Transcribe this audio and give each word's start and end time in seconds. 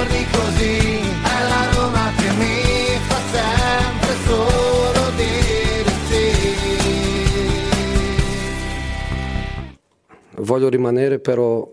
giorni 0.00 0.24
così, 0.30 0.98
è 0.98 1.42
la 1.48 1.70
Roma 1.74 2.10
che 2.16 2.30
mi 2.32 2.96
fa 3.06 3.20
sempre 3.36 4.14
solo 4.24 5.10
dire 5.16 5.90
sì. 6.08 6.30
Voglio 10.36 10.68
rimanere 10.70 11.18
però 11.18 11.70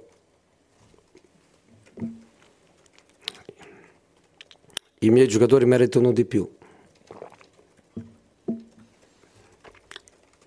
i 5.00 5.10
miei 5.10 5.28
giocatori 5.30 5.66
meritano 5.66 6.12
di 6.12 6.26
più. 6.26 6.50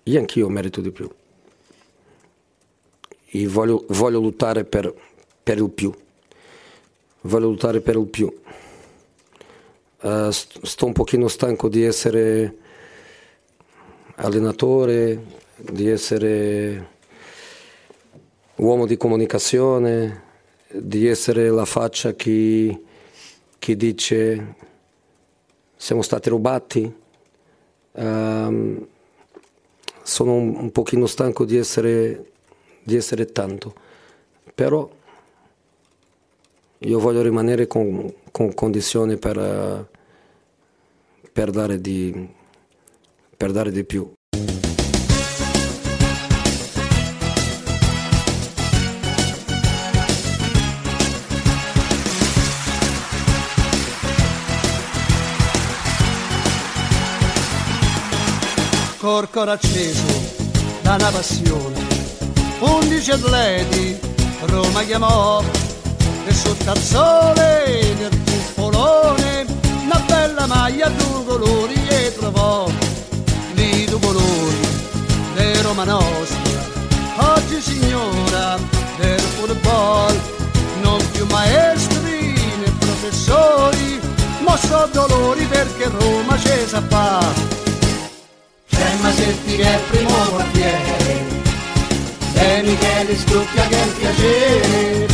Io 0.03 0.19
anch'io 0.19 0.49
merito 0.49 0.81
di 0.81 0.91
più. 0.91 1.09
E 3.33 3.47
voglio, 3.47 3.85
voglio 3.89 4.19
lottare 4.19 4.65
per, 4.65 4.93
per, 5.41 5.57
il 5.57 5.69
più. 5.69 5.91
Lottare 7.21 7.81
per 7.81 7.95
il 7.95 8.07
più. 8.07 8.33
Uh, 10.01 10.31
sto 10.31 10.85
un 10.87 10.93
pochino 10.93 11.27
stanco 11.27 11.69
di 11.69 11.83
essere 11.83 12.57
allenatore, 14.15 15.23
di 15.55 15.87
essere 15.87 16.89
uomo 18.55 18.87
di 18.87 18.97
comunicazione, 18.97 20.23
di 20.71 21.07
essere 21.07 21.49
la 21.49 21.65
faccia 21.65 22.15
che, 22.15 22.81
che 23.59 23.75
dice 23.75 24.55
siamo 25.75 26.01
stati 26.01 26.29
rubati. 26.29 26.93
Um, 27.93 28.87
sono 30.01 30.33
un, 30.33 30.55
un 30.55 30.71
pochino 30.71 31.05
stanco 31.05 31.45
di 31.45 31.57
essere, 31.57 32.31
di 32.81 32.95
essere 32.95 33.27
tanto, 33.31 33.73
però 34.55 34.89
io 36.83 36.99
voglio 36.99 37.21
rimanere 37.21 37.67
con, 37.67 38.11
con 38.31 38.53
condizioni 38.55 39.17
per, 39.17 39.87
per, 41.31 41.51
dare 41.51 41.79
di, 41.79 42.27
per 43.37 43.51
dare 43.51 43.71
di 43.71 43.83
più. 43.83 44.11
corcoro 58.97 59.51
acceso 59.51 60.05
da 60.81 60.93
una 60.93 61.09
passione. 61.09 61.79
Undici 62.59 63.09
atleti 63.09 63.99
Roma 64.45 64.83
chiamò 64.83 65.43
e 66.25 66.33
sotto 66.33 66.69
al 66.69 66.77
sole 66.77 67.95
del 67.97 68.19
cupolone 68.25 69.45
una 69.83 69.99
bella 70.05 70.45
maglia 70.45 70.87
a 70.87 70.89
due 70.89 71.25
colori 71.25 71.87
e 71.87 72.13
trovò 72.17 72.69
di 73.53 73.85
due 73.85 73.99
colori 73.99 74.59
di 75.35 75.61
Roma 75.61 75.83
nostra. 75.83 76.59
Oggi 77.35 77.61
signora 77.61 78.57
del 78.97 79.19
football, 79.19 80.19
non 80.81 80.99
più 81.11 81.25
maestri 81.27 82.33
né 82.33 82.71
professori, 82.79 83.99
ma 84.45 84.57
so 84.57 84.89
dolori 84.91 85.45
perché 85.45 85.89
Roma 85.89 86.35
c'è 86.35 86.65
sa 86.67 86.81
fa 86.87 87.59
ma 89.01 89.11
sentire 89.11 89.63
il 89.63 89.79
primo 89.89 90.13
quartiere 90.29 91.23
e 92.33 92.61
Michele 92.63 93.17
Stucchia 93.17 93.67
che 93.67 93.81
è 93.81 93.85
il 93.85 93.91
piacere 93.91 95.10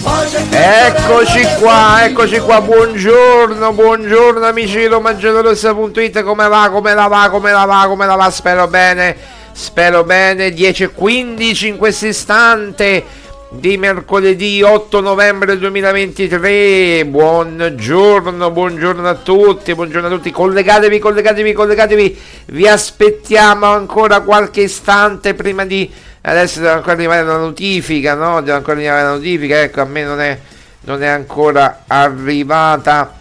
Eccoci 0.00 1.44
qua, 1.58 2.04
eccoci 2.04 2.38
qua, 2.38 2.60
buongiorno, 2.60 3.72
buongiorno 3.72 4.46
amici 4.46 4.78
di 4.78 4.86
romagiallorossa.it, 4.86 6.22
come 6.22 6.46
va, 6.46 6.70
come 6.70 6.94
la 6.94 7.08
va, 7.08 7.28
come 7.28 7.50
la 7.50 7.64
va, 7.64 7.86
come 7.88 8.06
la 8.06 8.14
va, 8.14 8.30
spero 8.30 8.68
bene, 8.68 9.16
spero 9.50 10.04
bene, 10.04 10.50
10.15 10.50 11.66
in 11.66 11.76
questo 11.76 12.06
istante 12.06 13.04
di 13.50 13.76
mercoledì 13.76 14.62
8 14.62 15.00
novembre 15.00 15.58
2023. 15.58 17.04
Buongiorno, 17.06 18.50
buongiorno 18.50 19.08
a 19.08 19.14
tutti, 19.14 19.74
buongiorno 19.74 20.06
a 20.06 20.10
tutti. 20.10 20.30
Collegatevi, 20.30 20.98
collegatevi, 21.00 21.52
collegatevi. 21.52 22.18
Vi 22.46 22.68
aspettiamo 22.68 23.66
ancora 23.66 24.20
qualche 24.20 24.60
istante 24.60 25.34
prima 25.34 25.64
di 25.64 25.90
adesso 26.22 26.60
deve 26.60 26.72
ancora 26.72 26.92
arrivare 26.92 27.24
la 27.24 27.36
notifica, 27.36 28.14
no? 28.14 28.40
Deve 28.40 28.52
ancora 28.52 28.76
arrivare 28.76 29.02
la 29.02 29.10
notifica. 29.12 29.60
Ecco, 29.60 29.80
a 29.80 29.84
me 29.84 30.02
non 30.04 30.20
è, 30.20 30.38
non 30.80 31.02
è 31.02 31.06
ancora 31.06 31.84
arrivata 31.86 33.14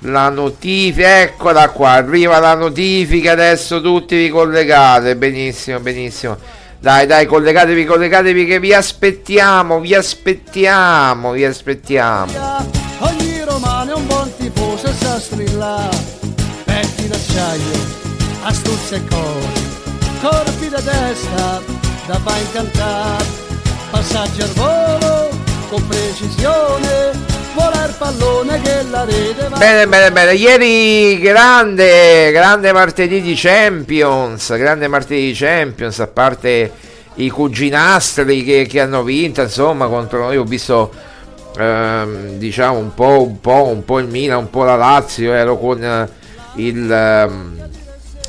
la 0.00 0.28
notifica. 0.28 1.20
Eccola 1.20 1.68
qua, 1.70 1.90
arriva 1.92 2.38
la 2.38 2.54
notifica. 2.54 3.32
Adesso 3.32 3.80
tutti 3.80 4.16
vi 4.16 4.28
collegate. 4.28 5.16
Benissimo, 5.16 5.80
benissimo. 5.80 6.36
Dai, 6.80 7.06
dai, 7.06 7.26
collegatevi, 7.26 7.84
collegatevi 7.84 8.46
che 8.46 8.58
vi 8.58 8.72
aspettiamo, 8.72 9.80
vi 9.80 9.94
aspettiamo, 9.94 11.32
vi 11.32 11.44
aspettiamo. 11.44 12.32
Ogni 13.00 13.42
romano 13.44 13.90
è 13.90 13.94
un 13.94 14.06
buon 14.06 14.32
tifoso 14.38 14.86
e 14.86 14.92
sa 14.98 15.20
strillare. 15.20 15.94
Petti 16.64 17.06
d'acciaio, 17.06 17.72
astuzze 18.44 18.94
e 18.94 19.04
cori, 19.10 19.68
corpi 20.22 20.68
da 20.70 20.80
testa, 20.80 21.60
da 22.10 22.18
fa 22.18 22.36
incantare. 22.38 23.24
Passaggio 23.90 24.42
al 24.42 24.50
volo, 24.50 25.28
con 25.68 25.86
precisione, 25.86 27.12
vola 27.54 27.84
il 27.86 27.94
pallone 27.96 28.60
che 28.62 28.82
la 28.90 29.04
rete 29.04 29.48
va 29.48 29.58
bene 29.58 29.86
bene 29.86 30.12
bene 30.12 30.34
ieri 30.34 31.18
grande 31.18 32.30
grande 32.30 32.72
martedì 32.72 33.20
di 33.20 33.34
Champions 33.34 34.56
grande 34.56 34.86
martedì 34.86 35.26
di 35.26 35.32
Champions 35.34 35.98
a 35.98 36.06
parte 36.06 36.72
i 37.14 37.28
cuginastri 37.28 38.44
che, 38.44 38.66
che 38.66 38.80
hanno 38.80 39.02
vinto 39.02 39.42
insomma 39.42 39.88
contro 39.88 40.20
noi 40.20 40.36
ho 40.36 40.44
visto 40.44 40.92
ehm, 41.58 42.38
diciamo 42.38 42.78
un 42.78 42.94
po', 42.94 43.26
un 43.26 43.40
po' 43.40 43.66
un 43.66 43.84
po' 43.84 43.98
il 43.98 44.06
Milan 44.06 44.38
un 44.38 44.50
po' 44.50 44.62
la 44.62 44.76
Lazio 44.76 45.32
ero 45.32 45.58
con 45.58 46.08
il 46.54 46.90
ehm, 46.90 47.69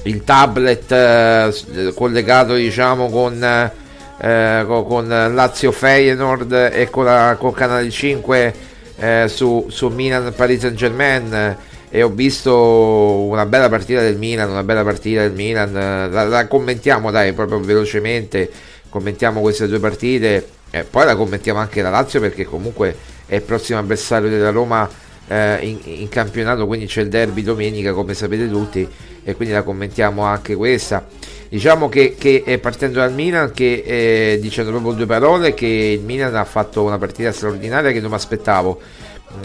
il 0.03 0.23
tablet 0.23 0.91
eh, 0.91 1.93
collegato 1.95 2.55
diciamo 2.55 3.09
con, 3.09 3.43
eh, 3.43 4.65
con 4.67 5.07
Lazio 5.07 5.71
Feyenoord 5.71 6.69
e 6.73 6.89
con, 6.89 7.05
la, 7.05 7.35
con 7.39 7.51
Canale 7.53 7.89
5 7.89 8.53
eh, 8.97 9.25
su, 9.27 9.65
su 9.69 9.87
Milan 9.89 10.33
Paris 10.35 10.61
Saint 10.61 10.75
Germain 10.75 11.57
e 11.93 12.03
ho 12.03 12.09
visto 12.09 13.25
una 13.27 13.45
bella 13.45 13.67
partita 13.67 13.99
del 13.99 14.15
Milan, 14.17 14.49
una 14.49 14.63
bella 14.63 14.83
partita 14.83 15.21
del 15.21 15.33
Milan, 15.33 15.73
la, 15.73 16.23
la 16.23 16.47
commentiamo 16.47 17.11
dai 17.11 17.33
proprio 17.33 17.59
velocemente, 17.59 18.49
commentiamo 18.87 19.41
queste 19.41 19.67
due 19.67 19.79
partite. 19.79 20.47
E 20.73 20.85
poi 20.85 21.03
la 21.03 21.17
commentiamo 21.17 21.59
anche 21.59 21.81
la 21.81 21.89
Lazio 21.89 22.21
perché 22.21 22.45
comunque 22.45 22.95
è 23.25 23.35
il 23.35 23.41
prossimo 23.41 23.77
avversario 23.77 24.29
della 24.29 24.51
Roma 24.51 24.89
eh, 25.31 25.59
in, 25.61 25.79
in, 25.83 26.09
campionato, 26.09 26.67
quindi 26.67 26.87
c'è 26.87 27.01
il 27.01 27.07
derby 27.07 27.41
domenica 27.41 27.93
come 27.93 28.13
sapete 28.13 28.49
tutti 28.49 28.85
e 29.23 29.35
quindi 29.35 29.53
la 29.53 29.63
commentiamo 29.63 30.23
anche 30.23 30.55
questa. 30.55 31.05
Diciamo 31.47 31.87
che, 31.87 32.15
che 32.17 32.59
partendo 32.61 32.99
dal 32.99 33.13
Milan, 33.13 33.51
che 33.51 33.83
eh, 33.85 34.39
dicendo 34.41 34.71
proprio 34.71 34.93
due 34.93 35.05
parole, 35.05 35.53
che 35.53 35.97
il 35.99 36.01
Milan 36.01 36.35
ha 36.35 36.43
fatto 36.43 36.83
una 36.83 36.97
partita 36.97 37.31
straordinaria 37.31 37.91
che 37.91 38.01
non 38.01 38.09
mi 38.09 38.15
aspettavo 38.15 38.81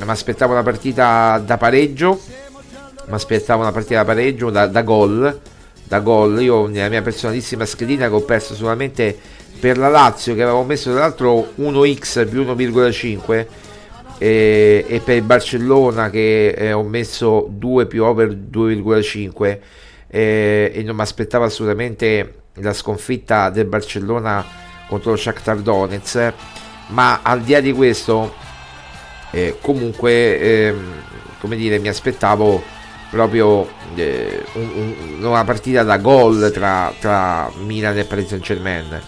mi 0.05 0.11
aspettavo 0.11 0.53
una 0.53 0.65
partita 0.65 1.41
da 1.45 1.57
pareggio 1.57 2.21
mi 3.07 3.15
aspettavo 3.15 3.63
una 3.63 3.71
partita 3.71 4.01
da 4.01 4.05
pareggio 4.05 4.51
da, 4.51 4.67
da 4.67 4.83
gol 4.83 5.41
da 5.85 6.01
gol 6.01 6.43
io 6.43 6.67
nella 6.67 6.89
mia 6.89 7.03
personalissima 7.03 7.65
schedina 7.65 8.09
che 8.09 8.15
ho 8.15 8.23
perso 8.23 8.55
solamente 8.55 9.17
per 9.61 9.79
la 9.79 9.89
Lazio 9.89 10.35
che 10.35 10.43
avevo 10.43 10.65
messo 10.65 10.91
tra 10.91 11.01
l'altro 11.01 11.53
1x 11.61 12.29
più 12.29 12.43
1,5 12.43 13.47
e, 14.19 14.85
e, 14.89 15.01
per 15.01 15.17
il 15.17 15.23
Barcellona 15.23 16.11
che 16.11 16.49
eh, 16.49 16.73
ho 16.73 16.83
messo 16.83 17.47
2 17.51 17.87
più 17.87 18.05
over 18.05 18.31
2,5 18.31 19.59
eh, 20.09 20.73
e 20.75 20.83
non 20.83 20.97
mi 20.97 21.03
aspettavo 21.03 21.45
assolutamente 21.45 22.35
la 22.55 22.73
sconfitta 22.73 23.51
del 23.51 23.67
Barcellona 23.67 24.45
contro 24.89 25.11
lo 25.11 25.17
Shakhtar 25.17 25.59
Donetsk. 25.59 26.33
Ma 26.89 27.21
al 27.23 27.43
di 27.43 27.53
là 27.53 27.61
di 27.61 27.73
questo 27.73 28.33
eh, 29.33 29.59
comunque 29.61 30.39
ehm, 30.39 31.03
come 31.41 31.57
dire 31.57 31.79
mi 31.79 31.89
aspettavo 31.89 32.63
proprio 33.11 33.69
eh, 33.95 34.43
un, 34.55 34.71
un, 34.75 35.25
una 35.25 35.45
partita 35.45 35.83
da 35.83 35.99
gol 35.99 36.51
tra, 36.53 36.93
tra 36.99 37.51
Milan 37.65 37.99
e 37.99 38.05
Paris 38.05 38.29
Saint 38.29 38.43
Germain 38.43 39.01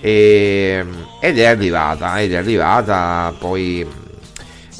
e, 0.00 0.84
ed 1.20 1.38
è 1.38 1.44
arrivata 1.44 2.20
ed 2.20 2.32
è 2.32 2.36
arrivata 2.36 3.34
poi 3.38 3.86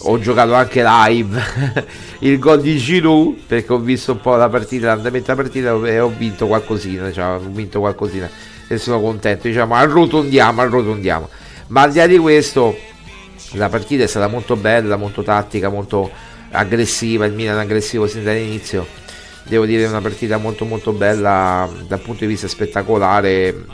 ho 0.03 0.19
giocato 0.19 0.55
anche 0.55 0.83
live. 0.85 1.43
Il 2.21 2.39
gol 2.39 2.61
di 2.61 2.77
Giroud 2.77 3.37
perché 3.47 3.73
ho 3.73 3.79
visto 3.79 4.13
un 4.13 4.21
po' 4.21 4.37
la 4.37 4.49
partita 4.49 4.89
l'andamento 4.89 5.35
della 5.35 5.43
partita 5.43 5.87
e 5.87 6.01
ho 6.01 6.13
vinto 6.17 6.47
qualcosina 6.47 7.11
cioè, 7.13 7.25
ho 7.25 7.39
vinto 7.39 7.81
qualcosina. 7.81 8.29
E 8.69 8.79
sono 8.79 9.01
contento 9.01 9.49
diciamo 9.49 9.75
arrotondiamo 9.75 10.61
arrotondiamo. 10.61 11.29
Ma 11.69 11.83
al 11.83 11.93
di 11.93 11.99
là 11.99 12.07
di 12.07 12.19
questo 12.19 12.77
la 13.53 13.69
partita 13.69 14.05
è 14.05 14.07
stata 14.07 14.29
molto 14.29 14.57
bella, 14.57 14.97
molto 14.97 15.23
tattica, 15.23 15.69
molto 15.69 16.11
aggressiva, 16.51 17.27
il 17.27 17.33
Milan 17.33 17.59
aggressivo 17.59 18.07
sin 18.07 18.23
dall'inizio. 18.23 18.87
Devo 19.45 19.65
dire 19.65 19.87
una 19.87 20.01
partita 20.01 20.37
molto 20.37 20.65
molto 20.65 20.93
bella 20.93 21.69
dal 21.87 22.01
punto 22.01 22.21
di 22.21 22.27
vista 22.27 22.47
spettacolare, 22.47 23.65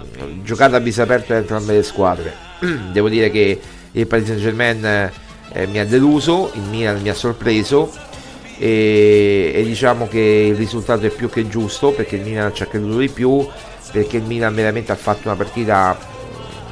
giocata 0.43 0.77
a 0.77 0.81
viso 0.81 1.03
aperto 1.03 1.33
da 1.33 1.41
entrambe 1.41 1.75
le 1.75 1.83
squadre. 1.83 2.33
Devo 2.93 3.09
dire 3.09 3.31
che 3.31 3.61
il 3.91 4.07
Paris 4.07 4.27
Saint 4.27 4.41
Germain 4.41 5.13
eh, 5.53 5.67
mi 5.67 5.79
ha 5.79 5.87
deluso, 5.87 6.51
il 6.55 6.63
Milan 6.63 7.01
mi 7.01 7.09
ha 7.09 7.15
sorpreso 7.15 7.91
e, 8.59 9.53
e, 9.55 9.63
diciamo 9.65 10.09
che 10.09 10.49
il 10.51 10.57
risultato 10.57 11.07
è 11.07 11.11
più 11.11 11.29
che 11.29 11.47
giusto 11.47 11.91
perché 11.91 12.17
il 12.17 12.23
Milan 12.23 12.55
ci 12.55 12.63
ha 12.63 12.67
creduto 12.67 12.99
di 12.99 13.09
più, 13.09 13.47
perché 13.93 14.17
il 14.17 14.23
Milan 14.23 14.55
veramente 14.55 14.93
ha 14.93 14.97
fatto 14.97 15.29
una 15.29 15.37
partita 15.37 15.97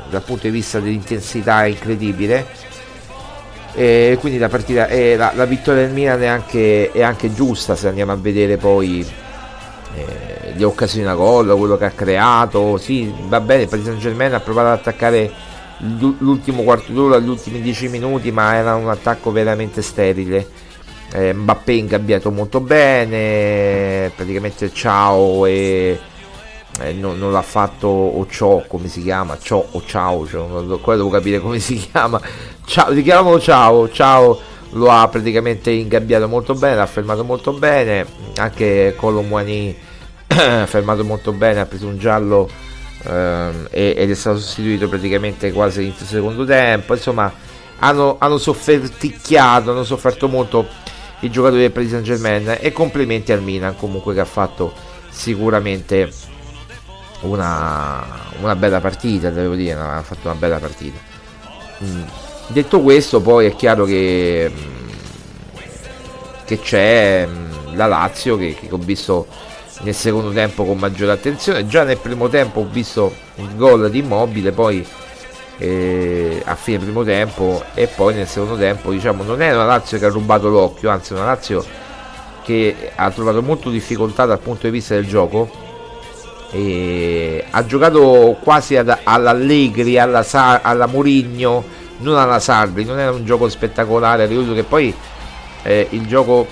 dal 0.08 0.22
punto 0.22 0.46
di 0.46 0.50
vista 0.50 0.80
dell'intensità 0.80 1.66
incredibile. 1.66 2.72
E 3.74 4.16
quindi 4.20 4.38
la 4.38 4.48
partita 4.48 4.86
eh, 4.86 5.16
la, 5.16 5.32
la, 5.34 5.44
vittoria 5.46 5.82
del 5.82 5.92
Milan 5.92 6.22
è 6.22 6.26
anche, 6.26 6.92
è 6.92 7.02
anche, 7.02 7.34
giusta 7.34 7.74
se 7.74 7.88
andiamo 7.88 8.12
a 8.12 8.16
vedere 8.16 8.56
poi 8.56 9.04
eh, 9.96 10.52
le 10.54 10.64
occasioni 10.64 11.04
da 11.04 11.14
gol 11.14 11.56
quello 11.56 11.76
che 11.76 11.86
ha 11.86 11.90
creato 11.90 12.76
sì 12.76 13.12
va 13.26 13.40
bene 13.40 13.62
il 13.62 13.68
Paris 13.68 13.86
Saint 13.86 13.98
Germain 13.98 14.32
ha 14.32 14.38
provato 14.38 14.68
ad 14.68 14.78
attaccare 14.78 15.28
l'ultimo 15.78 16.62
quarto 16.62 16.92
d'ora 16.92 17.18
gli 17.18 17.28
ultimi 17.28 17.60
dieci 17.60 17.88
minuti 17.88 18.30
ma 18.30 18.54
era 18.54 18.74
un 18.74 18.88
attacco 18.88 19.30
veramente 19.32 19.82
sterile. 19.82 20.62
Eh, 21.12 21.32
Mbappé 21.32 21.72
ingabbiato 21.72 22.30
molto 22.30 22.60
bene 22.60 24.10
praticamente 24.16 24.72
ciao 24.72 25.46
e 25.46 25.98
eh, 26.80 26.92
non, 26.92 27.18
non, 27.18 27.30
l'ha 27.30 27.42
fatto 27.42 27.86
o 27.86 28.26
ciò 28.26 28.64
come 28.66 28.88
si 28.88 29.02
chiama 29.02 29.38
ciò 29.38 29.64
o 29.70 29.82
ciao 29.84 30.26
cioè, 30.26 30.40
ancora 30.42 30.96
devo 30.96 31.10
capire 31.10 31.38
come 31.40 31.58
si 31.60 31.76
chiama. 31.76 32.20
Ciao 32.64 32.92
si 32.92 33.02
chiamano 33.02 33.38
ciao 33.38 33.88
ciao 33.90 34.40
lo 34.70 34.90
ha 34.90 35.06
praticamente 35.08 35.70
ingabbiato 35.70 36.26
molto 36.26 36.54
bene 36.54 36.76
l'ha 36.76 36.86
fermato 36.86 37.22
molto 37.22 37.52
bene 37.52 38.06
anche 38.36 38.94
Colomwani 38.96 39.76
fermato 40.66 41.04
molto 41.04 41.32
bene 41.32 41.60
ha 41.60 41.66
preso 41.66 41.86
un 41.86 41.98
giallo 41.98 42.48
ehm, 43.06 43.68
ed 43.70 44.10
è 44.10 44.14
stato 44.14 44.38
sostituito 44.38 44.88
praticamente 44.88 45.52
quasi 45.52 45.78
all'inizio 45.80 46.06
secondo 46.06 46.44
tempo 46.44 46.94
insomma 46.94 47.32
hanno, 47.78 48.16
hanno 48.18 48.38
sofferticchiato 48.38 49.70
hanno 49.70 49.84
sofferto 49.84 50.28
molto 50.28 50.66
i 51.20 51.30
giocatori 51.30 51.62
del 51.62 51.70
Paris 51.70 51.90
Saint 51.90 52.04
Germain 52.04 52.56
e 52.60 52.72
complimenti 52.72 53.32
al 53.32 53.42
Milan 53.42 53.76
comunque 53.76 54.14
che 54.14 54.20
ha 54.20 54.26
fatto 54.26 54.72
sicuramente 55.10 56.10
una, 57.24 58.04
una 58.40 58.56
bella 58.56 58.80
partita, 58.80 59.30
devo 59.30 59.54
dire, 59.54 59.72
ha 59.78 60.02
fatto 60.02 60.28
una 60.28 60.34
bella 60.38 60.58
partita. 60.58 60.98
Mm. 61.82 62.02
Detto 62.48 62.80
questo, 62.80 63.20
poi 63.20 63.46
è 63.46 63.56
chiaro 63.56 63.84
che, 63.84 64.50
mm, 64.52 64.88
che 66.44 66.60
c'è 66.60 67.26
mm, 67.26 67.74
la 67.74 67.86
Lazio 67.86 68.36
che, 68.36 68.54
che 68.54 68.68
ho 68.70 68.78
visto 68.78 69.26
nel 69.82 69.94
secondo 69.94 70.30
tempo 70.30 70.64
con 70.64 70.78
maggiore 70.78 71.12
attenzione. 71.12 71.66
Già 71.66 71.84
nel 71.84 71.98
primo 71.98 72.28
tempo 72.28 72.60
ho 72.60 72.68
visto 72.70 73.14
il 73.36 73.56
gol 73.56 73.90
di 73.90 73.98
Immobile, 73.98 74.52
poi 74.52 74.86
eh, 75.58 76.42
a 76.44 76.54
fine 76.54 76.78
primo 76.78 77.04
tempo 77.04 77.62
e 77.74 77.86
poi 77.86 78.14
nel 78.14 78.26
secondo 78.26 78.56
tempo 78.56 78.90
diciamo 78.90 79.22
non 79.22 79.40
è 79.40 79.52
una 79.52 79.64
Lazio 79.64 79.98
che 79.98 80.06
ha 80.06 80.08
rubato 80.08 80.48
l'occhio, 80.48 80.90
anzi 80.90 81.12
una 81.12 81.24
Lazio 81.24 81.64
che 82.42 82.92
ha 82.94 83.10
trovato 83.10 83.40
molto 83.42 83.70
difficoltà 83.70 84.26
dal 84.26 84.38
punto 84.40 84.66
di 84.66 84.72
vista 84.72 84.94
del 84.94 85.06
gioco 85.06 85.50
e 86.50 87.44
ha 87.50 87.66
giocato 87.66 88.36
quasi 88.42 88.76
ad, 88.76 88.96
all'Allegri, 89.02 89.98
alla, 89.98 90.22
Sa- 90.22 90.60
alla 90.60 90.86
Murigno, 90.86 91.64
non 91.98 92.16
alla 92.16 92.38
Sarri, 92.38 92.84
non 92.84 92.98
era 92.98 93.10
un 93.10 93.24
gioco 93.24 93.48
spettacolare, 93.48 94.26
ricordo 94.26 94.54
che 94.54 94.62
poi 94.62 94.94
eh, 95.62 95.86
il 95.90 96.06
gioco 96.06 96.46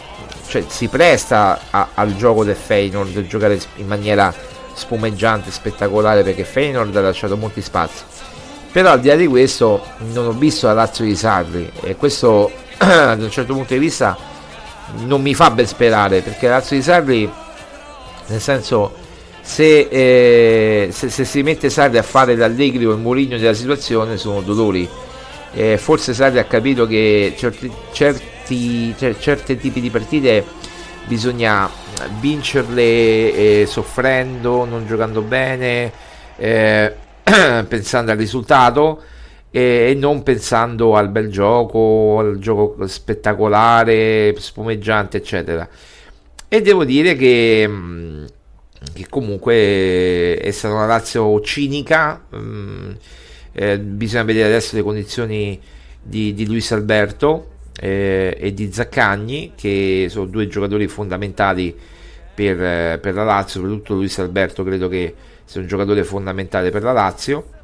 cioè, 0.47 0.65
si 0.69 0.89
presta 0.89 1.61
a, 1.71 1.89
al 1.95 2.17
gioco 2.17 2.45
del 2.45 2.57
Feyenoord, 2.57 3.27
giocare 3.27 3.61
in 3.77 3.87
maniera 3.87 4.33
spumeggiante, 4.75 5.51
spettacolare, 5.51 6.23
perché 6.23 6.45
Feyenoord 6.45 6.95
ha 6.97 7.01
lasciato 7.01 7.37
molti 7.37 7.63
spazi. 7.63 8.05
Però 8.73 8.91
al 8.91 9.01
di 9.01 9.09
là 9.09 9.17
di 9.17 9.27
questo 9.27 9.85
non 10.13 10.27
ho 10.27 10.33
visto 10.33 10.67
la 10.67 10.73
Lazio 10.73 11.05
di 11.05 11.15
Sarri 11.15 11.71
e 11.83 11.95
questo 11.95 12.51
da 12.79 13.17
un 13.19 13.31
certo 13.31 13.53
punto 13.53 13.75
di 13.75 13.79
vista 13.79 14.17
non 15.05 15.21
mi 15.21 15.35
fa 15.35 15.51
ben 15.51 15.67
sperare 15.67 16.23
perché 16.23 16.49
la 16.49 16.55
Lazio 16.55 16.77
di 16.77 16.83
Sarri 16.83 17.31
nel 18.29 18.41
senso 18.41 18.95
se, 19.43 19.89
eh, 19.91 20.89
se, 20.91 21.11
se, 21.11 21.25
si 21.27 21.43
mette 21.43 21.69
Sarri 21.69 21.99
a 21.99 22.03
fare 22.03 22.35
l'Allegri 22.35 22.87
o 22.87 22.93
il 22.93 22.99
Mourinho 22.99 23.37
della 23.37 23.53
situazione 23.53 24.17
sono 24.17 24.41
dolori 24.41 24.89
eh, 25.53 25.77
forse 25.77 26.15
Sarri 26.15 26.39
ha 26.39 26.45
capito 26.45 26.87
che 26.87 27.35
certi, 27.37 27.71
certi, 27.93 28.25
certi 28.45 29.57
tipi 29.57 29.81
di 29.81 29.91
partite 29.91 30.45
bisogna 31.07 31.69
vincerle 32.21 32.83
eh, 32.83 33.65
soffrendo, 33.67 34.65
non 34.65 34.87
giocando 34.87 35.21
bene 35.23 35.93
eh, 36.37 36.95
pensando 37.69 38.11
al 38.11 38.17
risultato 38.17 39.03
e 39.51 39.95
non 39.97 40.23
pensando 40.23 40.97
al 40.97 41.11
bel 41.11 41.31
gioco, 41.31 42.19
al 42.19 42.39
gioco 42.39 42.87
spettacolare, 42.87 44.35
spumeggiante, 44.39 45.19
eccetera. 45.19 45.69
E 46.49 46.63
devo 46.63 46.85
dire 46.85 47.15
che 47.15 47.67
mm, 47.69 48.25
che 48.93 49.07
comunque 49.09 50.37
è 50.37 50.51
stata 50.51 50.75
una 50.75 50.87
Lazio 50.87 51.41
cinica. 51.41 52.21
Mm, 52.35 52.91
eh, 53.53 53.79
bisogna 53.79 54.25
vedere 54.25 54.49
adesso 54.49 54.75
le 54.75 54.83
condizioni 54.83 55.61
di, 56.03 56.33
di 56.35 56.47
Luis 56.47 56.73
Alberto 56.73 57.51
eh, 57.81 58.37
e 58.39 58.55
di 58.55 58.73
Zaccagni, 58.73 59.53
che 59.55 60.07
sono 60.09 60.27
due 60.27 60.47
giocatori 60.49 60.87
fondamentali 60.89 61.77
per, 62.35 62.63
eh, 62.63 62.99
per, 63.01 63.15
la 63.15 63.25
Lazio. 63.25 63.61
Soprattutto 63.61 63.95
Luis 63.95 64.19
Alberto, 64.19 64.65
credo 64.65 64.89
che 64.89 65.15
sia 65.45 65.61
un 65.61 65.67
giocatore 65.67 66.05
fondamentale 66.05 66.71
per 66.71 66.83
la 66.83 66.93
Lazio. 66.93 67.61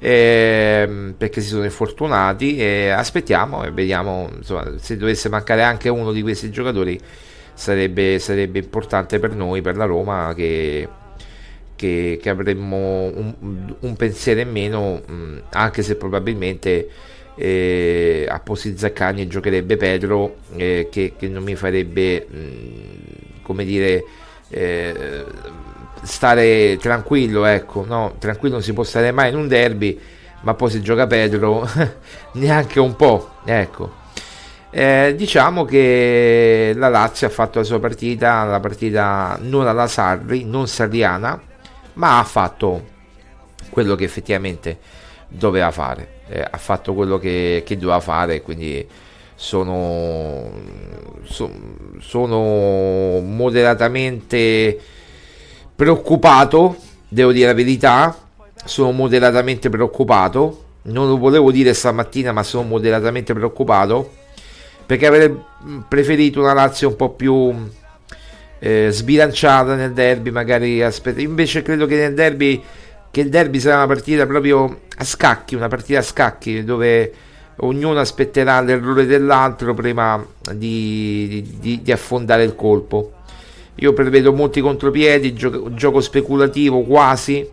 Eh, 0.00 1.14
perché 1.16 1.40
si 1.40 1.48
sono 1.48 1.64
infortunati 1.64 2.56
e 2.56 2.90
aspettiamo 2.90 3.64
e 3.64 3.72
vediamo 3.72 4.30
insomma, 4.36 4.78
se 4.78 4.96
dovesse 4.96 5.28
mancare 5.28 5.64
anche 5.64 5.88
uno 5.88 6.12
di 6.12 6.22
questi 6.22 6.52
giocatori 6.52 7.00
sarebbe, 7.58 8.20
sarebbe 8.20 8.60
importante 8.60 9.18
per 9.18 9.34
noi, 9.34 9.60
per 9.60 9.76
la 9.76 9.86
Roma, 9.86 10.32
che, 10.36 10.88
che, 11.74 12.18
che 12.22 12.30
avremmo 12.30 13.06
un, 13.06 13.74
un, 13.80 13.96
pensiero 13.96 14.40
in 14.40 14.50
meno, 14.50 15.02
mh, 15.04 15.42
anche 15.50 15.82
se 15.82 15.96
probabilmente 15.96 16.88
eh, 17.38 18.26
a 18.28 18.40
posti 18.40 18.76
Zaccagni 18.76 19.28
giocherebbe 19.28 19.76
Pedro, 19.76 20.38
eh, 20.56 20.88
che, 20.90 21.14
che, 21.16 21.28
non 21.28 21.44
mi 21.44 21.54
farebbe, 21.54 22.26
mh, 22.28 23.42
come 23.42 23.64
dire, 23.64 24.04
eh, 24.48 25.24
stare 26.02 26.76
tranquillo, 26.78 27.44
ecco, 27.44 27.84
no, 27.86 28.16
tranquillo 28.18 28.54
non 28.54 28.62
si 28.62 28.72
può 28.72 28.82
stare 28.82 29.12
mai 29.12 29.30
in 29.30 29.36
un 29.36 29.46
derby, 29.46 29.98
ma 30.40 30.54
poi 30.54 30.70
si 30.70 30.82
gioca 30.82 31.06
Pedro 31.06 31.68
neanche 32.34 32.80
un 32.80 32.96
po', 32.96 33.30
ecco. 33.44 34.06
Eh, 34.70 35.14
diciamo 35.16 35.64
che 35.64 36.72
la 36.76 36.88
Lazio 36.88 37.26
ha 37.28 37.30
fatto 37.30 37.60
la 37.60 37.64
sua 37.64 37.78
partita, 37.78 38.44
la 38.44 38.60
partita 38.60 39.38
non 39.40 39.66
alla 39.66 39.86
Sarri, 39.86 40.44
non 40.44 40.66
sarriana, 40.66 41.40
ma 41.94 42.18
ha 42.18 42.24
fatto 42.24 42.96
quello 43.70 43.94
che 43.94 44.04
effettivamente 44.04 44.78
doveva 45.28 45.70
fare. 45.70 46.16
Eh, 46.28 46.46
ha 46.48 46.58
fatto 46.58 46.94
quello 46.94 47.18
che, 47.18 47.62
che 47.64 47.76
doveva 47.76 48.00
fare, 48.00 48.42
quindi 48.42 48.86
sono, 49.34 50.50
so, 51.24 51.50
sono 52.00 53.20
moderatamente 53.20 54.78
preoccupato, 55.74 56.76
devo 57.08 57.32
dire 57.32 57.46
la 57.46 57.54
verità, 57.54 58.16
sono 58.64 58.92
moderatamente 58.92 59.68
preoccupato. 59.68 60.64
Non 60.82 61.08
lo 61.08 61.18
volevo 61.18 61.50
dire 61.50 61.74
stamattina, 61.74 62.32
ma 62.32 62.42
sono 62.42 62.66
moderatamente 62.66 63.34
preoccupato 63.34 64.10
perché 64.88 65.06
avrei 65.06 65.38
preferito 65.86 66.40
una 66.40 66.54
Lazio 66.54 66.88
un 66.88 66.96
po' 66.96 67.10
più 67.10 67.54
eh, 68.58 68.88
sbilanciata 68.90 69.74
nel 69.74 69.92
derby, 69.92 70.30
magari 70.30 70.82
aspetta. 70.82 71.20
Invece 71.20 71.60
credo 71.60 71.84
che 71.84 71.96
nel 71.96 72.14
derby 72.14 72.62
che 73.10 73.20
il 73.20 73.28
derby 73.28 73.60
sarà 73.60 73.76
una 73.76 73.86
partita 73.86 74.24
proprio 74.26 74.80
a 74.98 75.04
scacchi, 75.04 75.54
una 75.54 75.68
partita 75.68 76.00
a 76.00 76.02
scacchi 76.02 76.64
dove 76.64 77.12
ognuno 77.60 78.00
aspetterà 78.00 78.60
l'errore 78.60 79.06
dell'altro 79.06 79.74
prima 79.74 80.24
di, 80.52 81.44
di, 81.58 81.82
di 81.82 81.92
affondare 81.92 82.42
il 82.44 82.54
colpo. 82.54 83.12
Io 83.76 83.92
prevedo 83.92 84.32
molti 84.32 84.60
contropiedi, 84.60 85.34
gioco, 85.34 85.72
gioco 85.74 86.00
speculativo 86.00 86.82
quasi. 86.82 87.48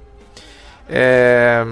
Eh, 0.87 1.65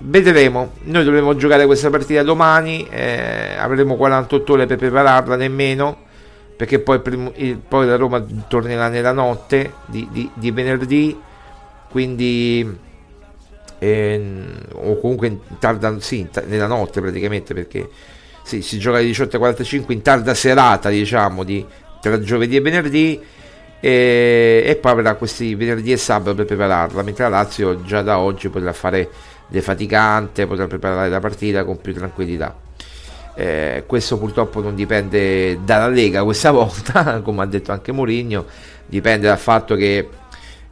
vedremo. 0.00 0.72
Noi 0.84 1.04
dovremo 1.04 1.36
giocare 1.36 1.66
questa 1.66 1.90
partita 1.90 2.22
domani. 2.22 2.86
Eh, 2.88 3.56
avremo 3.58 3.96
48 3.96 4.52
ore 4.52 4.66
per 4.66 4.78
prepararla, 4.78 5.36
nemmeno. 5.36 6.02
Perché 6.56 6.78
poi, 6.78 7.00
il, 7.36 7.58
poi 7.58 7.86
la 7.86 7.96
Roma 7.96 8.24
tornerà 8.48 8.88
nella 8.88 9.12
notte 9.12 9.74
di, 9.84 10.08
di, 10.10 10.30
di 10.32 10.50
venerdì. 10.50 11.20
Quindi, 11.90 12.78
eh, 13.84 14.22
o 14.72 14.98
comunque 14.98 15.26
in 15.26 15.38
tarda, 15.58 15.98
sì, 16.00 16.26
nella 16.46 16.66
notte 16.66 17.00
praticamente. 17.00 17.54
Perché 17.54 17.88
sì, 18.42 18.62
si 18.62 18.78
gioca 18.78 18.98
alle 18.98 19.08
18.45 19.08 19.92
in 19.92 20.02
tarda 20.02 20.34
serata, 20.34 20.88
diciamo, 20.88 21.44
di, 21.44 21.64
tra 22.00 22.20
giovedì 22.20 22.56
e 22.56 22.60
venerdì 22.60 23.20
e, 23.80 24.62
e 24.66 24.76
poi 24.76 24.92
avrà 24.92 25.14
questi 25.14 25.54
venerdì 25.54 25.92
e 25.92 25.96
sabato 25.96 26.34
per 26.34 26.46
prepararla, 26.46 27.02
mentre 27.02 27.24
la 27.24 27.30
Lazio 27.30 27.82
già 27.82 28.02
da 28.02 28.18
oggi 28.18 28.48
potrà 28.48 28.72
fare 28.72 29.10
defaticante, 29.46 30.46
potrà 30.46 30.66
preparare 30.66 31.10
la 31.10 31.20
partita 31.20 31.64
con 31.64 31.78
più 31.80 31.92
tranquillità. 31.92 32.56
Eh, 33.36 33.82
questo 33.86 34.16
purtroppo 34.16 34.62
non 34.62 34.74
dipende 34.74 35.58
dalla 35.64 35.88
Lega 35.88 36.22
questa 36.22 36.50
volta, 36.52 37.20
come 37.20 37.42
ha 37.42 37.46
detto 37.46 37.72
anche 37.72 37.92
Mourinho, 37.92 38.46
dipende 38.86 39.26
dal 39.26 39.38
fatto 39.38 39.74
che 39.74 40.08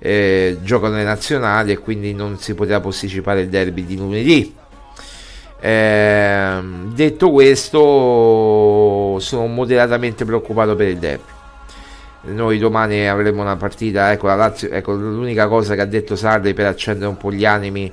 eh, 0.05 0.59
giocano 0.63 0.97
le 0.97 1.05
nazionali 1.05 1.71
e 1.71 1.79
quindi 1.79 2.13
non 2.13 2.39
si 2.39 2.55
potrà 2.55 2.81
posticipare 2.81 3.43
il 3.43 3.49
derby 3.49 3.85
di 3.85 3.97
lunedì. 3.97 4.55
Eh, 5.61 6.61
detto 6.93 7.31
questo, 7.31 9.17
sono 9.21 9.47
moderatamente 9.47 10.25
preoccupato 10.25 10.75
per 10.75 10.89
il 10.89 10.99
derby 10.99 11.41
noi 12.25 12.59
domani 12.59 13.09
avremo 13.09 13.43
una 13.43 13.57
partita 13.57 14.13
ecco, 14.13 14.29
la 14.29 14.37
Lazio, 14.37 14.71
ecco 14.71 14.93
l'unica 14.93 15.49
cosa 15.49 15.75
che 15.75 15.81
ha 15.81 15.87
detto 15.87 16.15
Sarri 16.15 16.55
per 16.55 16.67
accendere 16.67 17.09
un 17.09 17.17
po' 17.17 17.33
gli 17.33 17.45
animi 17.45 17.91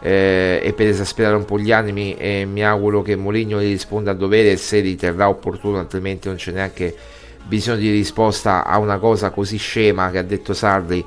eh, 0.00 0.60
e 0.62 0.72
per 0.74 0.86
esasperare 0.86 1.34
un 1.34 1.44
po' 1.44 1.58
gli 1.58 1.72
animi 1.72 2.14
e 2.14 2.44
mi 2.44 2.64
auguro 2.64 3.02
che 3.02 3.16
Mourinho 3.16 3.60
gli 3.60 3.70
risponda 3.70 4.12
a 4.12 4.14
dovere 4.14 4.56
se 4.56 4.78
riterrà 4.78 5.28
opportuno 5.28 5.78
altrimenti 5.78 6.28
non 6.28 6.36
c'è 6.36 6.52
neanche 6.52 6.94
bisogno 7.42 7.78
di 7.78 7.90
risposta 7.90 8.64
a 8.64 8.78
una 8.78 8.98
cosa 8.98 9.30
così 9.30 9.56
scema 9.56 10.10
che 10.10 10.18
ha 10.18 10.22
detto 10.22 10.54
Sarri 10.54 11.04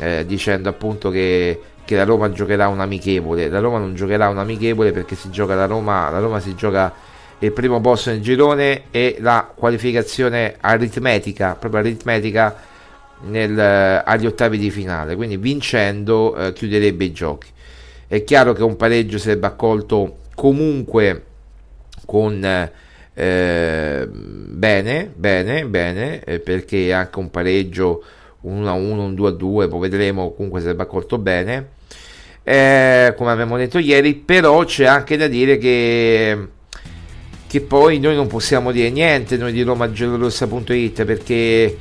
eh, 0.00 0.24
dicendo 0.26 0.68
appunto 0.68 1.10
che, 1.10 1.60
che 1.84 1.96
la 1.96 2.04
Roma 2.04 2.30
giocherà 2.30 2.68
un 2.68 2.80
amichevole 2.80 3.48
la 3.48 3.60
Roma 3.60 3.78
non 3.78 3.94
giocherà 3.94 4.28
un 4.28 4.38
amichevole 4.38 4.92
perché 4.92 5.14
si 5.14 5.30
gioca 5.30 5.54
la 5.54 5.66
Roma 5.66 6.10
la 6.10 6.18
Roma 6.18 6.40
si 6.40 6.54
gioca 6.54 6.92
il 7.44 7.52
primo 7.52 7.80
posto 7.80 8.10
nel 8.10 8.20
girone 8.20 8.84
e 8.90 9.16
la 9.20 9.50
qualificazione 9.54 10.56
aritmetica, 10.60 11.54
proprio 11.54 11.80
aritmetica 11.80 12.56
nel, 13.22 13.58
eh, 13.58 14.02
agli 14.04 14.26
ottavi 14.26 14.58
di 14.58 14.70
finale. 14.70 15.14
Quindi 15.16 15.36
vincendo 15.36 16.36
eh, 16.36 16.52
chiuderebbe 16.52 17.04
i 17.04 17.12
giochi. 17.12 17.48
È 18.06 18.22
chiaro 18.24 18.52
che 18.52 18.62
un 18.62 18.76
pareggio 18.76 19.18
sarebbe 19.18 19.46
accolto 19.46 20.18
comunque 20.34 21.24
con 22.06 22.70
eh, 23.14 24.08
bene, 24.08 25.12
bene, 25.14 25.66
bene, 25.66 26.24
eh, 26.24 26.38
perché 26.38 26.92
anche 26.92 27.18
un 27.18 27.30
pareggio 27.30 28.02
1 28.44 28.68
a 28.68 28.72
1, 28.72 29.02
un 29.02 29.14
2 29.14 29.28
a 29.28 29.32
2, 29.32 29.68
poi 29.68 29.80
vedremo, 29.80 30.32
comunque 30.32 30.60
sarebbe 30.60 30.82
accolto 30.82 31.18
bene. 31.18 31.70
Eh, 32.42 33.14
come 33.16 33.30
abbiamo 33.30 33.56
detto 33.56 33.78
ieri, 33.78 34.14
però 34.14 34.64
c'è 34.64 34.84
anche 34.84 35.16
da 35.16 35.26
dire 35.28 35.56
che 35.58 36.48
che 37.54 37.60
poi 37.60 38.00
noi 38.00 38.16
non 38.16 38.26
possiamo 38.26 38.72
dire 38.72 38.90
niente 38.90 39.36
noi 39.36 39.52
di 39.52 39.62
romagiallorossa.it 39.62 41.04
perché 41.04 41.78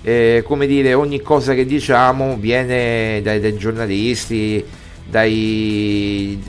eh, 0.00 0.44
come 0.46 0.68
dire 0.68 0.94
ogni 0.94 1.20
cosa 1.20 1.52
che 1.52 1.66
diciamo 1.66 2.36
viene 2.36 3.20
dai, 3.24 3.40
dai 3.40 3.56
giornalisti 3.56 4.64
dai 5.04 6.40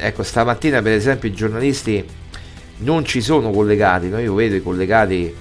ecco 0.00 0.24
stamattina 0.24 0.82
per 0.82 0.94
esempio 0.94 1.28
i 1.28 1.32
giornalisti 1.32 2.04
non 2.78 3.04
ci 3.04 3.20
sono 3.20 3.50
collegati 3.50 4.08
no? 4.08 4.18
io 4.18 4.34
vedo 4.34 4.56
i 4.56 4.62
collegati 4.62 5.32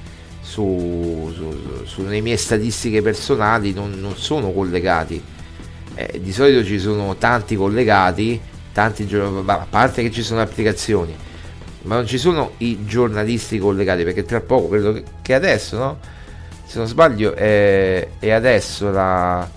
su, 0.45 1.31
su, 1.33 1.85
sulle 1.85 2.21
mie 2.21 2.37
statistiche 2.37 3.01
personali 3.01 3.73
non, 3.73 3.99
non 3.99 4.15
sono 4.15 4.51
collegati. 4.51 5.21
Eh, 5.95 6.19
di 6.21 6.31
solito 6.31 6.63
ci 6.63 6.77
sono 6.77 7.15
tanti 7.15 7.55
collegati 7.55 8.39
tanti 8.73 9.07
a 9.13 9.67
parte 9.69 10.01
che 10.01 10.11
ci 10.11 10.21
sono 10.21 10.41
applicazioni 10.41 11.15
ma 11.83 11.95
non 11.95 12.05
ci 12.05 12.17
sono 12.17 12.51
i 12.57 12.83
giornalisti 12.85 13.57
collegati 13.57 14.03
perché 14.03 14.25
tra 14.25 14.41
poco 14.41 14.67
credo 14.67 15.01
che 15.21 15.33
adesso 15.33 15.77
no? 15.77 15.99
Se 16.65 16.79
non 16.79 16.87
sbaglio 16.87 17.33
è, 17.33 18.09
è 18.19 18.31
adesso 18.31 18.91
la 18.91 19.49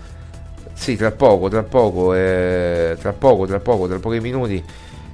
sì 0.75 0.95
tra 0.95 1.11
poco 1.11 1.49
tra 1.49 1.65
poco 1.65 2.15
eh, 2.15 2.97
tra 3.01 3.13
poco 3.13 3.47
tra 3.47 3.59
poco 3.59 3.89
tra 3.89 3.99
pochi 3.99 4.21
minuti 4.21 4.63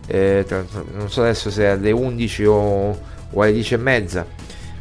eh, 0.07 0.45
tra, 0.47 0.63
non 0.93 1.11
so 1.11 1.23
adesso 1.23 1.51
se 1.51 1.63
è 1.63 1.67
alle 1.69 1.91
11 1.91 2.45
o, 2.45 2.99
o 3.31 3.41
alle 3.41 3.53
10 3.53 3.73
e 3.73 3.77
mezza 3.79 4.27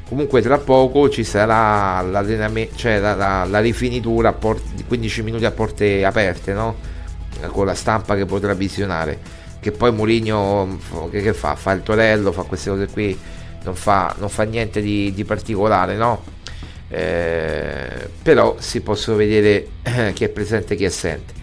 comunque 0.08 0.42
tra 0.42 0.58
poco 0.58 1.10
ci 1.10 1.24
sarà 1.24 2.02
l'allenamento 2.02 2.76
cioè 2.76 3.00
la, 3.00 3.16
la, 3.16 3.46
la 3.46 3.60
rifinitura 3.60 4.30
a 4.30 4.34
porte, 4.34 4.84
15 4.88 5.22
minuti 5.24 5.46
a 5.46 5.52
porte 5.52 6.04
aperte 6.06 6.54
no 6.54 6.76
con 7.48 7.66
la 7.66 7.74
stampa 7.74 8.16
che 8.16 8.26
potrà 8.26 8.54
visionare 8.54 9.42
che 9.64 9.72
poi 9.72 9.94
Mourinho 9.94 10.78
che, 11.10 11.22
che, 11.22 11.34
fa? 11.34 11.56
Fa 11.56 11.72
il 11.72 11.84
torello, 11.84 12.34
fa 12.34 12.44
queste 12.44 12.70
cose 12.70 12.88
qui, 12.88 13.18
non 13.64 13.76
fa, 13.76 14.14
non 14.20 14.28
fa 14.28 14.44
niente 14.44 14.82
di, 14.82 15.14
di 15.14 15.24
particolare, 15.24 15.96
no? 15.96 16.22
Eh, 16.90 18.10
però 18.22 18.58
si 18.60 18.82
possono 18.82 19.16
vedere 19.16 19.70
chi 20.14 20.26
è 20.26 20.30
presente 20.30 20.74
e 20.74 20.78
chi 20.78 20.84
è 20.84 20.88
assente. 20.88 21.42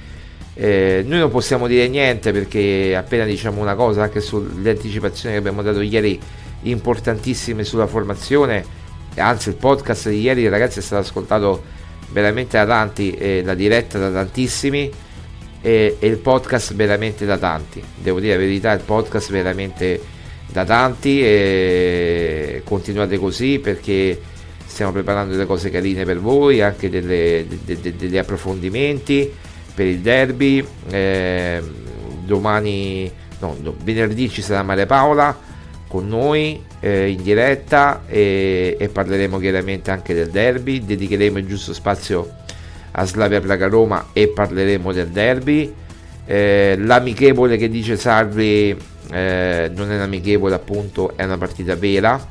Eh, 0.53 1.03
noi 1.07 1.19
non 1.19 1.31
possiamo 1.31 1.67
dire 1.67 1.89
niente 1.89 2.31
perché 2.31 2.95
appena 2.95 3.25
diciamo 3.25 3.59
una 3.63 3.75
cosa 3.75 4.03
anche 4.03 4.21
sulle 4.21 4.69
anticipazioni 4.69 5.35
che 5.35 5.41
abbiamo 5.41 5.63
dato 5.63 5.81
ieri 5.81 6.21
importantissime 6.63 7.65
sulla 7.65 7.87
formazione 7.87 8.79
anzi 9.17 9.49
il 9.49 9.57
podcast 9.57 10.09
di 10.09 10.21
ieri 10.21 10.49
ragazzi 10.49 10.79
è 10.79 10.83
stato 10.83 11.03
ascoltato 11.03 11.63
veramente 12.11 12.57
da 12.57 12.67
tanti 12.67 13.13
eh, 13.13 13.43
la 13.45 13.55
diretta 13.55 13.99
da 13.99 14.11
tantissimi 14.11 14.91
e, 15.61 15.97
e, 15.99 16.07
il 16.07 16.19
podcast 16.19 16.75
veramente 16.75 17.27
da 17.27 17.37
tanti. 17.37 17.83
Devo 17.97 18.21
dire 18.21 18.35
la 18.35 18.41
verità, 18.41 18.73
il 18.73 18.81
podcast 18.81 19.31
veramente 19.31 20.01
da 20.47 20.65
tanti 20.65 21.23
e 21.23 22.63
continuate 22.65 23.19
così 23.19 23.59
perché 23.59 24.19
stiamo 24.65 24.91
preparando 24.91 25.33
delle 25.33 25.47
cose 25.47 25.71
carine 25.71 26.05
per 26.05 26.19
voi, 26.19 26.63
anche 26.63 26.89
delle, 26.89 27.47
de, 27.65 27.81
de, 27.81 27.97
degli 27.97 28.17
approfondimenti 28.17 29.31
per 29.75 29.87
il 29.87 30.01
derby. 30.01 30.65
Eh, 30.89 31.63
domani, 32.25 33.11
no, 33.41 33.57
venerdì 33.83 34.31
ci 34.31 34.41
sarà 34.41 34.63
Maria 34.63 34.87
Paola 34.87 35.49
con 35.91 36.07
noi 36.07 36.63
eh, 36.79 37.09
in 37.09 37.21
diretta 37.21 38.03
e, 38.07 38.77
e, 38.79 38.89
parleremo 38.89 39.41
chiaramente 39.41 39.91
anche 39.91 40.15
del 40.15 40.31
derby, 40.31 40.85
dedicheremo 40.85 41.39
il 41.39 41.47
giusto 41.49 41.75
spazio 41.75 42.31
a 42.93 43.05
Slavia 43.05 43.41
Praga 43.41 43.67
Roma 43.67 44.11
e 44.13 44.29
parleremo 44.29 44.93
del 44.93 45.09
derby. 45.09 45.75
Eh, 46.27 46.77
l'amichevole 46.79 47.57
che 47.57 47.69
dice 47.69 47.97
Sarri 47.97 48.71
eh, 49.11 49.69
non 49.75 49.91
è 49.91 49.97
un'amichevole 49.97 50.55
appunto, 50.55 51.17
è 51.17 51.25
una 51.25 51.39
partita 51.39 51.75
vera 51.75 52.25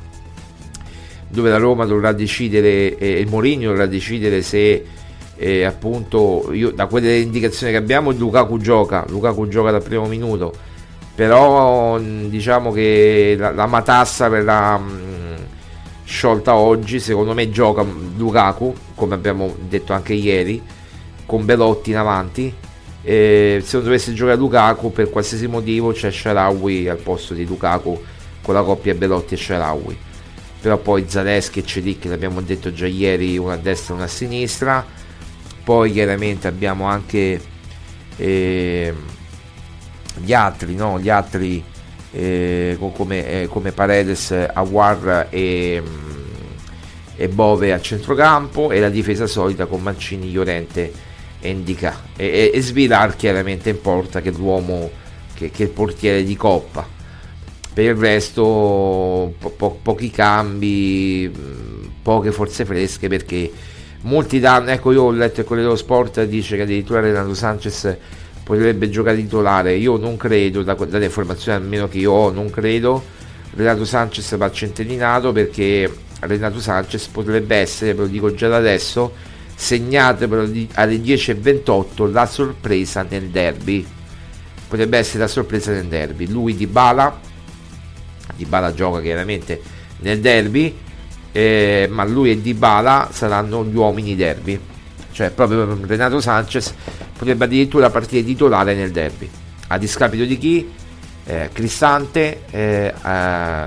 dove 1.28 1.50
la 1.50 1.58
Roma 1.58 1.84
dovrà 1.84 2.12
decidere 2.12 2.96
e 2.96 3.20
il 3.20 3.28
Mourinho 3.28 3.68
dovrà 3.68 3.84
decidere 3.84 4.40
se 4.40 4.86
eh, 5.36 5.64
appunto 5.64 6.48
io, 6.54 6.70
da 6.70 6.86
quelle 6.86 7.18
indicazioni 7.18 7.72
che 7.72 7.78
abbiamo 7.78 8.10
Lukaku 8.10 8.56
gioca, 8.56 9.04
Lukaku 9.06 9.48
gioca 9.48 9.70
dal 9.70 9.82
primo 9.82 10.06
minuto 10.06 10.69
però 11.20 11.98
diciamo 11.98 12.72
che 12.72 13.36
la, 13.38 13.50
la 13.50 13.66
matassa 13.66 14.28
verrà 14.28 14.78
mh, 14.78 15.36
sciolta 16.02 16.54
oggi 16.54 16.98
secondo 16.98 17.34
me 17.34 17.50
gioca 17.50 17.84
Lukaku 18.16 18.74
come 18.94 19.16
abbiamo 19.16 19.54
detto 19.68 19.92
anche 19.92 20.14
ieri 20.14 20.62
con 21.26 21.44
Belotti 21.44 21.90
in 21.90 21.98
avanti. 21.98 22.54
E 23.02 23.60
se 23.62 23.76
non 23.76 23.84
dovesse 23.84 24.14
giocare 24.14 24.38
Lukaku 24.38 24.92
per 24.92 25.10
qualsiasi 25.10 25.46
motivo 25.46 25.92
c'è 25.92 26.10
Sharawi 26.10 26.88
al 26.88 26.96
posto 26.96 27.34
di 27.34 27.44
Lukaku 27.44 28.02
con 28.40 28.54
la 28.54 28.62
coppia 28.62 28.94
Belotti 28.94 29.34
e 29.34 29.36
Sharawi. 29.36 29.98
Però 30.58 30.78
poi 30.78 31.04
Zaleschi 31.06 31.58
e 31.58 31.66
Cedic 31.66 32.06
l'abbiamo 32.06 32.40
detto 32.40 32.72
già 32.72 32.86
ieri 32.86 33.36
una 33.36 33.52
a 33.52 33.58
destra 33.58 33.92
e 33.92 33.96
una 33.98 34.06
a 34.06 34.08
sinistra. 34.08 34.86
Poi 35.64 35.92
chiaramente 35.92 36.48
abbiamo 36.48 36.86
anche 36.86 37.38
eh, 38.16 38.94
gli 40.18 40.32
altri, 40.32 40.74
no? 40.74 40.98
gli 40.98 41.08
altri 41.08 41.62
eh, 42.12 42.76
come, 42.78 43.42
eh, 43.42 43.46
come, 43.48 43.72
Paredes, 43.72 44.32
Aguar 44.52 45.28
e, 45.30 45.82
e, 47.16 47.28
Bove 47.28 47.72
a 47.72 47.80
centrocampo 47.80 48.70
e 48.70 48.80
la 48.80 48.88
difesa 48.88 49.26
solita 49.26 49.66
con 49.66 49.82
Mancini, 49.82 50.32
Llorente 50.32 50.92
e 51.40 51.50
Indica 51.50 52.00
e, 52.16 52.26
e, 52.26 52.50
e 52.52 52.60
Svilar 52.60 53.16
chiaramente 53.16 53.70
in 53.70 53.80
porta 53.80 54.20
che 54.20 54.30
è 54.30 54.32
l'uomo 54.32 54.90
che, 55.34 55.50
che, 55.50 55.62
è 55.62 55.66
il 55.66 55.72
portiere 55.72 56.24
di 56.24 56.36
Coppa 56.36 56.86
per 57.72 57.84
il 57.84 57.94
resto 57.94 59.32
po- 59.38 59.50
po- 59.50 59.78
pochi 59.80 60.10
cambi 60.10 61.32
poche 62.02 62.32
forze 62.32 62.64
fresche 62.64 63.08
perché 63.08 63.50
molti 64.02 64.40
danno 64.40 64.70
ecco 64.70 64.92
io 64.92 65.04
ho 65.04 65.10
letto 65.12 65.40
il 65.40 65.46
Corriere 65.46 65.68
dello 65.68 65.80
Sport 65.80 66.24
dice 66.24 66.56
che 66.56 66.62
addirittura 66.62 67.00
Renato 67.00 67.34
Sanchez 67.34 67.96
potrebbe 68.42 68.90
giocare 68.90 69.16
titolare. 69.16 69.74
Io 69.74 69.96
non 69.96 70.16
credo, 70.16 70.62
da, 70.62 70.74
dalle 70.74 71.06
informazioni 71.06 71.62
almeno 71.62 71.88
che 71.88 71.98
io 71.98 72.12
ho, 72.12 72.30
non 72.30 72.50
credo. 72.50 73.02
Renato 73.54 73.84
Sanchez 73.84 74.36
va 74.36 74.50
centellinato 74.50 75.32
perché 75.32 75.92
Renato 76.20 76.60
Sanchez 76.60 77.06
potrebbe 77.06 77.56
essere, 77.56 77.94
ve 77.94 78.02
lo 78.02 78.06
dico 78.06 78.32
già 78.34 78.48
da 78.48 78.56
adesso, 78.56 79.12
segnatevelo 79.54 80.42
alle 80.74 80.96
10.28 80.96 82.10
la 82.10 82.26
sorpresa 82.26 83.04
nel 83.08 83.28
derby. 83.28 83.86
Potrebbe 84.68 84.98
essere 84.98 85.20
la 85.20 85.28
sorpresa 85.28 85.72
nel 85.72 85.86
derby. 85.86 86.28
Lui 86.28 86.54
di 86.54 86.66
Bala, 86.66 87.18
di 88.36 88.44
Bala 88.44 88.72
gioca 88.72 89.00
chiaramente 89.00 89.60
nel 89.98 90.20
derby, 90.20 90.76
eh, 91.32 91.88
ma 91.90 92.04
lui 92.04 92.30
e 92.30 92.40
Di 92.40 92.54
Bala 92.54 93.08
saranno 93.12 93.64
gli 93.64 93.74
uomini 93.74 94.16
derby. 94.16 94.58
Cioè 95.12 95.30
proprio 95.30 95.78
Renato 95.86 96.20
Sanchez 96.20 96.74
potrebbe 97.16 97.44
addirittura 97.44 97.90
partire 97.90 98.24
titolare 98.24 98.74
nel 98.74 98.90
derby. 98.90 99.28
A 99.68 99.78
discapito 99.78 100.24
di 100.24 100.38
chi? 100.38 100.72
Eh, 101.24 101.50
Cristante, 101.52 102.42
eh, 102.50 102.94
eh, 103.04 103.64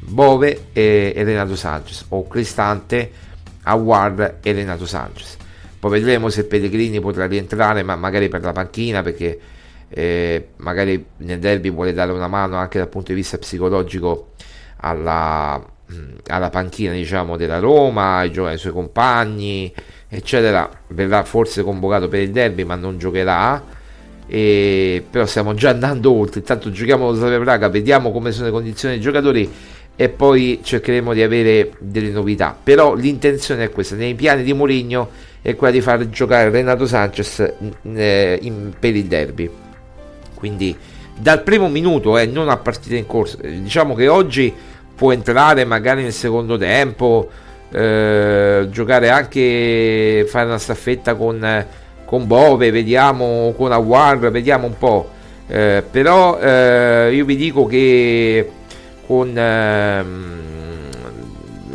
Bove 0.00 0.68
e, 0.72 1.12
e, 1.14 1.24
Renato 1.24 1.56
Sanchez 1.56 2.06
o 2.08 2.26
Cristante, 2.26 3.10
Award 3.62 4.38
e 4.42 4.52
Renato 4.52 4.86
Sanchez. 4.86 5.36
Poi 5.78 5.90
vedremo 5.90 6.28
se 6.28 6.44
Pellegrini 6.46 7.00
potrà 7.00 7.26
rientrare, 7.26 7.82
ma 7.82 7.96
magari 7.96 8.28
per 8.28 8.42
la 8.42 8.52
panchina 8.52 9.02
perché 9.02 9.38
eh, 9.88 10.48
magari 10.56 11.04
nel 11.18 11.38
derby 11.38 11.70
vuole 11.70 11.92
dare 11.92 12.12
una 12.12 12.28
mano 12.28 12.56
anche 12.56 12.78
dal 12.78 12.88
punto 12.88 13.12
di 13.12 13.18
vista 13.18 13.38
psicologico 13.38 14.32
alla, 14.78 15.64
alla 16.28 16.50
panchina 16.50 16.92
diciamo, 16.92 17.36
della 17.36 17.58
Roma, 17.58 18.16
ai, 18.16 18.32
ai 18.36 18.58
suoi 18.58 18.72
compagni 18.72 19.72
eccetera, 20.08 20.70
verrà 20.88 21.24
forse 21.24 21.62
convocato 21.62 22.08
per 22.08 22.20
il 22.20 22.30
derby 22.30 22.64
ma 22.64 22.74
non 22.74 22.98
giocherà. 22.98 23.74
E, 24.28 25.04
però 25.08 25.24
stiamo 25.24 25.54
già 25.54 25.70
andando 25.70 26.12
oltre. 26.12 26.40
Intanto 26.40 26.70
giochiamo 26.70 27.10
lo 27.10 27.14
Slavia 27.14 27.38
Praga, 27.38 27.68
vediamo 27.68 28.10
come 28.10 28.32
sono 28.32 28.46
le 28.46 28.52
condizioni 28.52 28.94
dei 28.94 29.02
giocatori 29.02 29.48
e 29.94 30.08
poi 30.08 30.60
cercheremo 30.62 31.12
di 31.12 31.22
avere 31.22 31.72
delle 31.78 32.10
novità. 32.10 32.56
Però 32.60 32.94
l'intenzione 32.94 33.64
è 33.64 33.70
questa: 33.70 33.94
nei 33.94 34.14
piani 34.14 34.42
di 34.42 34.52
Mourinho 34.52 35.10
è 35.42 35.54
quella 35.54 35.72
di 35.72 35.80
far 35.80 36.08
giocare 36.08 36.50
Renato 36.50 36.86
Sanchez 36.86 37.52
eh, 37.94 38.38
in, 38.42 38.72
per 38.78 38.96
il 38.96 39.04
derby. 39.04 39.48
Quindi 40.34 40.76
dal 41.16 41.42
primo 41.42 41.68
minuto, 41.68 42.18
eh, 42.18 42.26
non 42.26 42.48
a 42.48 42.56
partita 42.56 42.96
in 42.96 43.06
corso. 43.06 43.38
Diciamo 43.40 43.94
che 43.94 44.08
oggi 44.08 44.52
può 44.96 45.12
entrare 45.12 45.64
magari 45.64 46.02
nel 46.02 46.12
secondo 46.12 46.56
tempo 46.56 47.28
eh, 47.70 48.66
giocare 48.70 49.10
anche 49.10 50.26
fare 50.28 50.46
una 50.46 50.58
staffetta 50.58 51.14
con, 51.14 51.66
con 52.04 52.26
Bove 52.26 52.70
vediamo 52.70 53.52
con 53.56 53.72
Awar 53.72 54.30
vediamo 54.30 54.66
un 54.66 54.78
po' 54.78 55.10
eh, 55.48 55.84
però 55.88 56.38
eh, 56.40 57.10
io 57.12 57.24
vi 57.24 57.36
dico 57.36 57.66
che 57.66 58.50
con 59.06 59.36
ehm, 59.36 60.44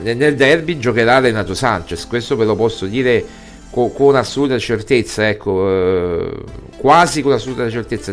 nel 0.01 0.35
derby 0.35 0.79
giocherà 0.79 1.19
Renato 1.19 1.53
Sanchez 1.53 2.07
questo 2.07 2.35
ve 2.35 2.45
lo 2.45 2.55
posso 2.55 2.87
dire 2.87 3.23
con, 3.69 3.93
con 3.93 4.15
assoluta 4.15 4.57
certezza 4.57 5.29
ecco 5.29 5.69
eh, 5.69 6.31
quasi 6.77 7.21
con 7.21 7.33
assoluta 7.33 7.69
certezza. 7.69 8.11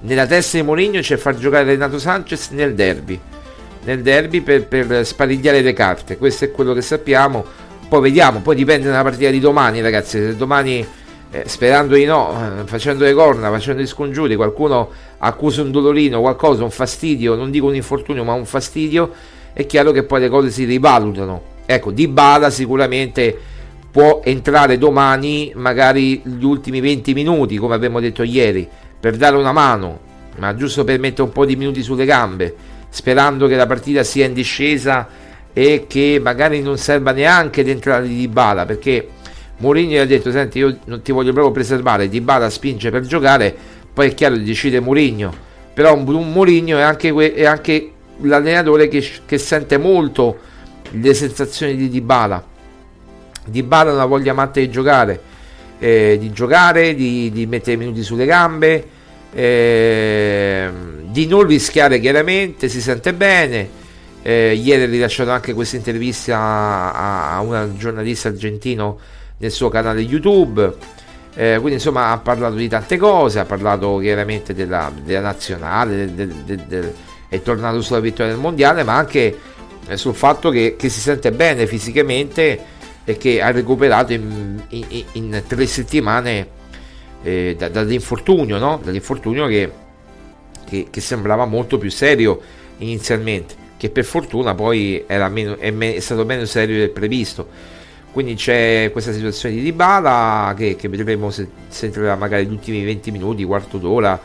Nella 0.00 0.26
testa 0.26 0.56
di 0.56 0.62
Mourinho 0.62 1.00
c'è 1.00 1.16
far 1.16 1.36
giocare 1.36 1.64
Renato 1.64 1.98
Sanchez 1.98 2.48
nel 2.50 2.74
derby 2.74 3.20
nel 3.86 4.02
derby 4.02 4.40
per, 4.40 4.66
per 4.66 5.06
sparigliare 5.06 5.62
le 5.62 5.72
carte. 5.72 6.18
Questo 6.18 6.44
è 6.44 6.50
quello 6.50 6.74
che 6.74 6.82
sappiamo. 6.82 7.44
Poi 7.88 8.00
vediamo, 8.00 8.40
poi 8.40 8.56
dipende 8.56 8.88
dalla 8.88 9.02
partita 9.02 9.30
di 9.30 9.38
domani, 9.38 9.80
ragazzi. 9.80 10.18
Se 10.18 10.36
domani, 10.36 10.84
eh, 11.30 11.44
sperando 11.46 11.94
di 11.94 12.04
no, 12.04 12.32
eh, 12.32 12.66
facendo 12.66 13.04
le 13.04 13.12
corna, 13.12 13.48
facendo 13.50 13.80
gli 13.80 13.86
scongiuri, 13.86 14.34
qualcuno 14.34 14.90
accusa 15.18 15.62
un 15.62 15.70
dolorino, 15.70 16.20
qualcosa, 16.20 16.64
un 16.64 16.70
fastidio, 16.70 17.36
non 17.36 17.50
dico 17.50 17.66
un 17.66 17.76
infortunio, 17.76 18.24
ma 18.24 18.32
un 18.32 18.44
fastidio, 18.44 19.12
è 19.52 19.64
chiaro 19.66 19.92
che 19.92 20.02
poi 20.02 20.20
le 20.20 20.28
cose 20.28 20.50
si 20.50 20.64
rivalutano. 20.64 21.54
Ecco, 21.64 21.92
Di 21.92 22.08
Bala 22.08 22.50
sicuramente 22.50 23.38
può 23.88 24.20
entrare 24.24 24.78
domani, 24.78 25.52
magari 25.54 26.20
gli 26.24 26.44
ultimi 26.44 26.80
20 26.80 27.14
minuti, 27.14 27.56
come 27.56 27.74
abbiamo 27.74 28.00
detto 28.00 28.24
ieri, 28.24 28.68
per 28.98 29.16
dare 29.16 29.36
una 29.36 29.52
mano, 29.52 30.00
ma 30.38 30.54
giusto 30.56 30.82
per 30.82 30.98
mettere 30.98 31.22
un 31.22 31.30
po' 31.30 31.46
di 31.46 31.54
minuti 31.54 31.82
sulle 31.82 32.04
gambe 32.04 32.74
sperando 32.96 33.46
che 33.46 33.56
la 33.56 33.66
partita 33.66 34.02
sia 34.02 34.24
in 34.24 34.32
discesa 34.32 35.06
e 35.52 35.84
che 35.86 36.18
magari 36.22 36.62
non 36.62 36.78
serva 36.78 37.12
neanche 37.12 37.62
di 37.62 37.70
entrare 37.70 38.08
di 38.08 38.16
Dybala 38.16 38.64
perché 38.64 39.06
Mourinho 39.58 39.92
gli 39.92 39.96
ha 39.98 40.06
detto 40.06 40.30
senti 40.30 40.58
io 40.58 40.78
non 40.86 41.02
ti 41.02 41.12
voglio 41.12 41.32
proprio 41.32 41.52
preservare 41.52 42.08
Dybala 42.08 42.48
spinge 42.48 42.90
per 42.90 43.02
giocare 43.02 43.54
poi 43.92 44.08
è 44.08 44.14
chiaro 44.14 44.38
decide 44.38 44.80
Mourinho. 44.80 45.44
Però 45.74 45.94
un, 45.94 46.32
Mourinho 46.32 46.78
è 46.78 46.82
anche, 46.82 47.12
è 47.34 47.44
anche 47.44 47.92
l'allenatore 48.22 48.88
che, 48.88 49.06
che, 49.26 49.36
sente 49.36 49.76
molto 49.76 50.38
le 50.90 51.12
sensazioni 51.12 51.76
di 51.76 51.90
Dybala. 51.90 52.42
Dybala 53.44 53.90
ha 53.90 53.94
una 53.94 54.06
voglia 54.06 54.32
matta 54.32 54.58
di 54.58 54.70
giocare 54.70 55.20
eh, 55.78 56.16
di 56.18 56.32
giocare 56.32 56.94
di, 56.94 57.30
di 57.30 57.46
mettere 57.46 57.76
minuti 57.76 58.02
sulle 58.02 58.24
gambe 58.24 58.88
eh, 59.32 60.70
di 61.10 61.26
non 61.26 61.46
rischiare 61.46 61.98
chiaramente, 62.00 62.68
si 62.68 62.80
sente 62.80 63.12
bene. 63.14 63.84
Eh, 64.22 64.54
ieri 64.54 64.82
ha 64.82 64.86
rilasciato 64.86 65.30
anche 65.30 65.54
questa 65.54 65.76
intervista 65.76 66.36
a, 66.38 67.36
a 67.36 67.40
un 67.40 67.74
giornalista 67.76 68.28
argentino 68.28 68.98
nel 69.38 69.50
suo 69.50 69.68
canale 69.68 70.00
YouTube. 70.00 70.94
Eh, 71.34 71.56
quindi 71.56 71.74
insomma 71.74 72.12
ha 72.12 72.18
parlato 72.18 72.54
di 72.54 72.66
tante 72.66 72.96
cose, 72.96 73.38
ha 73.38 73.44
parlato 73.44 73.98
chiaramente 73.98 74.54
della, 74.54 74.90
della 75.04 75.20
nazionale, 75.20 76.12
del, 76.14 76.32
del, 76.32 76.58
del, 76.66 76.94
è 77.28 77.42
tornato 77.42 77.82
sulla 77.82 78.00
vittoria 78.00 78.32
del 78.32 78.40
mondiale, 78.40 78.84
ma 78.84 78.96
anche 78.96 79.38
eh, 79.86 79.96
sul 79.96 80.14
fatto 80.14 80.50
che, 80.50 80.76
che, 80.78 80.88
si 80.88 81.00
sente 81.00 81.32
bene 81.32 81.66
fisicamente 81.66 82.58
e 83.04 83.16
che 83.18 83.42
ha 83.42 83.50
recuperato 83.50 84.12
in, 84.12 84.62
in, 84.68 85.04
in 85.12 85.42
tre 85.46 85.66
settimane 85.66 86.48
eh, 87.26 87.56
da, 87.58 87.68
dall'infortunio, 87.68 88.56
no? 88.58 88.80
dall'infortunio 88.82 89.46
che, 89.48 89.70
che, 90.64 90.86
che, 90.90 91.00
sembrava 91.00 91.44
molto 91.44 91.76
più 91.76 91.90
serio 91.90 92.40
inizialmente, 92.78 93.54
che 93.76 93.90
per 93.90 94.04
fortuna 94.04 94.54
poi 94.54 95.04
meno, 95.08 95.56
è, 95.58 95.72
me, 95.72 95.96
è, 95.96 96.00
stato 96.00 96.24
meno 96.24 96.44
serio 96.44 96.78
del 96.78 96.90
previsto. 96.90 97.74
Quindi 98.12 98.34
c'è 98.34 98.90
questa 98.92 99.12
situazione 99.12 99.56
di 99.56 99.62
Dybala 99.62 100.54
che, 100.56 100.76
che 100.76 100.88
vedremo 100.88 101.30
se, 101.30 101.48
se 101.68 101.86
entrerà 101.86 102.14
magari 102.14 102.46
gli 102.46 102.52
ultimi 102.52 102.84
20 102.84 103.10
minuti, 103.10 103.44
quarto 103.44 103.76
d'ora, 103.76 104.18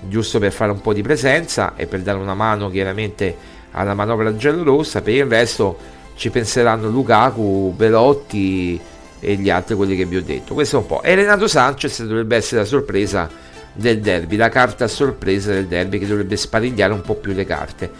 giusto 0.00 0.38
per 0.38 0.50
fare 0.50 0.72
un 0.72 0.80
po' 0.80 0.94
di 0.94 1.02
presenza 1.02 1.74
e 1.76 1.86
per 1.86 2.00
dare 2.00 2.18
una 2.18 2.34
mano 2.34 2.70
chiaramente 2.70 3.36
alla 3.72 3.94
manovra 3.94 4.34
giallorossa, 4.34 5.02
per 5.02 5.14
il 5.14 5.26
resto 5.26 5.76
ci 6.16 6.30
penseranno 6.30 6.88
Lukaku, 6.88 7.74
Velotti 7.76 8.80
e 9.20 9.36
gli 9.36 9.50
altri 9.50 9.74
quelli 9.74 9.96
che 9.96 10.04
vi 10.04 10.16
ho 10.16 10.22
detto. 10.22 10.54
Questo 10.54 10.76
è 10.76 10.80
un 10.80 10.86
po'. 10.86 11.02
E 11.02 11.14
Renato 11.14 11.46
Sanchez 11.46 12.04
dovrebbe 12.04 12.36
essere 12.36 12.62
la 12.62 12.66
sorpresa 12.66 13.28
del 13.72 14.00
derby, 14.00 14.36
la 14.36 14.48
carta 14.48 14.88
sorpresa 14.88 15.52
del 15.52 15.66
derby 15.66 15.98
che 15.98 16.06
dovrebbe 16.06 16.36
sparigliare 16.36 16.92
un 16.92 17.00
po' 17.00 17.14
più 17.14 17.32
le 17.32 17.44
carte. 17.44 17.90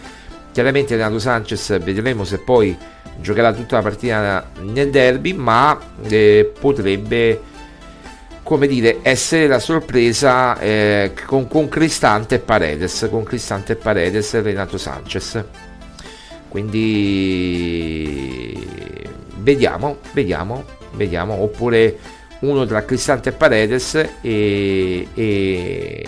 Chiaramente 0.51 0.95
Renato 0.95 1.19
Sanchez 1.19 1.79
vedremo 1.81 2.23
se 2.23 2.39
poi 2.39 2.75
giocherà 3.21 3.53
tutta 3.53 3.77
la 3.77 3.81
partita 3.81 4.49
nel 4.61 4.89
derby, 4.89 5.33
ma 5.33 5.79
eh, 6.07 6.51
potrebbe 6.59 7.41
come 8.43 8.67
dire 8.67 8.99
essere 9.03 9.47
la 9.47 9.59
sorpresa 9.59 10.59
eh, 10.59 11.13
con, 11.25 11.47
con 11.47 11.69
Cristante 11.69 12.39
Paredes, 12.39 13.07
con 13.09 13.23
Cristante 13.23 13.73
e 13.73 13.75
Paredes 13.75 14.33
e 14.33 14.41
Renato 14.41 14.77
Sanchez. 14.77 15.43
Quindi 16.49 18.67
vediamo, 19.37 19.97
vediamo, 20.13 20.65
vediamo, 20.93 21.33
oppure 21.41 21.97
uno 22.39 22.65
tra 22.65 22.85
Cristante 22.85 23.29
e 23.29 23.31
Paredes 23.33 23.95
e, 24.21 25.07
e, 25.13 26.03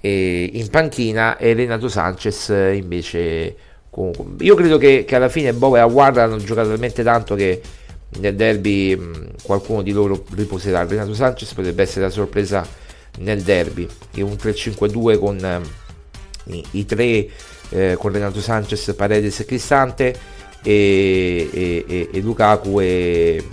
e 0.00 0.50
in 0.52 0.70
panchina 0.70 1.36
e 1.36 1.52
Renato 1.52 1.88
Sanchez 1.88 2.48
invece 2.48 3.56
io 4.38 4.54
credo 4.54 4.76
che, 4.76 5.04
che 5.06 5.16
alla 5.16 5.30
fine 5.30 5.54
Bove 5.54 5.78
e 5.78 5.82
Aguarda 5.82 6.22
hanno 6.22 6.36
giocato 6.36 6.68
talmente 6.68 7.02
tanto 7.02 7.34
che 7.34 7.62
nel 8.18 8.34
derby 8.34 8.98
qualcuno 9.42 9.82
di 9.82 9.92
loro 9.92 10.22
riposerà. 10.34 10.84
Renato 10.84 11.14
Sanchez 11.14 11.52
potrebbe 11.54 11.82
essere 11.82 12.04
la 12.04 12.10
sorpresa 12.10 12.66
nel 13.18 13.40
derby. 13.40 13.88
E 14.12 14.22
un 14.22 14.32
3-5-2 14.32 15.18
con 15.18 15.62
i, 16.44 16.64
i, 16.72 16.84
tre 16.84 17.28
eh, 17.70 17.96
con 17.98 18.12
Renato 18.12 18.40
Sanchez, 18.40 18.92
Paredes 18.94 19.40
e 19.40 19.44
Cristante 19.46 20.14
e, 20.66 21.84
e, 21.86 22.08
e 22.12 22.20
Lukaku 22.20 22.80
e, 22.80 23.44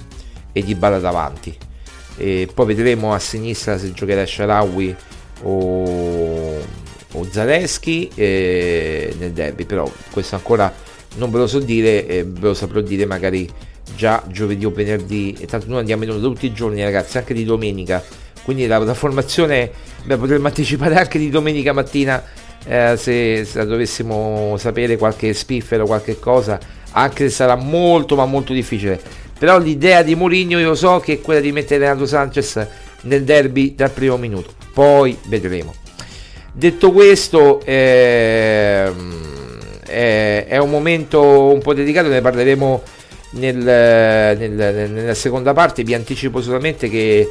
e 0.51 0.63
Dybala 0.63 0.97
davanti. 0.97 1.55
E 2.17 2.49
poi 2.51 2.65
vedremo 2.65 3.13
a 3.13 3.19
sinistra 3.19 3.77
se 3.77 3.91
giocherà 3.93 4.25
Sharawi 4.25 4.95
o, 5.43 6.59
o 7.11 7.27
Zaleschi 7.29 8.09
nel 8.15 9.31
derby. 9.31 9.65
Però 9.65 9.89
questo 10.11 10.35
ancora 10.35 10.73
non 11.15 11.29
ve 11.29 11.37
lo 11.37 11.47
so 11.47 11.59
dire 11.59 12.07
eh, 12.07 12.23
ve 12.23 12.47
lo 12.47 12.53
saprò 12.55 12.81
dire 12.81 13.05
magari 13.05 13.47
già 13.95 14.23
giovedì 14.27 14.65
o 14.65 14.71
venerdì. 14.71 15.37
E 15.39 15.45
tanto 15.45 15.67
noi 15.67 15.79
andiamo 15.79 16.05
in 16.05 16.11
onda 16.11 16.27
tutti 16.27 16.47
i 16.47 16.53
giorni 16.53 16.81
ragazzi 16.83 17.19
anche 17.19 17.35
di 17.35 17.43
domenica. 17.43 18.03
Quindi 18.43 18.65
la, 18.65 18.79
la 18.79 18.93
formazione 18.95 19.71
beh, 20.03 20.17
potremmo 20.17 20.47
anticipare 20.47 20.95
anche 20.95 21.19
di 21.19 21.29
domenica 21.29 21.73
mattina 21.73 22.23
eh, 22.65 22.95
se, 22.97 23.45
se 23.45 23.65
dovessimo 23.65 24.55
sapere 24.57 24.97
qualche 24.97 25.33
spiffero 25.33 25.85
qualche 25.85 26.19
cosa 26.19 26.59
anche 26.93 27.29
se 27.29 27.35
sarà 27.35 27.55
molto 27.55 28.15
ma 28.15 28.25
molto 28.25 28.53
difficile. 28.53 28.99
Però 29.37 29.59
l'idea 29.59 30.03
di 30.03 30.15
Mourinho 30.15 30.57
io 30.59 30.75
so 30.75 30.99
che 30.99 31.13
è 31.13 31.21
quella 31.21 31.39
di 31.39 31.51
mettere 31.51 31.85
Renato 31.85 32.05
Sanchez 32.05 32.67
nel 33.01 33.23
derby 33.23 33.75
dal 33.75 33.91
primo 33.91 34.17
minuto. 34.17 34.51
Poi 34.73 35.17
vedremo. 35.25 35.73
Detto 36.51 36.91
questo 36.91 37.61
ehm, 37.65 39.31
è, 39.85 40.57
un 40.57 40.69
momento 40.69 41.51
un 41.51 41.59
po' 41.59 41.73
dedicato 41.73 42.09
ne 42.09 42.21
parleremo 42.21 42.81
nel, 43.31 43.57
nel, 43.57 44.51
nella 44.51 45.13
seconda 45.13 45.53
parte. 45.53 45.83
Vi 45.83 45.93
anticipo 45.93 46.41
solamente 46.41 46.89
che 46.89 47.29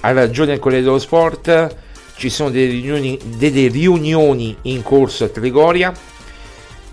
ha 0.00 0.12
ragione 0.12 0.54
il 0.54 0.58
Corriere 0.58 0.84
dello 0.84 0.98
Sport. 0.98 1.76
Ci 2.16 2.30
sono 2.30 2.50
delle 2.50 2.70
riunioni, 2.70 3.18
delle 3.36 3.66
riunioni 3.68 4.56
in 4.62 4.82
corso 4.82 5.24
a 5.24 5.28
Trigoria 5.28 5.92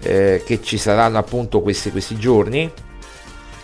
eh, 0.01 0.43
che 0.45 0.61
ci 0.61 0.77
saranno 0.77 1.17
appunto 1.17 1.61
questi, 1.61 1.91
questi 1.91 2.17
giorni 2.17 2.71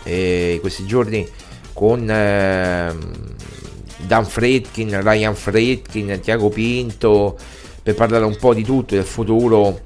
eh, 0.02 0.58
questi 0.60 0.86
giorni 0.86 1.28
con 1.72 2.08
eh, 2.08 2.94
Dan 3.98 4.24
Fredkin, 4.24 5.02
Ryan 5.02 5.34
Fredkin, 5.34 6.20
Tiago 6.22 6.48
Pinto 6.48 7.36
per 7.82 7.94
parlare 7.94 8.24
un 8.24 8.36
po' 8.36 8.54
di 8.54 8.62
tutto 8.62 8.94
del 8.94 9.04
futuro 9.04 9.80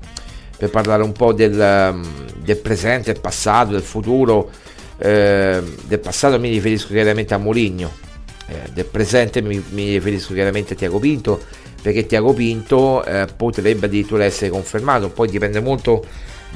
per 0.57 0.69
parlare 0.69 1.03
un 1.03 1.13
po' 1.13 1.33
del, 1.33 2.01
del 2.37 2.57
presente, 2.59 3.13
del 3.13 3.21
passato, 3.23 3.73
del 3.73 3.83
futuro 3.83 4.51
eh, 4.99 5.63
del 5.87 5.99
passato 5.99 6.39
mi 6.39 6.51
riferisco 6.51 6.89
chiaramente 6.89 7.33
a 7.33 7.39
Mourinho, 7.39 7.91
eh, 8.49 8.71
del 8.75 8.85
presente 8.85 9.41
mi, 9.41 9.63
mi, 9.71 9.93
riferisco 9.95 10.35
chiaramente 10.35 10.75
a 10.75 10.77
Tiago 10.77 10.99
Pinto, 10.99 11.43
perché 11.81 12.05
Tiago 12.05 12.35
Pinto 12.35 13.03
eh, 13.05 13.27
potrebbe 13.35 13.87
addirittura 13.87 14.25
essere 14.25 14.51
confermato, 14.51 15.09
poi 15.09 15.31
dipende 15.31 15.61
molto 15.61 16.05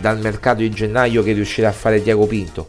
dal 0.01 0.19
mercato 0.19 0.61
di 0.61 0.71
gennaio 0.71 1.23
che 1.23 1.33
riuscirà 1.33 1.69
a 1.69 1.73
fare 1.73 2.03
Tiago 2.03 2.27
Pinto, 2.27 2.69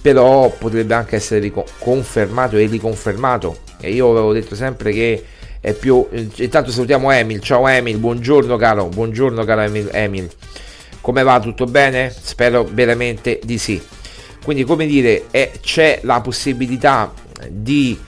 però 0.00 0.50
potrebbe 0.50 0.94
anche 0.94 1.16
essere 1.16 1.52
confermato 1.78 2.56
e 2.56 2.66
riconfermato. 2.66 3.58
E 3.80 3.92
io 3.92 4.10
avevo 4.10 4.32
detto 4.32 4.54
sempre 4.54 4.92
che 4.92 5.24
è 5.60 5.72
più. 5.72 6.06
Intanto 6.10 6.70
salutiamo 6.70 7.10
Emil. 7.10 7.40
Ciao 7.40 7.66
Emil, 7.66 7.98
buongiorno 7.98 8.56
caro, 8.56 8.88
buongiorno 8.88 9.44
caro 9.44 9.62
Emil. 9.62 9.88
Emil. 9.92 10.28
Come 11.00 11.22
va? 11.22 11.40
Tutto 11.40 11.64
bene? 11.64 12.14
Spero 12.18 12.68
veramente 12.70 13.40
di 13.42 13.58
sì. 13.58 13.82
Quindi, 14.42 14.64
come 14.64 14.86
dire, 14.86 15.24
è, 15.30 15.52
c'è 15.60 16.00
la 16.02 16.20
possibilità 16.20 17.12
di. 17.48 17.98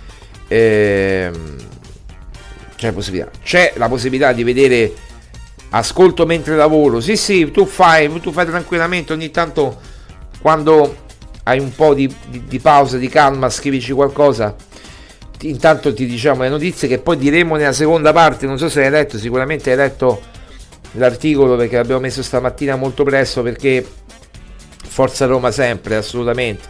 Eh, 0.49 1.31
c'è, 2.77 2.93
possibilità, 2.93 3.31
c'è 3.43 3.73
la 3.77 3.89
possibilità 3.89 4.33
di 4.33 4.45
vedere 4.45 4.93
ascolto 5.71 6.27
mentre 6.27 6.57
lavoro. 6.57 7.01
Sì, 7.01 7.17
sì, 7.17 7.51
tu 7.51 7.67
fai, 7.67 8.13
tu 8.21 8.33
fai 8.33 8.47
tranquillamente. 8.47 9.13
Ogni 9.13 9.31
tanto, 9.31 9.81
quando 10.41 11.05
hai 11.45 11.59
un 11.59 11.75
po' 11.75 11.95
di, 11.95 12.13
di, 12.29 12.45
di 12.47 12.59
pausa, 12.59 12.97
di 12.97 13.09
calma, 13.09 13.49
scrivici 13.51 13.93
qualcosa. 13.93 14.55
Intanto 15.43 15.93
ti 15.93 16.07
diciamo 16.07 16.43
le 16.43 16.49
notizie 16.49 16.89
che 16.89 16.99
poi 16.99 17.17
diremo 17.17 17.57
nella 17.57 17.73
seconda 17.73 18.13
parte. 18.13 18.47
Non 18.47 18.59
so 18.59 18.69
se 18.69 18.85
hai 18.85 18.91
letto, 18.91 19.19
sicuramente 19.19 19.71
hai 19.71 19.77
letto 19.77 20.21
l'articolo 20.93 21.57
perché 21.57 21.77
l'abbiamo 21.77 22.01
messo 22.01 22.23
stamattina 22.23 22.75
molto 22.77 23.05
presto 23.05 23.43
perché 23.43 23.87
Forza 24.87 25.27
Roma 25.27 25.51
sempre, 25.51 25.97
assolutamente. 25.97 26.69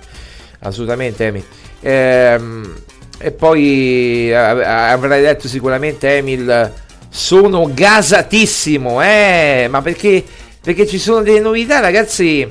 Assolutamente, 0.61 1.27
Emil. 1.27 1.45
Ehm, 1.81 2.75
e 3.19 3.31
poi 3.31 4.35
avrai 4.35 5.23
detto 5.23 5.49
sicuramente, 5.49 6.17
Emil, 6.17 6.73
sono 7.09 7.71
gasatissimo, 7.73 9.03
eh? 9.03 9.67
Ma 9.71 9.83
perché, 9.83 10.25
perché 10.61 10.87
ci 10.87 10.99
sono 10.99 11.23
delle 11.23 11.41
novità, 11.41 11.81
ragazzi, 11.81 12.49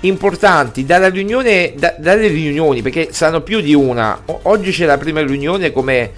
importanti 0.00 0.84
dalla 0.84 1.08
riunione, 1.08 1.74
da, 1.76 1.94
dalle 1.98 2.28
riunioni, 2.28 2.82
perché 2.82 3.08
saranno 3.12 3.42
più 3.42 3.60
di 3.60 3.74
una. 3.74 4.22
oggi 4.42 4.70
c'è 4.70 4.86
la 4.86 4.98
prima 4.98 5.22
riunione, 5.22 5.72
come 5.72 6.12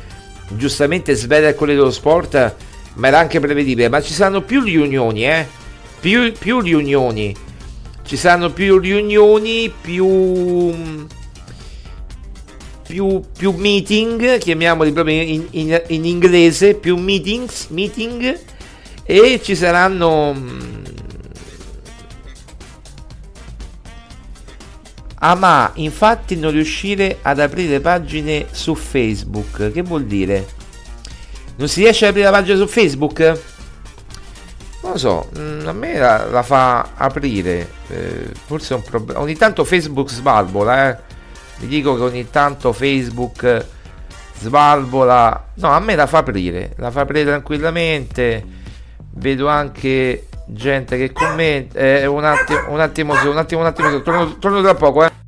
giustamente 0.48 1.14
svela 1.14 1.48
il 1.48 1.54
Corriere 1.54 1.80
dello 1.80 1.92
Sport, 1.92 2.54
ma 2.94 3.08
era 3.08 3.18
anche 3.18 3.40
prevedibile, 3.40 3.88
ma 3.88 4.00
ci 4.02 4.12
saranno 4.12 4.42
più 4.42 4.62
riunioni, 4.62 5.26
eh? 5.26 5.46
Più, 6.00 6.32
più 6.32 6.60
riunioni 6.60 7.50
ci 8.04 8.16
saranno 8.16 8.50
più 8.50 8.78
riunioni, 8.78 9.72
più, 9.80 11.06
più, 12.92 13.22
più 13.34 13.52
meeting, 13.52 14.36
chiamiamoli 14.36 14.92
proprio 14.92 15.22
in, 15.22 15.46
in, 15.52 15.82
in, 15.86 16.04
inglese, 16.04 16.74
più 16.74 16.98
meetings, 16.98 17.68
meeting 17.68 18.38
e 19.02 19.40
ci 19.42 19.56
saranno... 19.56 20.36
Ah 25.24 25.36
ma 25.36 25.70
infatti 25.76 26.36
non 26.36 26.50
riuscire 26.50 27.16
ad 27.22 27.40
aprire 27.40 27.80
pagine 27.80 28.48
su 28.50 28.74
Facebook, 28.74 29.72
che 29.72 29.80
vuol 29.80 30.04
dire? 30.04 30.46
Non 31.56 31.68
si 31.68 31.80
riesce 31.80 32.04
ad 32.04 32.10
aprire 32.10 32.30
la 32.30 32.36
pagina 32.36 32.58
su 32.58 32.66
Facebook? 32.66 33.40
non 34.82 34.92
lo 34.92 34.98
so, 34.98 35.30
mm, 35.38 35.66
a 35.66 35.72
me 35.72 35.96
la, 35.96 36.26
la 36.26 36.42
fa 36.42 36.90
aprire, 36.96 37.70
eh, 37.86 38.32
forse 38.46 38.74
è 38.74 38.76
un 38.76 38.82
problema. 38.82 39.20
Ogni 39.20 39.36
tanto 39.36 39.64
Facebook 39.64 40.10
svalvola, 40.10 40.90
eh. 40.90 41.11
Vi 41.62 41.68
dico 41.68 41.94
che 41.94 42.02
ogni 42.02 42.28
tanto 42.28 42.72
Facebook 42.72 43.64
svalvola. 44.38 45.50
No, 45.54 45.68
a 45.68 45.78
me 45.78 45.94
la 45.94 46.08
fa 46.08 46.18
aprire, 46.18 46.72
la 46.78 46.90
fa 46.90 47.02
aprire 47.02 47.24
tranquillamente. 47.24 48.44
Vedo 49.12 49.46
anche 49.46 50.26
gente 50.46 50.96
che 50.96 51.12
commenta. 51.12 51.78
Eh, 51.78 52.04
un 52.06 52.24
attimo, 52.24 52.64
un 52.68 52.80
attimo, 52.80 53.12
un 53.12 53.36
attimo, 53.36 53.60
un 53.60 53.66
attimo, 53.66 54.02
torno, 54.02 54.38
torno 54.38 54.60
tra 54.60 54.74
poco, 54.74 55.04
eh. 55.04 55.21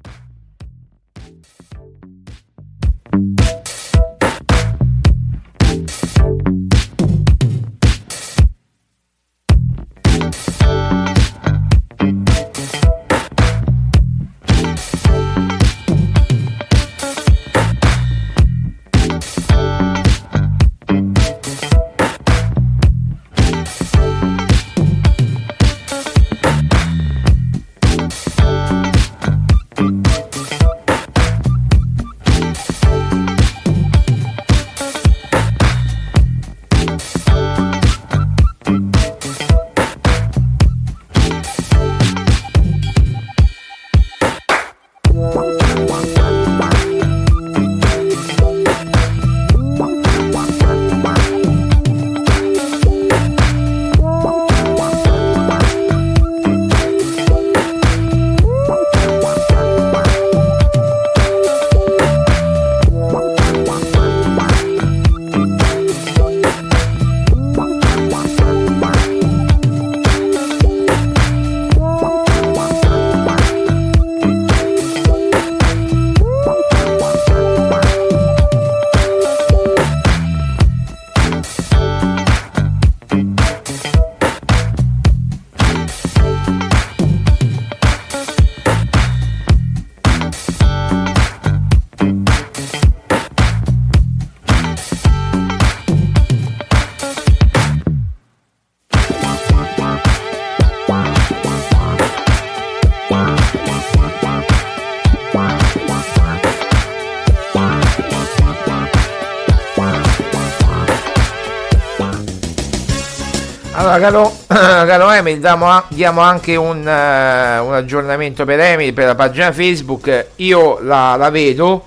Caro, 114.04 114.30
caro 114.48 115.10
Emil, 115.12 115.38
diamo, 115.38 115.82
diamo 115.88 116.20
anche 116.20 116.56
un, 116.56 116.80
uh, 116.80 117.64
un, 117.66 117.72
aggiornamento 117.72 118.44
per 118.44 118.60
Emil 118.60 118.92
per 118.92 119.06
la 119.06 119.14
pagina 119.14 119.50
Facebook. 119.50 120.26
Io 120.36 120.78
la, 120.82 121.16
la 121.16 121.30
vedo, 121.30 121.86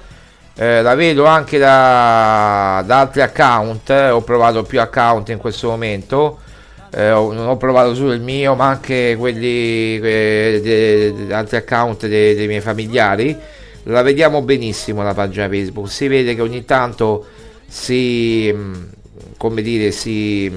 eh, 0.56 0.82
la 0.82 0.96
vedo 0.96 1.26
anche 1.26 1.60
da, 1.60 2.84
da 2.84 3.02
altri 3.02 3.22
account. 3.22 3.92
Eh, 3.92 4.10
ho 4.10 4.22
provato 4.22 4.64
più 4.64 4.82
account 4.82 5.30
in 5.30 5.38
questo 5.38 5.70
momento. 5.70 6.40
Eh, 6.90 7.12
ho, 7.12 7.32
non 7.34 7.48
ho 7.48 7.58
provato 7.58 7.94
solo 7.94 8.14
il 8.14 8.22
mio, 8.22 8.56
ma 8.56 8.66
anche 8.66 9.16
quelli 9.16 10.00
eh, 10.00 11.28
altri 11.30 11.58
account 11.58 12.08
dei, 12.08 12.34
dei 12.34 12.48
miei 12.48 12.62
familiari. 12.62 13.38
La 13.84 14.02
vediamo 14.02 14.42
benissimo 14.42 15.04
la 15.04 15.14
pagina 15.14 15.48
Facebook. 15.48 15.88
Si 15.88 16.08
vede 16.08 16.34
che 16.34 16.42
ogni 16.42 16.66
tanto 16.66 17.28
si, 17.68 18.52
mm, 18.52 18.74
come 19.38 19.62
dire, 19.62 19.92
si 19.92 20.52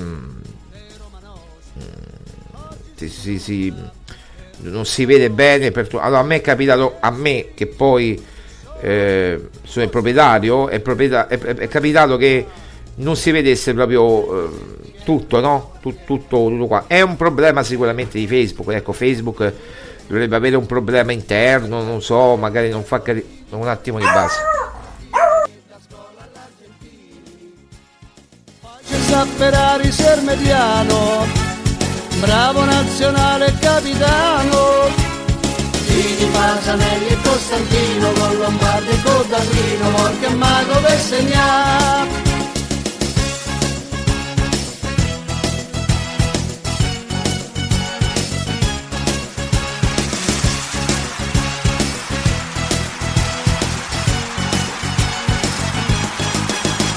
mm, 3.06 3.08
si, 3.08 3.38
si, 3.38 3.74
non 4.58 4.84
si 4.84 5.04
vede 5.04 5.30
bene. 5.30 5.70
Per 5.70 5.88
allora, 5.92 6.20
a 6.20 6.24
me 6.24 6.36
è 6.36 6.40
capitato, 6.40 6.96
a 7.00 7.10
me 7.10 7.48
che 7.54 7.66
poi 7.66 8.22
eh, 8.80 9.48
sono 9.62 9.84
il 9.84 9.90
proprietario, 9.90 10.68
è, 10.68 10.80
proprietario 10.80 11.38
è, 11.38 11.54
è, 11.54 11.68
capitato 11.68 12.16
che 12.16 12.46
non 12.96 13.16
si 13.16 13.30
vedesse 13.30 13.74
proprio 13.74 14.44
eh, 14.44 14.50
tutto, 15.04 15.40
no? 15.40 15.72
Tut, 15.80 16.04
tutto, 16.04 16.48
tutto 16.48 16.66
qua. 16.66 16.84
È 16.86 17.00
un 17.00 17.16
problema 17.16 17.62
sicuramente 17.62 18.18
di 18.18 18.26
Facebook. 18.26 18.72
Ecco, 18.72 18.92
Facebook 18.92 19.52
dovrebbe 20.06 20.36
avere 20.36 20.56
un 20.56 20.66
problema 20.66 21.12
interno, 21.12 21.82
non 21.82 22.02
so, 22.02 22.36
magari 22.36 22.68
non 22.68 22.82
fa 22.82 23.00
cari- 23.00 23.24
un 23.50 23.68
attimo 23.68 23.98
di 23.98 24.04
base. 24.04 24.40
Sapperari 29.10 29.90
ser 29.90 30.20
mediano 30.22 31.39
bravo 32.20 32.64
nazionale 32.64 33.52
capitano. 33.58 34.88
Gini, 35.86 36.30
Pasanelli 36.30 37.08
e 37.08 37.16
Costantino, 37.22 38.12
con 38.12 38.36
Lombardi 38.38 38.90
e 38.90 39.02
Codagrino, 39.02 39.90
Morca 39.90 40.26
e 40.26 40.34
Mago 40.34 40.80
per 40.80 41.00
segnare. 41.00 42.28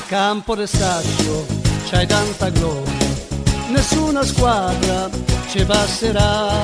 Campo 0.08 0.56
de 0.56 0.68
c'hai 1.90 2.06
tanta 2.06 2.50
gloria 2.50 3.03
nessuna 3.74 4.24
squadra 4.24 5.10
ci 5.50 5.66
passerà. 5.66 6.62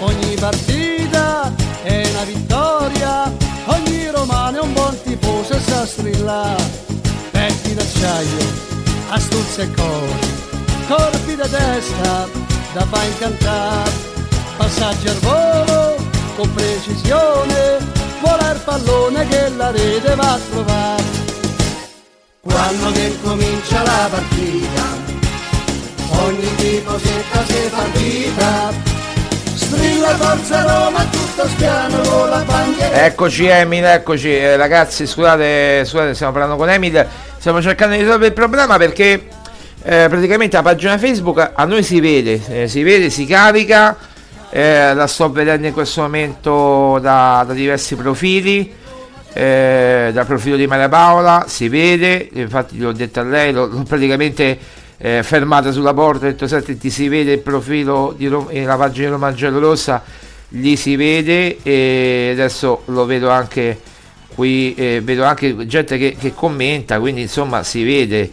Ogni 0.00 0.34
partita 0.36 1.52
è 1.82 2.08
una 2.10 2.24
vittoria, 2.24 3.32
ogni 3.66 4.10
romano 4.10 4.56
è 4.56 4.60
un 4.60 4.72
buon 4.72 4.96
tifoso 5.02 5.52
e 5.52 5.60
sa 5.60 5.86
strillare. 5.86 6.88
Petti 7.30 7.74
d'acciaio, 7.74 8.44
astuzia 9.10 9.64
e 9.64 9.70
cori, 9.74 10.28
corpi 10.88 11.36
da 11.36 11.46
testa 11.46 12.28
da 12.72 12.86
fa 12.86 13.04
incantare. 13.04 14.08
Passaggi 14.56 15.08
al 15.08 15.18
volo 15.18 15.96
con 16.36 16.52
precisione, 16.54 17.78
vola 18.22 18.52
il 18.52 18.60
pallone 18.64 19.28
che 19.28 19.48
la 19.50 19.70
rete 19.70 20.14
va 20.14 20.32
a 20.32 20.38
trovare. 20.50 21.18
Quando 22.40 22.90
che 22.92 23.18
comincia 23.22 23.82
la 23.82 24.08
partita 24.10 25.09
ogni 26.22 26.54
tifosetta 26.56 27.44
si 27.46 27.68
fa 27.68 27.84
vita 27.92 28.98
strilla 29.54 30.16
forza 30.16 30.62
Roma 30.62 31.04
tutto 31.04 31.46
spiano 31.48 32.26
la 32.26 32.42
bandiera. 32.44 33.04
Eccoci 33.04 33.46
Emil 33.46 33.84
eccoci. 33.84 34.34
Eh, 34.34 34.56
ragazzi 34.56 35.06
scusate, 35.06 35.84
scusate 35.84 36.14
stiamo 36.14 36.32
parlando 36.32 36.56
con 36.56 36.68
Emil. 36.68 37.06
Stiamo 37.38 37.62
cercando 37.62 37.94
di 37.94 38.02
risolvere 38.02 38.28
il 38.28 38.32
problema 38.32 38.76
perché 38.76 39.28
eh, 39.82 40.06
praticamente 40.08 40.56
la 40.56 40.62
pagina 40.62 40.98
Facebook 40.98 41.52
a 41.54 41.64
noi 41.64 41.82
si 41.82 42.00
vede 42.00 42.40
eh, 42.48 42.68
si 42.68 42.82
vede 42.82 43.10
si 43.10 43.26
carica. 43.26 43.96
Eh, 44.50 44.92
la 44.94 45.06
sto 45.06 45.30
vedendo 45.30 45.68
in 45.68 45.72
questo 45.72 46.00
momento 46.02 46.98
da, 47.00 47.44
da 47.46 47.52
diversi 47.52 47.94
profili. 47.94 48.78
Eh, 49.32 50.10
dal 50.12 50.26
profilo 50.26 50.56
di 50.56 50.66
Maria 50.66 50.88
Paola 50.88 51.44
si 51.46 51.68
vede. 51.68 52.28
Infatti 52.32 52.78
l'ho 52.78 52.92
detto 52.92 53.20
a 53.20 53.22
lei 53.22 53.52
l'ho, 53.52 53.68
praticamente 53.86 54.58
eh, 55.02 55.22
fermata 55.22 55.72
sulla 55.72 55.94
porta, 55.94 56.26
ha 56.26 56.28
detto 56.28 56.46
senti 56.46 56.76
ti 56.76 56.90
si 56.90 57.08
vede 57.08 57.32
il 57.32 57.38
profilo 57.38 58.14
di 58.16 58.26
Rom- 58.26 58.52
la 58.52 58.76
pagina 58.76 59.06
di 59.06 59.12
Roma 59.12 59.34
Rossa, 59.58 60.02
gli 60.46 60.76
si 60.76 60.94
vede 60.94 61.58
e 61.62 62.30
adesso 62.32 62.82
lo 62.86 63.06
vedo 63.06 63.30
anche 63.30 63.80
qui, 64.34 64.74
eh, 64.74 65.00
vedo 65.02 65.24
anche 65.24 65.66
gente 65.66 65.96
che, 65.96 66.16
che, 66.18 66.34
commenta, 66.34 67.00
quindi 67.00 67.22
insomma 67.22 67.62
si 67.62 67.82
vede, 67.82 68.30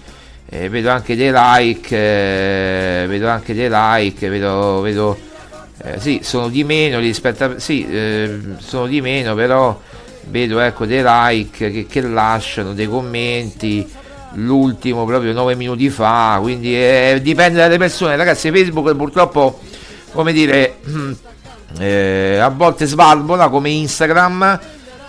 eh, 0.50 0.68
vedo 0.68 0.90
anche 0.90 1.16
dei 1.16 1.32
like, 1.34 1.96
eh, 1.96 3.06
vedo 3.08 3.30
anche 3.30 3.54
dei 3.54 3.70
like, 3.72 4.28
vedo, 4.28 4.82
vedo 4.82 5.18
eh, 5.84 6.00
sì, 6.00 6.20
sono 6.22 6.50
di 6.50 6.66
meno 6.66 7.00
rispetto 7.00 7.46
a, 7.46 7.60
sì, 7.60 7.88
eh, 7.88 8.40
sono 8.58 8.88
di 8.88 9.00
meno 9.00 9.36
però 9.36 9.80
vedo 10.26 10.60
ecco 10.60 10.86
dei 10.86 11.02
like 11.02 11.72
che, 11.72 11.86
che 11.86 12.02
lasciano, 12.02 12.74
dei 12.74 12.88
commenti, 12.88 13.88
l'ultimo 14.34 15.06
proprio 15.06 15.34
9 15.34 15.56
minuti 15.56 15.90
fa, 15.90 16.38
quindi 16.42 16.76
eh, 16.76 17.20
dipende 17.22 17.60
dalle 17.60 17.78
persone. 17.78 18.16
Ragazzi, 18.16 18.52
Facebook 18.52 18.96
purtroppo, 18.96 19.60
come 20.12 20.32
dire, 20.34 20.78
eh, 21.80 22.38
a 22.38 22.50
volte 22.50 22.86
svalvola 22.86 23.50
come 23.50 23.70
Instagram, 23.70 24.60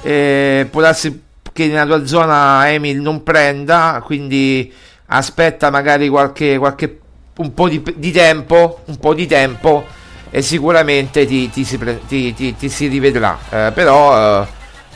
eh, 0.02 0.66
può 0.70 0.80
darsi 0.80 1.22
che 1.52 1.66
nella 1.66 1.86
tua 1.86 2.06
zona 2.06 2.70
Emil 2.70 3.00
non 3.00 3.22
prenda, 3.22 4.00
quindi 4.04 4.72
aspetta 5.06 5.70
magari 5.70 6.08
qualche, 6.08 6.58
qualche 6.58 7.00
un 7.38 7.54
po' 7.54 7.68
di, 7.68 7.82
di, 7.96 8.12
tempo, 8.12 8.80
un 8.86 8.96
po' 8.98 9.14
di 9.14 9.26
tempo 9.26 9.84
e 10.30 10.42
sicuramente 10.42 11.26
ti, 11.26 11.50
ti, 11.50 11.64
si, 11.64 11.78
ti, 12.06 12.54
ti 12.56 12.68
si, 12.68 12.86
rivedrà. 12.86 13.38
Eh, 13.50 13.72
però 13.72 14.42
eh, 14.42 14.46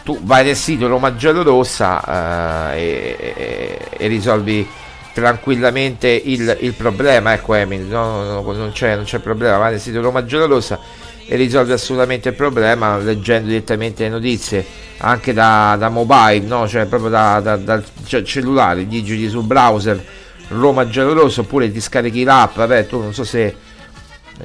tu 0.02 0.18
vai 0.22 0.44
nel 0.44 0.56
sito 0.56 0.88
Roma 0.88 1.14
Giallo 1.14 1.42
Rossa 1.42 2.74
eh, 2.74 3.16
e, 3.18 3.78
e, 3.90 4.06
risolvi 4.08 4.66
tranquillamente 5.12 6.08
il, 6.08 6.56
il 6.60 6.72
problema. 6.74 7.32
Ecco, 7.32 7.54
Emil, 7.54 7.82
no, 7.82 8.24
no, 8.24 8.52
non, 8.52 8.72
c'è, 8.72 8.96
non 8.96 9.04
c'è 9.04 9.18
problema. 9.20 9.58
Vai 9.58 9.72
nel 9.72 9.80
sito 9.80 10.00
Roma 10.00 10.24
Giallo 10.24 10.46
Rossa 10.46 10.78
e 11.26 11.36
risolvi 11.36 11.72
assolutamente 11.72 12.30
il 12.30 12.34
problema 12.34 12.98
leggendo 12.98 13.48
direttamente 13.48 14.02
le 14.02 14.08
notizie 14.08 14.66
anche 14.98 15.32
da, 15.32 15.76
da 15.78 15.88
mobile, 15.88 16.40
no? 16.40 16.66
cioè 16.66 16.86
proprio 16.86 17.10
da, 17.10 17.40
da, 17.40 17.56
dal 17.56 17.84
cellulare. 18.24 18.86
Digiti 18.86 19.28
sul 19.28 19.44
browser 19.44 20.04
Roma 20.48 20.88
Giallo 20.88 21.12
Rosso 21.12 21.42
oppure 21.42 21.70
ti 21.70 21.80
scarichi 21.80 22.24
l'app. 22.24 22.56
Vabbè, 22.56 22.86
tu 22.86 23.00
non 23.00 23.14
so 23.14 23.24
se 23.24 23.54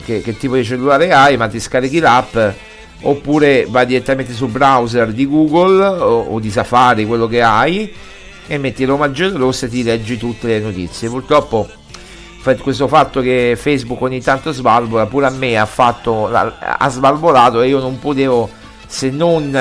che, 0.04 0.22
che 0.22 0.38
tipo 0.38 0.56
di 0.56 0.63
cellulare 0.63 1.12
hai, 1.12 1.38
ma 1.38 1.48
ti 1.48 1.60
scarichi 1.60 2.00
l'app 2.00 2.38
oppure 3.01 3.65
vai 3.69 3.86
direttamente 3.86 4.33
sul 4.33 4.49
browser 4.49 5.12
di 5.12 5.27
Google 5.27 5.86
o, 5.86 6.21
o 6.21 6.39
di 6.39 6.49
Safari, 6.49 7.05
quello 7.05 7.27
che 7.27 7.41
hai, 7.41 7.93
e 8.47 8.57
metti 8.57 8.86
Roma 8.86 9.12
Rossa 9.13 9.65
e 9.65 9.69
ti 9.69 9.83
leggi 9.83 10.17
tutte 10.17 10.47
le 10.47 10.60
notizie. 10.60 11.10
Purtroppo 11.10 11.69
questo 12.55 12.88
fatto 12.88 13.19
che 13.19 13.57
Facebook 13.60 14.01
ogni 14.01 14.21
tanto 14.21 14.53
svalvola 14.53 15.05
pure 15.05 15.25
a 15.25 15.29
me 15.29 15.57
ha, 15.57 15.65
fatto, 15.65 16.27
ha 16.27 16.89
svalvolato 16.89 17.62
e 17.62 17.67
io 17.67 17.79
non 17.79 17.99
potevo 17.99 18.49
se 18.88 19.10
non 19.10 19.51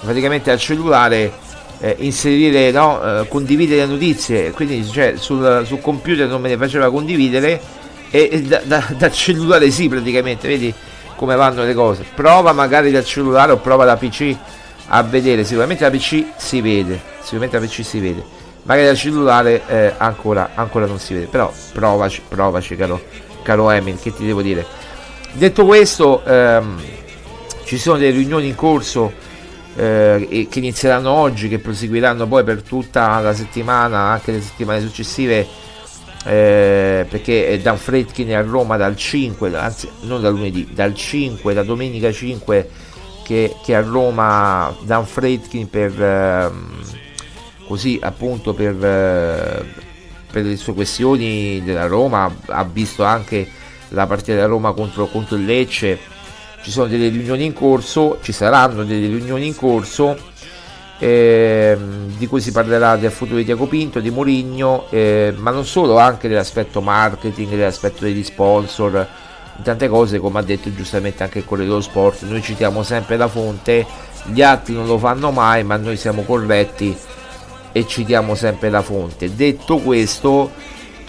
praticamente 0.00 0.50
al 0.50 0.58
cellulare 0.58 1.32
eh, 1.78 1.96
inserire 2.00 2.70
no, 2.70 3.02
eh, 3.02 3.28
condividere 3.28 3.86
le 3.86 3.92
notizie 3.92 4.50
quindi 4.50 4.86
cioè, 4.86 5.14
sul, 5.16 5.62
sul, 5.64 5.80
computer 5.80 6.28
non 6.28 6.42
me 6.42 6.50
ne 6.50 6.56
faceva 6.58 6.90
condividere 6.90 7.60
e, 8.10 8.28
e 8.30 8.42
da, 8.42 8.60
da, 8.64 8.84
da 8.96 9.10
cellulare 9.10 9.70
sì 9.70 9.88
praticamente 9.88 10.46
vedi 10.46 10.72
come 11.16 11.34
vanno 11.34 11.64
le 11.64 11.74
cose. 11.74 12.04
Prova 12.14 12.52
magari 12.52 12.90
dal 12.90 13.04
cellulare 13.04 13.52
o 13.52 13.56
prova 13.56 13.84
da 13.84 13.96
PC 13.96 14.36
a 14.88 15.02
vedere. 15.02 15.44
Sicuramente 15.44 15.82
da 15.82 15.90
PC 15.90 16.26
si 16.36 16.60
vede. 16.60 17.00
Sicuramente 17.20 17.58
da 17.58 17.66
PC 17.66 17.84
si 17.84 17.98
vede. 17.98 18.24
Magari 18.62 18.86
dal 18.86 18.96
cellulare 18.96 19.62
eh, 19.66 19.94
ancora, 19.96 20.50
ancora 20.54 20.86
non 20.86 20.98
si 20.98 21.14
vede. 21.14 21.26
Però 21.26 21.52
provaci, 21.72 22.22
provaci, 22.28 22.76
caro, 22.76 23.02
caro 23.42 23.70
Emil, 23.70 23.98
che 24.00 24.14
ti 24.14 24.24
devo 24.24 24.42
dire. 24.42 24.64
Detto 25.32 25.64
questo, 25.66 26.24
ehm, 26.24 26.80
ci 27.64 27.78
sono 27.78 27.98
delle 27.98 28.16
riunioni 28.16 28.48
in 28.48 28.54
corso 28.54 29.12
eh, 29.76 30.46
che 30.50 30.58
inizieranno 30.58 31.10
oggi, 31.10 31.48
che 31.48 31.58
proseguiranno 31.58 32.26
poi 32.26 32.42
per 32.42 32.62
tutta 32.62 33.18
la 33.20 33.34
settimana, 33.34 33.98
anche 33.98 34.32
le 34.32 34.40
settimane 34.40 34.80
successive 34.80 35.46
eh, 36.26 37.06
perché 37.08 37.58
Dan 37.62 37.78
Fredkin 37.78 38.28
è 38.30 38.34
a 38.34 38.40
Roma 38.40 38.76
dal 38.76 38.96
5, 38.96 39.56
anzi 39.56 39.88
non 40.02 40.20
da 40.20 40.28
lunedì, 40.28 40.68
dal 40.72 40.92
5, 40.92 41.54
da 41.54 41.62
domenica 41.62 42.10
5 42.10 42.68
che, 43.22 43.54
che 43.62 43.74
a 43.76 43.80
Roma 43.80 44.74
Dan 44.82 45.06
Fredkin 45.06 45.70
per 45.70 46.02
eh, 46.02 46.50
così 47.68 48.00
appunto 48.02 48.54
per, 48.54 48.74
eh, 48.84 49.64
per 50.30 50.44
le 50.44 50.56
sue 50.56 50.74
questioni 50.74 51.62
della 51.62 51.86
Roma. 51.86 52.34
Ha 52.46 52.64
visto 52.64 53.04
anche 53.04 53.48
la 53.90 54.06
partita 54.08 54.34
della 54.34 54.46
Roma 54.46 54.72
contro, 54.72 55.06
contro 55.06 55.36
il 55.36 55.44
Lecce. 55.44 55.96
Ci 56.60 56.72
sono 56.72 56.88
delle 56.88 57.08
riunioni 57.08 57.44
in 57.44 57.52
corso 57.52 58.18
ci 58.20 58.32
saranno 58.32 58.82
delle 58.82 59.06
riunioni 59.06 59.46
in 59.46 59.54
corso 59.54 60.18
eh, 60.98 61.76
di 62.16 62.26
cui 62.26 62.40
si 62.40 62.52
parlerà 62.52 62.96
del 62.96 63.10
futuro 63.10 63.38
di 63.38 63.44
Diaco 63.44 63.66
Pinto, 63.66 64.00
di 64.00 64.10
Mourinho, 64.10 64.86
eh, 64.90 65.34
ma 65.36 65.50
non 65.50 65.64
solo, 65.66 65.98
anche 65.98 66.28
dell'aspetto 66.28 66.80
marketing, 66.80 67.50
dell'aspetto 67.50 68.04
degli 68.04 68.24
sponsor, 68.24 69.06
tante 69.62 69.88
cose 69.88 70.18
come 70.18 70.38
ha 70.38 70.42
detto 70.42 70.72
giustamente 70.74 71.22
anche 71.22 71.38
il 71.38 71.44
Corriere 71.44 71.80
Sport, 71.80 72.22
noi 72.22 72.42
citiamo 72.42 72.82
sempre 72.82 73.16
la 73.16 73.28
fonte, 73.28 73.86
gli 74.24 74.42
altri 74.42 74.74
non 74.74 74.86
lo 74.86 74.98
fanno 74.98 75.30
mai, 75.30 75.64
ma 75.64 75.76
noi 75.76 75.96
siamo 75.96 76.22
corretti 76.22 76.96
e 77.72 77.86
citiamo 77.86 78.34
sempre 78.34 78.70
la 78.70 78.82
fonte. 78.82 79.34
Detto 79.34 79.78
questo, 79.78 80.50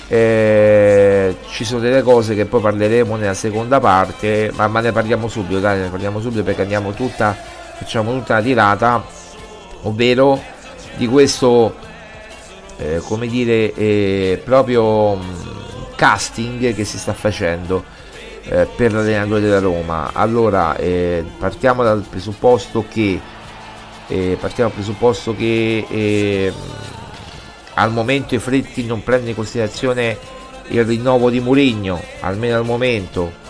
eh, 0.08 1.36
ci 1.50 1.64
sono 1.64 1.80
delle 1.82 2.02
cose 2.02 2.36
che 2.36 2.46
poi 2.46 2.62
parleremo 2.62 3.16
nella 3.16 3.34
seconda 3.34 3.80
parte, 3.80 4.52
ma, 4.54 4.68
ma 4.68 4.82
ne 4.82 4.92
parliamo 4.92 5.28
subito, 5.28 5.60
dai, 5.60 5.80
ne 5.80 5.90
parliamo 5.90 6.20
subito 6.20 6.44
perché 6.44 6.62
andiamo 6.62 6.92
tutta, 6.92 7.36
facciamo 7.78 8.12
tutta 8.12 8.36
la 8.36 8.42
tirata, 8.42 9.04
ovvero 9.88 10.42
di 10.98 11.08
questo, 11.08 11.76
eh, 12.78 13.00
come 13.04 13.28
dire, 13.28 13.74
eh, 13.74 14.42
proprio 14.44 15.16
mh, 15.16 15.96
casting 15.96 16.74
che 16.76 16.84
si 16.84 16.98
sta 16.98 17.14
facendo 17.14 17.84
eh, 18.44 18.68
per 18.76 18.94
l'allenatore 18.94 19.42
della 19.42 19.60
Roma. 19.60 20.12
Allora, 20.14 20.76
eh, 20.76 21.24
partiamo 21.38 21.84
dal 21.84 22.06
presupposto 22.08 22.86
che 22.90 23.20
eh, 24.10 24.38
partiamo 24.40 24.70
dal 24.70 24.80
presupposto 24.80 25.36
che 25.36 25.86
eh, 25.90 26.54
al 27.74 27.92
momento 27.92 28.36
i 28.36 28.40
Fritti 28.40 28.86
non 28.86 29.04
prende 29.04 29.30
in 29.30 29.36
considerazione 29.36 30.18
il 30.70 30.84
rinnovo 30.84 31.30
di 31.30 31.40
Mourinho, 31.40 32.02
almeno 32.22 32.58
al 32.58 32.66
momento. 32.66 33.46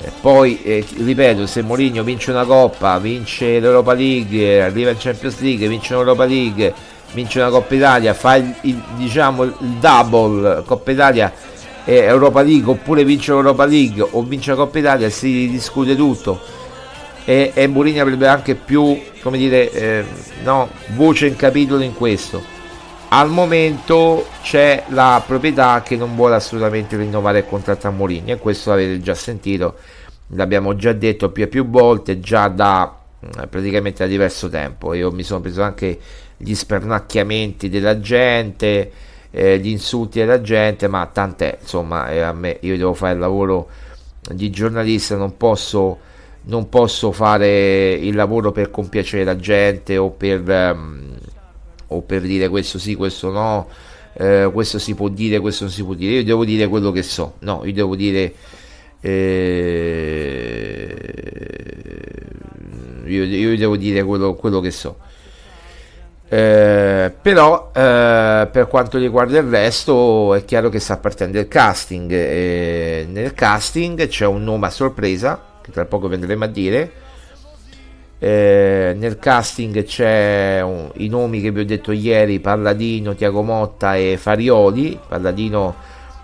Eh, 0.00 0.12
poi, 0.20 0.62
eh, 0.62 0.84
ripeto, 0.96 1.46
se 1.46 1.62
Mourinho 1.62 2.04
vince 2.04 2.30
una 2.30 2.44
coppa, 2.44 2.98
vince 2.98 3.58
l'Europa 3.58 3.94
League, 3.94 4.62
arriva 4.62 4.90
in 4.90 4.96
Champions 4.98 5.40
League, 5.40 5.66
vince 5.66 5.94
l'Europa 5.94 6.24
League, 6.24 6.72
vince 7.12 7.40
una 7.40 7.50
Coppa 7.50 7.74
Italia, 7.74 8.14
fa 8.14 8.36
il, 8.36 8.54
il, 8.62 8.82
diciamo, 8.96 9.42
il 9.42 9.54
double 9.80 10.62
Coppa 10.64 10.90
Italia 10.92 11.32
e 11.84 11.94
Europa 11.96 12.42
League, 12.42 12.70
oppure 12.70 13.04
vince 13.04 13.32
l'Europa 13.32 13.64
League 13.64 14.06
o 14.08 14.22
vince 14.22 14.50
la 14.50 14.56
Coppa 14.56 14.78
Italia, 14.78 15.10
si 15.10 15.48
discute 15.50 15.96
tutto. 15.96 16.40
E, 17.24 17.50
e 17.54 17.66
Mourinho 17.66 18.00
avrebbe 18.00 18.28
anche 18.28 18.54
più, 18.54 18.98
come 19.20 19.36
dire, 19.36 19.70
eh, 19.72 20.04
no, 20.44 20.68
voce 20.94 21.26
in 21.26 21.36
capitolo 21.36 21.82
in 21.82 21.94
questo 21.94 22.56
al 23.10 23.30
momento 23.30 24.26
c'è 24.42 24.84
la 24.88 25.22
proprietà 25.26 25.82
che 25.82 25.96
non 25.96 26.14
vuole 26.14 26.34
assolutamente 26.34 26.96
rinnovare 26.96 27.38
il 27.38 27.46
contratto 27.46 27.86
a 27.86 27.90
Mourinho 27.90 28.32
e 28.32 28.38
questo 28.38 28.70
l'avete 28.70 29.00
già 29.00 29.14
sentito 29.14 29.76
l'abbiamo 30.32 30.74
già 30.76 30.92
detto 30.92 31.30
più 31.30 31.44
e 31.44 31.48
più 31.48 31.66
volte 31.68 32.20
già 32.20 32.48
da 32.48 32.98
eh, 33.20 33.46
praticamente 33.46 34.04
da 34.04 34.10
diverso 34.10 34.48
tempo. 34.48 34.94
Io 34.94 35.10
mi 35.10 35.22
sono 35.22 35.40
preso 35.40 35.62
anche 35.62 35.98
gli 36.36 36.54
spernacchiamenti 36.54 37.68
della 37.68 37.98
gente 37.98 38.92
eh, 39.30 39.58
gli 39.58 39.68
insulti 39.68 40.20
della 40.20 40.40
gente 40.40 40.88
ma 40.88 41.04
tant'è 41.06 41.58
insomma 41.60 42.10
eh, 42.10 42.32
me 42.32 42.58
io 42.60 42.76
devo 42.76 42.94
fare 42.94 43.14
il 43.14 43.18
lavoro 43.18 43.68
di 44.32 44.50
giornalista 44.50 45.16
non 45.16 45.36
posso 45.36 45.98
non 46.42 46.68
posso 46.68 47.12
fare 47.12 47.90
il 47.92 48.14
lavoro 48.14 48.52
per 48.52 48.70
compiacere 48.70 49.24
la 49.24 49.36
gente 49.36 49.98
o 49.98 50.10
per 50.10 50.40
um, 50.48 51.07
o 51.88 52.02
per 52.02 52.22
dire 52.22 52.48
questo 52.48 52.78
sì, 52.78 52.94
questo 52.94 53.30
no, 53.30 53.68
eh, 54.14 54.50
questo 54.52 54.78
si 54.78 54.94
può 54.94 55.08
dire, 55.08 55.38
questo 55.40 55.64
non 55.64 55.72
si 55.72 55.82
può 55.82 55.94
dire. 55.94 56.14
Io 56.16 56.24
devo 56.24 56.44
dire 56.44 56.66
quello 56.68 56.90
che 56.90 57.02
so, 57.02 57.34
no, 57.40 57.62
io 57.64 57.72
devo 57.72 57.96
dire. 57.96 58.32
Eh, 59.00 60.94
io, 63.06 63.24
io, 63.24 63.56
devo 63.56 63.76
dire 63.76 64.02
quello, 64.02 64.34
quello 64.34 64.60
che 64.60 64.70
so. 64.70 64.98
Eh, 66.30 67.12
però 67.22 67.70
eh, 67.74 68.48
per 68.52 68.66
quanto 68.68 68.98
riguarda 68.98 69.38
il 69.38 69.48
resto 69.48 70.34
è 70.34 70.44
chiaro 70.44 70.68
che 70.68 70.78
sta 70.78 70.98
partendo 70.98 71.38
il 71.38 71.48
casting 71.48 72.10
nel 72.10 73.32
casting 73.32 74.06
c'è 74.08 74.26
un 74.26 74.44
nome 74.44 74.66
a 74.66 74.70
sorpresa 74.70 75.42
che 75.62 75.70
tra 75.70 75.86
poco 75.86 76.06
vedremo 76.06 76.44
a 76.44 76.48
dire 76.48 76.92
eh, 78.20 78.94
nel 78.96 79.18
casting 79.18 79.84
c'è 79.84 80.60
un, 80.60 80.90
i 80.94 81.08
nomi 81.08 81.40
che 81.40 81.52
vi 81.52 81.60
ho 81.60 81.64
detto 81.64 81.92
ieri 81.92 82.40
Palladino, 82.40 83.14
Tiago 83.14 83.42
Motta 83.42 83.94
e 83.94 84.16
Farioli 84.18 84.98
Palladino 85.06 85.76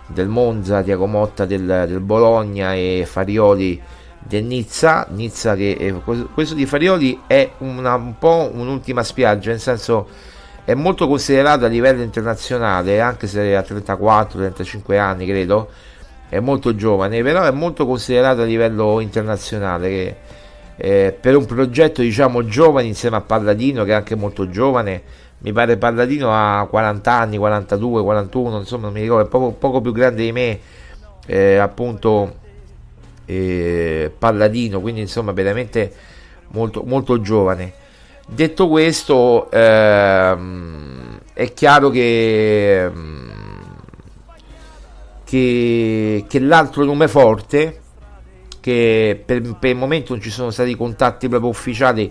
del 0.08 0.28
Monza, 0.28 0.82
Tiago 0.82 1.06
Motta 1.06 1.44
del, 1.44 1.84
del 1.86 2.00
Bologna 2.00 2.74
e 2.74 3.04
Farioli 3.06 3.80
del 4.18 4.44
Nizza. 4.44 5.06
Nizza 5.10 5.54
che 5.54 5.76
è, 5.76 5.94
questo 6.32 6.54
di 6.54 6.66
Farioli 6.66 7.22
è 7.26 7.52
una, 7.58 7.94
un 7.94 8.18
po' 8.18 8.50
un'ultima 8.52 9.04
spiaggia 9.04 9.50
nel 9.50 9.60
senso 9.60 10.08
è 10.64 10.74
molto 10.74 11.06
considerato 11.06 11.66
a 11.66 11.68
livello 11.68 12.02
internazionale 12.02 13.00
anche 13.00 13.26
se 13.26 13.54
ha 13.54 13.60
34-35 13.60 14.98
anni 14.98 15.26
credo 15.26 15.68
è 16.30 16.40
molto 16.40 16.74
giovane 16.74 17.22
però 17.22 17.42
è 17.42 17.50
molto 17.50 17.86
considerato 17.86 18.40
a 18.40 18.44
livello 18.44 18.98
internazionale 19.00 20.23
eh, 20.76 21.16
per 21.18 21.36
un 21.36 21.46
progetto 21.46 22.02
diciamo 22.02 22.44
giovane 22.44 22.86
insieme 22.86 23.16
a 23.16 23.20
Palladino 23.20 23.84
che 23.84 23.92
è 23.92 23.94
anche 23.94 24.14
molto 24.14 24.48
giovane 24.48 25.02
mi 25.38 25.52
pare 25.52 25.76
Palladino 25.76 26.30
ha 26.32 26.66
40 26.66 27.12
anni 27.12 27.36
42 27.36 28.02
41 28.02 28.58
insomma 28.58 28.84
non 28.84 28.92
mi 28.92 29.02
ricordo 29.02 29.26
è 29.26 29.28
poco, 29.28 29.52
poco 29.52 29.80
più 29.80 29.92
grande 29.92 30.22
di 30.22 30.32
me 30.32 30.58
eh, 31.26 31.56
appunto 31.56 32.42
eh, 33.26 34.12
Palladino 34.16 34.80
quindi 34.80 35.00
insomma 35.00 35.32
veramente 35.32 35.92
molto, 36.54 36.82
molto 36.84 37.20
giovane. 37.20 37.72
Detto 38.26 38.68
questo 38.68 39.50
ehm, 39.50 41.18
è 41.34 41.52
chiaro 41.52 41.90
che, 41.90 42.90
che, 45.24 46.24
che 46.26 46.38
l'altro 46.40 46.84
nome 46.84 47.06
forte 47.06 47.80
che 48.64 49.22
per, 49.22 49.42
per, 49.58 49.72
il 49.72 49.76
momento 49.76 50.14
non 50.14 50.22
ci 50.22 50.30
sono 50.30 50.50
stati 50.50 50.74
contatti 50.74 51.28
proprio 51.28 51.50
ufficiali, 51.50 52.10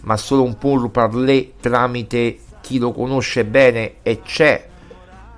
ma 0.00 0.18
solo 0.18 0.42
un 0.42 0.58
pour 0.58 0.90
parler 0.90 1.52
tramite 1.58 2.40
chi 2.60 2.78
lo 2.78 2.92
conosce 2.92 3.46
bene 3.46 3.94
e 4.02 4.20
c'è 4.20 4.68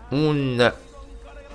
un, 0.08 0.72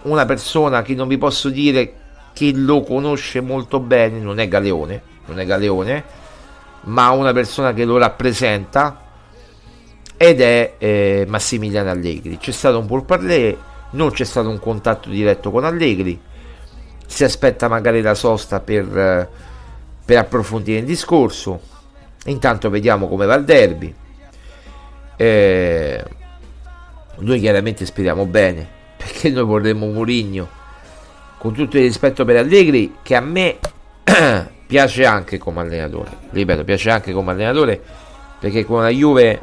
una 0.03 0.25
persona 0.25 0.81
che 0.81 0.95
non 0.95 1.09
vi 1.09 1.17
posso 1.17 1.49
dire 1.49 1.93
che 2.31 2.53
lo 2.55 2.83
conosce 2.83 3.41
molto 3.41 3.81
bene, 3.81 4.17
non 4.19 4.39
è 4.39 4.47
Galeone, 4.47 5.01
non 5.25 5.41
è 5.41 5.45
Galeone, 5.45 6.03
ma 6.83 7.09
una 7.09 7.33
persona 7.33 7.73
che 7.73 7.83
lo 7.83 7.97
rappresenta 7.97 8.97
ed 10.15 10.39
è 10.39 10.75
eh, 10.77 11.25
Massimiliano 11.27 11.89
Allegri. 11.89 12.37
C'è 12.37 12.51
stato 12.51 12.79
un 12.79 12.85
pour 12.85 13.03
parler, 13.03 13.57
non 13.89 14.11
c'è 14.11 14.23
stato 14.23 14.47
un 14.47 14.59
contatto 14.59 15.09
diretto 15.09 15.51
con 15.51 15.65
Allegri 15.65 16.29
si 17.11 17.25
aspetta 17.25 17.67
magari 17.67 18.01
la 18.01 18.15
sosta 18.15 18.61
per, 18.61 18.97
eh, 18.97 19.27
per 20.05 20.17
approfondire 20.17 20.79
il 20.79 20.85
discorso. 20.85 21.59
Intanto 22.25 22.69
vediamo 22.69 23.09
come 23.09 23.25
va 23.25 23.35
il 23.35 23.43
derby. 23.43 23.93
Eh, 25.17 26.03
noi 27.17 27.39
chiaramente 27.39 27.85
speriamo 27.85 28.25
bene 28.25 28.65
perché 28.95 29.29
noi 29.29 29.43
vorremmo 29.43 29.87
Mourinho 29.87 30.47
con 31.37 31.53
tutto 31.53 31.77
il 31.77 31.83
rispetto 31.83 32.23
per 32.23 32.37
Allegri 32.37 32.95
che 33.03 33.15
a 33.15 33.19
me 33.19 33.59
piace 34.65 35.05
anche 35.05 35.37
come 35.37 35.61
allenatore 35.61 36.09
ripeto 36.31 36.63
piace 36.63 36.89
anche 36.89 37.11
come 37.11 37.31
allenatore 37.31 37.79
perché 38.39 38.65
con 38.65 38.81
la 38.81 38.89
Juve 38.89 39.39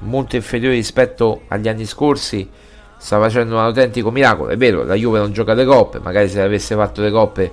molto 0.00 0.34
inferiore 0.34 0.74
rispetto 0.74 1.42
agli 1.48 1.68
anni 1.68 1.84
scorsi 1.84 2.48
sta 2.96 3.18
facendo 3.18 3.54
un 3.54 3.60
autentico 3.60 4.10
miracolo. 4.10 4.50
È 4.50 4.56
vero, 4.56 4.84
la 4.84 4.94
Juve 4.94 5.18
non 5.18 5.32
gioca 5.32 5.54
le 5.54 5.64
coppe, 5.64 5.98
magari 5.98 6.28
se 6.28 6.40
avesse 6.40 6.74
fatto 6.74 7.00
le 7.02 7.10
coppe 7.10 7.52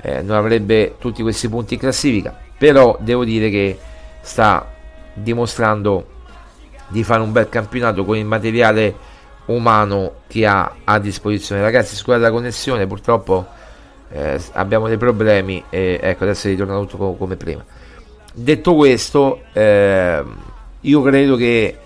eh, 0.00 0.22
non 0.22 0.36
avrebbe 0.36 0.96
tutti 0.98 1.22
questi 1.22 1.48
punti 1.48 1.74
in 1.74 1.80
classifica, 1.80 2.36
però 2.58 2.96
devo 3.00 3.24
dire 3.24 3.48
che 3.50 3.78
sta 4.20 4.70
dimostrando 5.14 6.12
di 6.88 7.02
fare 7.02 7.22
un 7.22 7.32
bel 7.32 7.48
campionato 7.48 8.04
con 8.04 8.16
il 8.16 8.24
materiale 8.24 9.12
umano 9.46 10.16
che 10.26 10.46
ha 10.46 10.74
a 10.84 10.98
disposizione. 10.98 11.62
Ragazzi, 11.62 11.96
scusate 11.96 12.22
la 12.22 12.30
connessione, 12.30 12.86
purtroppo 12.86 13.46
eh, 14.10 14.40
abbiamo 14.52 14.88
dei 14.88 14.96
problemi 14.96 15.62
e 15.70 15.98
ecco 16.02 16.24
adesso 16.24 16.46
è 16.46 16.50
ritornato 16.50 16.86
tutto 16.86 17.14
come 17.14 17.36
prima. 17.36 17.64
Detto 18.32 18.74
questo, 18.74 19.42
eh, 19.52 20.22
io 20.80 21.02
credo 21.02 21.36
che 21.36 21.78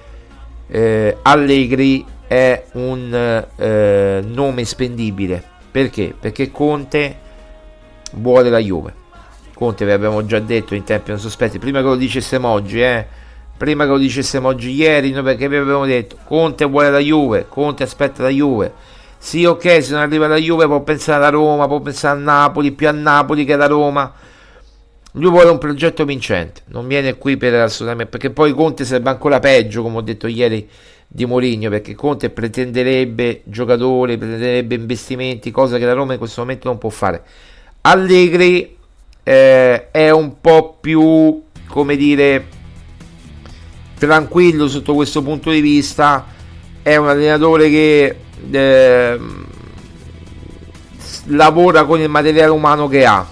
eh, 0.67 1.17
Allegri 1.23 2.05
è 2.29 2.67
un 2.73 3.45
eh, 3.57 4.23
nome 4.25 4.65
spendibile. 4.65 5.43
Perché? 5.71 6.15
Perché 6.19 6.51
Conte 6.51 7.17
vuole 8.13 8.51
la 8.51 8.59
Juve. 8.59 8.95
Conte 9.55 9.85
vi 9.85 9.91
abbiamo 9.91 10.25
già 10.25 10.39
detto 10.39 10.75
in 10.75 10.85
tempi 10.85 11.11
non 11.11 11.19
sospetti, 11.19 11.59
prima 11.59 11.81
che 11.81 11.87
lo 11.87 11.97
dicessimo 11.97 12.47
oggi, 12.47 12.81
eh, 12.81 13.05
prima 13.57 13.85
che 13.85 13.91
lo 13.91 13.99
dicessimo 13.99 14.49
oggi 14.49 14.73
ieri, 14.73 15.11
noi 15.11 15.25
perché 15.25 15.49
vi 15.49 15.57
abbiamo 15.57 15.85
detto 15.85 16.17
Conte 16.25 16.65
vuole 16.65 16.91
la 16.91 17.01
Juve, 17.01 17.47
Conte 17.49 17.83
aspetta 17.83 18.23
la 18.23 18.29
Juve. 18.29 18.73
Sì, 19.19 19.45
ok, 19.45 19.83
se 19.83 19.93
non 19.93 20.03
arriva 20.03 20.29
la 20.29 20.37
Juve 20.37 20.67
può 20.67 20.83
pensare 20.83 21.19
alla 21.19 21.31
Roma, 21.31 21.67
può 21.67 21.81
pensare 21.81 22.17
a 22.17 22.23
Napoli, 22.23 22.71
più 22.71 22.87
a 22.87 22.93
Napoli 22.93 23.45
che 23.45 23.55
alla 23.55 23.67
Roma. 23.67 24.13
Lui 25.13 25.31
vuole 25.31 25.51
un 25.51 25.59
progetto 25.59 26.05
vincente, 26.05 26.61
non 26.67 26.87
viene 26.87 27.17
qui 27.17 27.37
per 27.37 27.55
assolutamente 27.55 28.11
perché 28.11 28.31
poi 28.31 28.53
Conte 28.53 28.85
sarebbe 28.85 29.11
ancora 29.11 29.41
peggio, 29.41 29.83
come 29.83 29.97
ho 29.97 30.03
detto 30.03 30.29
ieri 30.29 30.69
di 31.11 31.25
Mourinho, 31.25 31.71
perché 31.71 31.95
Conte 31.95 32.29
pretenderebbe 32.29 33.41
giocatori, 33.45 34.19
pretenderebbe 34.19 34.75
investimenti, 34.75 35.51
cosa 35.51 35.79
che 35.79 35.87
la 35.87 35.95
Roma 35.95 36.13
in 36.13 36.19
questo 36.19 36.43
momento 36.43 36.69
non 36.69 36.77
può 36.77 36.91
fare. 36.91 37.23
Allegri 37.81 38.77
eh, 39.23 39.91
è 39.91 40.11
un 40.11 40.41
po' 40.41 40.77
più, 40.79 41.43
come 41.67 41.97
dire, 41.97 42.47
tranquillo 43.97 44.69
sotto 44.69 44.95
questo 44.95 45.23
punto 45.23 45.51
di 45.51 45.63
vista, 45.63 46.27
è 46.83 46.97
un 46.97 47.09
allenatore 47.09 47.71
che 47.71 48.17
eh, 48.51 49.19
lavora 51.25 51.85
con 51.85 52.01
il 52.01 52.09
materiale 52.11 52.51
umano 52.51 52.87
che 52.87 53.07
ha. 53.07 53.27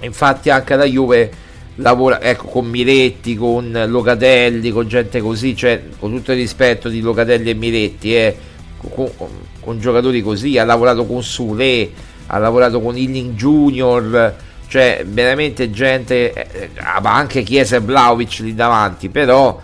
Infatti 0.00 0.50
anche 0.50 0.74
la 0.74 0.84
Juve 0.84 1.32
lavora 1.76 2.20
ecco, 2.20 2.46
con 2.46 2.66
Miretti, 2.66 3.36
con 3.36 3.84
Locatelli, 3.86 4.70
con 4.70 4.88
gente 4.88 5.20
così, 5.20 5.56
cioè 5.56 5.82
con 5.98 6.10
tutto 6.10 6.32
il 6.32 6.38
rispetto 6.38 6.88
di 6.88 7.00
Locatelli 7.00 7.50
e 7.50 7.54
Miretti, 7.54 8.14
eh, 8.14 8.36
con, 8.76 9.10
con, 9.16 9.28
con, 9.60 9.78
giocatori 9.80 10.20
così, 10.22 10.58
ha 10.58 10.64
lavorato 10.64 11.06
con 11.06 11.22
Sule, 11.22 11.90
ha 12.26 12.38
lavorato 12.38 12.80
con 12.80 12.96
Illing 12.96 13.34
Junior, 13.34 14.34
cioè 14.68 15.04
veramente 15.06 15.70
gente, 15.70 16.32
eh, 16.32 16.70
anche 16.76 17.42
Chiesa 17.42 17.76
e 17.76 17.80
Vlaovic 17.80 18.40
lì 18.40 18.54
davanti, 18.54 19.08
però 19.08 19.60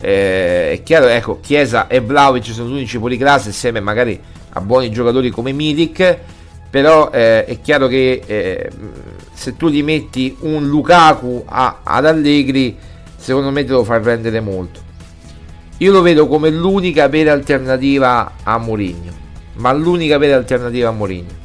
eh, 0.00 0.72
è 0.72 0.82
chiaro, 0.82 1.06
ecco, 1.08 1.40
Chiesa 1.40 1.86
e 1.86 2.00
Vlaovic 2.00 2.46
sono 2.46 2.68
gli 2.68 2.72
unici 2.72 2.98
policlassi 2.98 3.48
insieme 3.48 3.80
magari 3.80 4.18
a 4.54 4.60
buoni 4.60 4.90
giocatori 4.90 5.30
come 5.30 5.52
Milik, 5.52 6.18
però 6.68 7.10
eh, 7.12 7.44
è 7.44 7.60
chiaro 7.60 7.86
che 7.86 8.22
eh, 8.26 8.70
se 9.42 9.56
tu 9.56 9.68
gli 9.68 9.82
metti 9.82 10.36
un 10.42 10.68
Lukaku 10.68 11.42
a, 11.48 11.80
ad 11.82 12.06
Allegri, 12.06 12.76
secondo 13.16 13.50
me 13.50 13.64
te 13.64 13.72
lo 13.72 13.82
fai 13.82 14.00
prendere 14.00 14.38
molto. 14.38 14.78
Io 15.78 15.90
lo 15.90 16.00
vedo 16.00 16.28
come 16.28 16.48
l'unica 16.48 17.08
vera 17.08 17.32
alternativa 17.32 18.34
a 18.44 18.56
Mourinho, 18.58 19.12
ma 19.54 19.72
l'unica 19.72 20.16
vera 20.16 20.36
alternativa 20.36 20.90
a 20.90 20.92
Mourinho. 20.92 21.40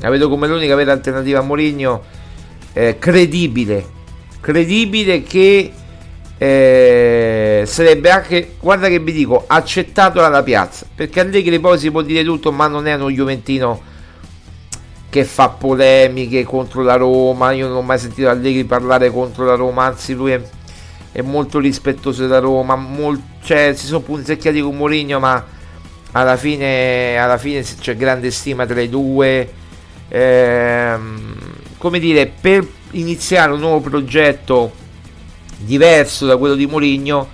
La 0.00 0.08
vedo 0.08 0.30
come 0.30 0.48
l'unica 0.48 0.74
vera 0.76 0.92
alternativa 0.92 1.40
a 1.40 1.42
Mourinho 1.42 2.04
eh, 2.72 2.96
credibile, 2.98 3.84
credibile 4.40 5.22
che 5.22 5.70
eh, 6.38 7.64
sarebbe 7.66 8.10
anche, 8.10 8.54
guarda 8.58 8.88
che 8.88 8.98
vi 8.98 9.12
dico, 9.12 9.44
accettato 9.46 10.20
dalla 10.20 10.42
piazza, 10.42 10.86
perché 10.94 11.20
Allegri 11.20 11.60
poi 11.60 11.78
si 11.78 11.90
può 11.90 12.00
dire 12.00 12.24
tutto, 12.24 12.50
ma 12.50 12.66
non 12.66 12.86
è 12.86 12.94
uno 12.94 13.10
Juventino 13.10 13.94
che 15.16 15.24
fa 15.24 15.48
polemiche 15.48 16.44
contro 16.44 16.82
la 16.82 16.96
Roma. 16.96 17.52
Io 17.52 17.68
non 17.68 17.78
ho 17.78 17.82
mai 17.82 17.98
sentito 17.98 18.28
Allegri 18.28 18.64
parlare 18.64 19.10
contro 19.10 19.46
la 19.46 19.54
Roma, 19.54 19.84
anzi 19.84 20.12
lui 20.12 20.32
è, 20.32 20.40
è 21.12 21.22
molto 21.22 21.58
rispettoso 21.58 22.20
della 22.20 22.38
Roma, 22.38 22.76
molt, 22.76 23.22
cioè, 23.42 23.72
si 23.74 23.86
sono 23.86 24.00
punzecchiati 24.00 24.60
con 24.60 24.76
Mourinho, 24.76 25.18
ma 25.18 25.42
alla 26.12 26.36
fine, 26.36 27.16
alla 27.16 27.38
fine 27.38 27.62
c'è 27.62 27.96
grande 27.96 28.30
stima 28.30 28.66
tra 28.66 28.78
i 28.82 28.90
due. 28.90 29.50
Ehm, 30.08 31.34
come 31.78 31.98
dire, 31.98 32.30
per 32.38 32.66
iniziare 32.90 33.52
un 33.52 33.60
nuovo 33.60 33.80
progetto 33.80 34.70
diverso 35.56 36.26
da 36.26 36.36
quello 36.36 36.54
di 36.54 36.66
Mourinho, 36.66 37.26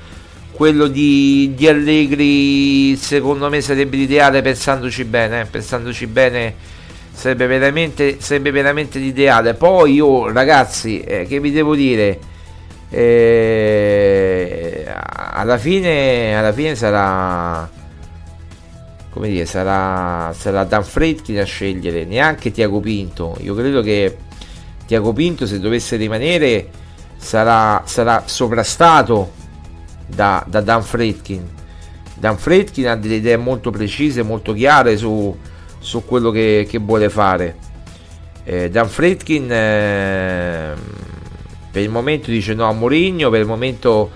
quello 0.53 0.87
di, 0.87 1.51
di 1.57 1.67
Allegri 1.67 2.95
secondo 2.95 3.49
me 3.49 3.61
sarebbe 3.61 3.97
l'ideale 3.97 4.41
pensandoci 4.41 5.03
bene, 5.05 5.41
eh, 5.41 5.47
pensandoci 5.47 6.07
bene 6.07 6.55
sarebbe 7.13 7.47
veramente, 7.47 8.21
sarebbe 8.21 8.51
veramente 8.51 8.99
l'ideale. 8.99 9.55
Poi 9.55 9.95
io, 9.95 10.31
ragazzi, 10.33 11.01
eh, 11.01 11.27
che 11.27 11.41
vi 11.41 11.51
devo 11.51 11.75
dire? 11.75 12.19
Eh, 12.91 14.85
alla 14.87 15.57
fine, 15.59 16.37
alla 16.37 16.53
fine 16.53 16.75
sarà 16.75 17.81
come 19.13 19.29
dire, 19.29 19.45
sarà, 19.45 20.33
sarà 20.33 20.65
Dan 20.65 20.85
Fredkin 20.85 21.39
a 21.39 21.45
scegliere, 21.45 22.07
neanche 22.07 22.51
Tiago 22.51 22.81
Pinto. 22.81 23.37
Io 23.41 23.55
credo 23.55 23.83
che 23.83 24.17
Tiago 24.87 25.13
Pinto, 25.13 25.47
se 25.47 25.61
dovesse 25.61 25.97
rimanere, 25.97 26.71
sarà, 27.17 27.83
sarà 27.85 28.23
sovrastato 28.25 29.33
da, 30.07 30.43
da 30.49 30.63
Dan 30.63 30.83
Fredkin. 30.83 31.47
Dan 32.15 32.39
Fredkin 32.39 32.89
ha 32.89 32.97
delle 32.97 33.17
idee 33.17 33.37
molto 33.37 33.71
precise, 33.71 34.23
molto 34.23 34.55
chiare 34.55 34.97
su, 34.97 35.37
su 35.83 36.05
quello 36.05 36.31
che, 36.31 36.67
che 36.69 36.79
vuole 36.79 37.11
fare. 37.11 37.57
Eh, 38.45 38.71
Dan 38.71 38.89
Fredkin 38.89 39.51
eh, 39.51 40.75
per 41.71 41.83
il 41.83 41.91
momento 41.91 42.31
dice 42.31 42.55
no 42.55 42.69
a 42.69 42.73
Mourinho, 42.73 43.29
per 43.29 43.41
il 43.41 43.47
momento 43.47 44.11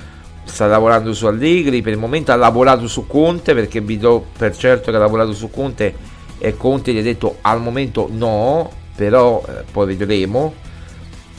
sta 0.45 0.67
lavorando 0.67 1.13
su 1.13 1.27
Allegri, 1.27 1.83
per 1.83 1.93
il 1.93 1.99
momento 1.99 2.33
ha 2.33 2.37
lavorato 2.37 2.87
su 2.87 3.07
Conte 3.07 3.53
perché 3.53 3.81
vi 3.81 3.99
do 3.99 4.25
per 4.37 4.57
certo 4.57 4.91
che 4.91 4.97
ha 4.97 5.01
lavorato 5.01 5.33
su 5.33 5.51
Conte 5.51 5.95
e 6.39 6.57
Conte 6.57 6.93
gli 6.93 6.99
ha 6.99 7.03
detto 7.03 7.39
al 7.43 7.61
momento 7.61 8.09
no, 8.11 8.71
però 8.95 9.43
eh, 9.47 9.65
poi 9.71 9.95
vedremo. 9.95 10.65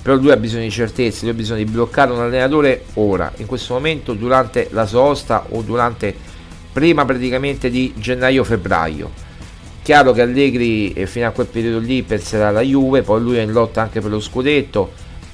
Però 0.02 0.16
lui 0.16 0.32
ha 0.32 0.38
bisogno 0.38 0.64
di 0.64 0.72
certezze, 0.72 1.24
lui 1.24 1.34
ha 1.34 1.38
bisogno 1.38 1.64
di 1.64 1.70
bloccare 1.70 2.14
un 2.14 2.20
allenatore 2.20 2.86
ora, 2.94 3.30
in 3.38 3.46
questo 3.46 3.74
momento, 3.74 4.14
durante 4.14 4.70
la 4.72 4.86
sosta 4.86 5.48
o 5.50 5.62
durante 5.62 6.16
prima 6.72 7.04
praticamente 7.04 7.70
di 7.70 7.94
gennaio-febbraio 7.98 9.26
Chiaro 9.88 10.12
che 10.12 10.22
Allegri 10.22 10.92
eh, 10.92 11.08
fino 11.08 11.28
a 11.28 11.32
quel 11.32 11.48
periodo 11.48 11.80
lì 11.80 12.04
penserà 12.04 12.50
alla 12.50 12.60
Juve, 12.60 13.04
poi 13.04 13.22
lui 13.22 13.38
è 13.38 13.42
in 13.42 13.54
lotta 13.54 13.84
anche 13.84 14.02
per 14.02 14.12
lo 14.12 14.20
scudetto 14.20 14.92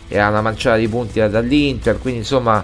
e 0.07 0.19
ha 0.19 0.29
una 0.29 0.41
manciata 0.41 0.77
di 0.77 0.87
punti 0.87 1.27
dall'Inter, 1.27 1.97
quindi 1.97 2.19
insomma 2.19 2.63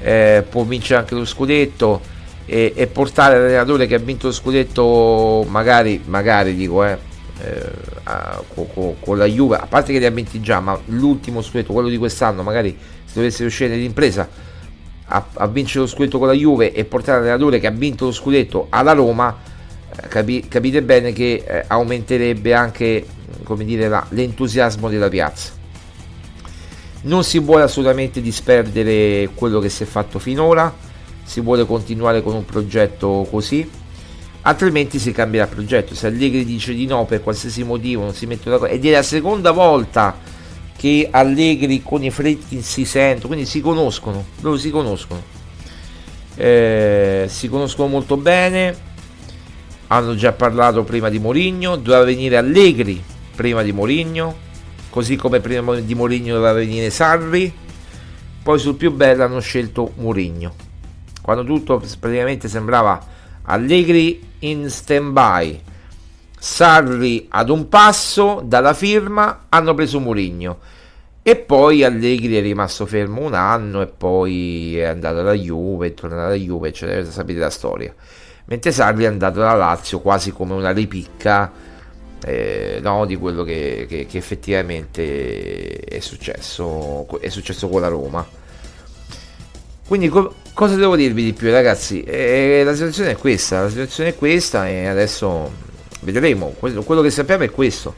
eh, 0.00 0.42
può 0.48 0.62
vincere 0.62 1.00
anche 1.00 1.14
lo 1.14 1.26
scudetto 1.26 2.00
e, 2.46 2.72
e, 2.74 2.86
portare 2.86 3.38
l'allenatore 3.38 3.86
che 3.86 3.96
ha 3.96 3.98
vinto 3.98 4.28
lo 4.28 4.32
scudetto 4.32 5.44
magari, 5.46 6.00
magari 6.06 6.54
dico 6.54 6.82
eh, 6.82 6.96
eh 7.42 7.70
a, 8.04 8.42
con, 8.54 8.94
con, 8.98 9.18
la 9.18 9.26
Juve, 9.26 9.56
a 9.56 9.66
parte 9.66 9.92
che 9.92 9.98
li 9.98 10.06
ha 10.06 10.10
vinti 10.10 10.40
già, 10.40 10.60
ma 10.60 10.80
l'ultimo 10.86 11.42
scudetto, 11.42 11.74
quello 11.74 11.88
di 11.88 11.98
quest'anno, 11.98 12.42
magari 12.42 12.74
se 13.04 13.12
dovesse 13.12 13.44
uscire 13.44 13.68
nell'impresa 13.68 14.26
a, 15.08 15.26
a 15.34 15.46
vincere 15.48 15.80
lo 15.80 15.86
scudetto 15.86 16.16
con 16.16 16.28
la 16.28 16.32
Juve 16.32 16.72
e 16.72 16.86
portare 16.86 17.18
l'allenatore 17.18 17.60
che 17.60 17.66
ha 17.66 17.72
vinto 17.72 18.06
lo 18.06 18.12
scudetto 18.12 18.68
alla 18.70 18.92
Roma 18.92 19.52
capi, 20.08 20.46
capite 20.48 20.82
bene 20.82 21.12
che 21.12 21.44
eh, 21.46 21.64
aumenterebbe 21.66 22.54
anche 22.54 23.06
dire, 23.58 23.88
la, 23.88 24.04
l'entusiasmo 24.10 24.88
della 24.88 25.08
piazza. 25.08 25.52
Non 27.02 27.22
si 27.22 27.38
vuole 27.38 27.62
assolutamente 27.62 28.20
disperdere 28.20 29.30
quello 29.34 29.60
che 29.60 29.68
si 29.68 29.84
è 29.84 29.86
fatto 29.86 30.18
finora, 30.18 30.74
si 31.22 31.40
vuole 31.40 31.64
continuare 31.64 32.22
con 32.22 32.34
un 32.34 32.44
progetto 32.44 33.26
così, 33.30 33.68
altrimenti 34.42 34.98
si 34.98 35.12
cambierà 35.12 35.46
progetto. 35.46 35.94
Se 35.94 36.08
Allegri 36.08 36.44
dice 36.44 36.74
di 36.74 36.86
no 36.86 37.04
per 37.04 37.22
qualsiasi 37.22 37.62
motivo, 37.62 38.02
non 38.02 38.14
si 38.14 38.26
mette 38.26 38.50
d'accordo, 38.50 38.74
ed 38.74 38.84
è 38.84 38.90
la 38.90 39.02
seconda 39.02 39.52
volta 39.52 40.18
che 40.76 41.08
Allegri 41.10 41.82
con 41.82 42.02
i 42.02 42.10
Fredkin 42.10 42.62
si 42.62 42.84
sentono, 42.84 43.28
quindi 43.28 43.46
si 43.46 43.60
conoscono, 43.60 44.24
loro 44.40 44.56
si 44.56 44.70
conoscono, 44.70 45.22
eh, 46.34 47.26
si 47.28 47.48
conoscono 47.48 47.88
molto 47.88 48.16
bene 48.16 48.85
hanno 49.88 50.14
già 50.14 50.32
parlato 50.32 50.82
prima 50.82 51.08
di 51.08 51.18
Mourinho, 51.18 51.76
doveva 51.76 52.04
venire 52.04 52.36
Allegri 52.36 53.02
prima 53.34 53.62
di 53.62 53.72
Mourinho, 53.72 54.34
così 54.90 55.16
come 55.16 55.40
prima 55.40 55.78
di 55.78 55.94
Mourinho 55.94 56.34
doveva 56.34 56.52
venire 56.54 56.90
Sarri, 56.90 57.52
poi 58.42 58.58
sul 58.58 58.76
più 58.76 58.92
bello 58.92 59.24
hanno 59.24 59.40
scelto 59.40 59.92
Mourinho. 59.96 60.54
Quando 61.22 61.44
tutto 61.44 61.82
praticamente 62.00 62.48
sembrava 62.48 63.14
Allegri 63.42 64.22
in 64.40 64.68
stand 64.70 65.12
by, 65.12 65.60
Sarri 66.38 67.26
ad 67.30 67.48
un 67.48 67.68
passo 67.68 68.42
dalla 68.44 68.74
firma, 68.74 69.46
hanno 69.48 69.74
preso 69.74 70.00
Mourinho. 70.00 70.58
E 71.22 71.34
poi 71.34 71.82
Allegri 71.82 72.36
è 72.36 72.40
rimasto 72.40 72.86
fermo 72.86 73.22
un 73.22 73.34
anno 73.34 73.82
e 73.82 73.86
poi 73.88 74.78
è 74.78 74.84
andato 74.84 75.18
alla 75.20 75.32
Juve, 75.32 75.88
è 75.88 75.94
tornato 75.94 76.26
alla 76.26 76.34
Juve, 76.34 76.68
eccetera, 76.68 77.04
sapete 77.10 77.40
la 77.40 77.50
storia 77.50 77.92
mentre 78.46 78.72
Sarri 78.72 79.04
è 79.04 79.06
andato 79.06 79.40
alla 79.40 79.54
Lazio 79.54 80.00
quasi 80.00 80.32
come 80.32 80.54
una 80.54 80.70
ripicca 80.70 81.52
eh, 82.24 82.78
no, 82.82 83.04
di 83.06 83.16
quello 83.16 83.44
che, 83.44 83.86
che, 83.88 84.06
che, 84.06 84.18
effettivamente 84.18 85.78
è 85.80 86.00
successo, 86.00 87.06
è 87.20 87.28
successo 87.28 87.68
con 87.68 87.80
la 87.80 87.88
Roma. 87.88 88.26
Quindi 89.86 90.08
co- 90.08 90.34
cosa 90.52 90.74
devo 90.74 90.96
dirvi 90.96 91.22
di 91.22 91.32
più 91.32 91.50
ragazzi? 91.50 92.02
Eh, 92.02 92.62
la 92.64 92.72
situazione 92.72 93.12
è 93.12 93.16
questa, 93.16 93.62
la 93.62 93.68
situazione 93.68 94.10
è 94.10 94.16
questa 94.16 94.68
e 94.68 94.86
adesso 94.86 95.52
vedremo, 96.00 96.54
quello, 96.58 96.82
quello 96.82 97.02
che 97.02 97.10
sappiamo 97.10 97.44
è 97.44 97.50
questo. 97.50 97.94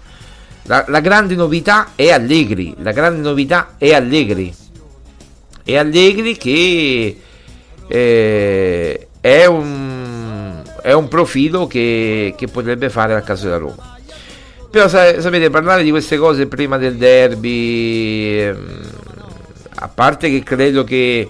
La, 0.65 0.85
la, 0.89 1.01
grande 1.01 1.35
novità 1.35 1.93
è 1.95 2.11
Allegri, 2.11 2.75
la 2.81 2.93
grande 2.93 3.23
novità 3.23 3.77
è 3.79 3.95
Allegri. 3.95 4.55
È 5.65 5.77
Allegri 5.77 6.37
che 6.37 7.21
eh, 7.87 9.09
è 9.21 9.47
un 9.47 9.98
è 10.83 10.93
un 10.93 11.09
profilo 11.09 11.67
che, 11.67 12.35
che 12.37 12.47
potrebbe 12.49 12.91
fare 12.91 13.15
al 13.15 13.25
caso 13.25 13.45
della 13.47 13.59
Roma. 13.59 13.97
Però 14.71 14.87
sapete, 14.87 15.49
parlare 15.49 15.83
di 15.83 15.91
queste 15.91 16.19
cose 16.19 16.47
prima 16.47 16.77
del 16.77 16.97
derby, 16.97 18.39
ehm, 18.41 18.81
a 19.77 19.89
parte 19.89 20.29
che 20.29 20.43
credo 20.43 20.85
che 20.85 21.29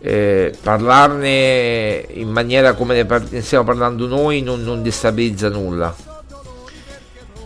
eh, 0.00 0.52
parlarne 0.60 2.04
in 2.14 2.28
maniera 2.28 2.74
come 2.74 3.06
ne 3.30 3.40
stiamo 3.40 3.64
parlando 3.64 4.06
noi 4.06 4.42
non, 4.42 4.62
non 4.62 4.82
destabilizza 4.82 5.48
nulla. 5.48 5.94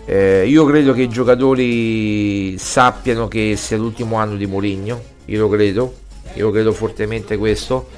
Eh, 0.07 0.47
io 0.47 0.65
credo 0.65 0.95
che 0.95 1.03
i 1.03 1.09
giocatori 1.09 2.57
sappiano 2.57 3.29
che 3.29 3.55
sia 3.57 3.77
l'ultimo 3.77 4.17
anno 4.17 4.37
di 4.37 4.47
Mourinho, 4.47 5.03
io 5.27 5.41
lo 5.41 5.49
credo, 5.51 5.95
io 6.35 6.51
credo 6.51 6.73
fortemente 6.73 7.37
questo. 7.37 7.89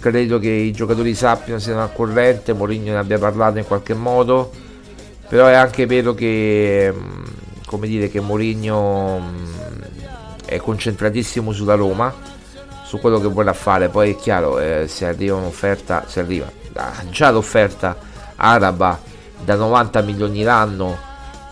Credo 0.00 0.38
che 0.38 0.48
i 0.48 0.72
giocatori 0.72 1.14
sappiano, 1.14 1.58
siano 1.58 1.82
al 1.82 1.92
corrente, 1.92 2.52
Mourinho 2.52 2.92
ne 2.92 2.98
abbia 2.98 3.18
parlato 3.18 3.58
in 3.58 3.66
qualche 3.66 3.94
modo, 3.94 4.50
però 5.28 5.46
è 5.46 5.54
anche 5.54 5.86
vero 5.86 6.14
che, 6.14 6.92
mm, 6.94 7.24
come 7.66 7.88
dire, 7.88 8.08
che 8.08 8.20
Mourinho 8.20 9.18
mm, 9.18 9.46
è 10.44 10.56
concentratissimo 10.58 11.52
sulla 11.52 11.74
Roma 11.74 12.14
su 12.84 12.98
quello 12.98 13.20
che 13.20 13.28
vorrà 13.28 13.52
fare. 13.52 13.88
Poi 13.88 14.12
è 14.12 14.16
chiaro, 14.16 14.58
eh, 14.58 14.86
se 14.88 15.06
arriva 15.06 15.36
un'offerta, 15.36 16.04
se 16.06 16.20
arriva 16.20 16.50
ah, 16.74 17.04
già 17.10 17.30
l'offerta 17.30 17.96
araba 18.36 18.98
da 19.44 19.56
90 19.56 20.00
milioni 20.02 20.42
l'anno 20.42 20.96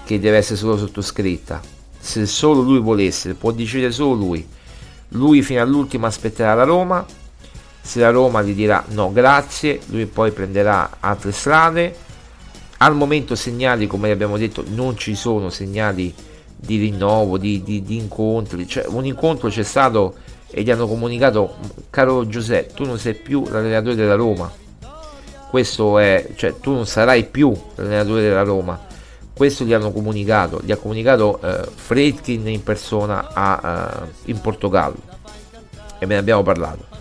che 0.05 0.18
deve 0.20 0.38
essere 0.38 0.57
solo 0.57 0.78
sottoscritta. 0.78 1.61
Se 1.99 2.24
solo 2.26 2.61
lui 2.61 2.78
volesse, 2.78 3.34
può 3.34 3.51
decidere 3.51 3.92
solo 3.92 4.14
lui. 4.14 4.49
Lui 5.11 5.42
fino 5.42 5.61
all'ultimo 5.61 6.07
aspetterà 6.07 6.55
la 6.55 6.64
Roma. 6.64 7.05
Se 7.87 8.01
la 8.01 8.11
Roma 8.11 8.43
gli 8.43 8.53
dirà 8.53 8.84
no, 8.89 9.12
grazie, 9.12 9.80
lui 9.87 10.07
poi 10.07 10.32
prenderà 10.32 10.97
altre 11.01 11.30
strade. 11.30 11.95
Al 12.78 12.95
momento 12.95 13.34
segnali, 13.34 13.87
come 13.87 14.11
abbiamo 14.11 14.37
detto, 14.37 14.64
non 14.66 14.99
ci 14.99 15.14
sono 15.14 15.49
segnali 15.49 16.12
di 16.57 16.78
rinnovo, 16.78 17.39
di, 17.39 17.62
di, 17.62 17.82
di 17.82 17.97
incontri. 17.97 18.66
Cioè, 18.66 18.87
un 18.89 19.07
incontro 19.07 19.49
c'è 19.49 19.62
stato 19.62 20.14
e 20.51 20.62
gli 20.62 20.70
hanno 20.70 20.87
comunicato 20.87 21.57
caro 21.91 22.26
Giuseppe 22.26 22.72
tu 22.74 22.84
non 22.84 22.99
sei 22.99 23.14
più 23.14 23.45
l'allenatore 23.49 23.95
della 23.95 24.14
Roma 24.14 24.51
questo 25.51 25.99
è 25.99 26.28
cioè 26.37 26.59
tu 26.61 26.72
non 26.72 26.87
sarai 26.87 27.24
più 27.24 27.53
l'allenatore 27.74 28.22
della 28.22 28.43
Roma 28.43 28.80
questo 29.34 29.64
gli 29.64 29.72
hanno 29.72 29.91
comunicato 29.91 30.61
gli 30.64 30.70
ha 30.70 30.76
comunicato 30.76 31.41
eh, 31.43 31.68
Fredkin 31.74 32.47
in 32.49 32.62
persona 32.62 33.32
a, 33.32 34.01
uh, 34.03 34.30
in 34.30 34.41
Portogallo 34.41 35.03
e 35.99 36.07
me 36.07 36.14
ne 36.14 36.20
abbiamo 36.20 36.43
parlato 36.43 36.95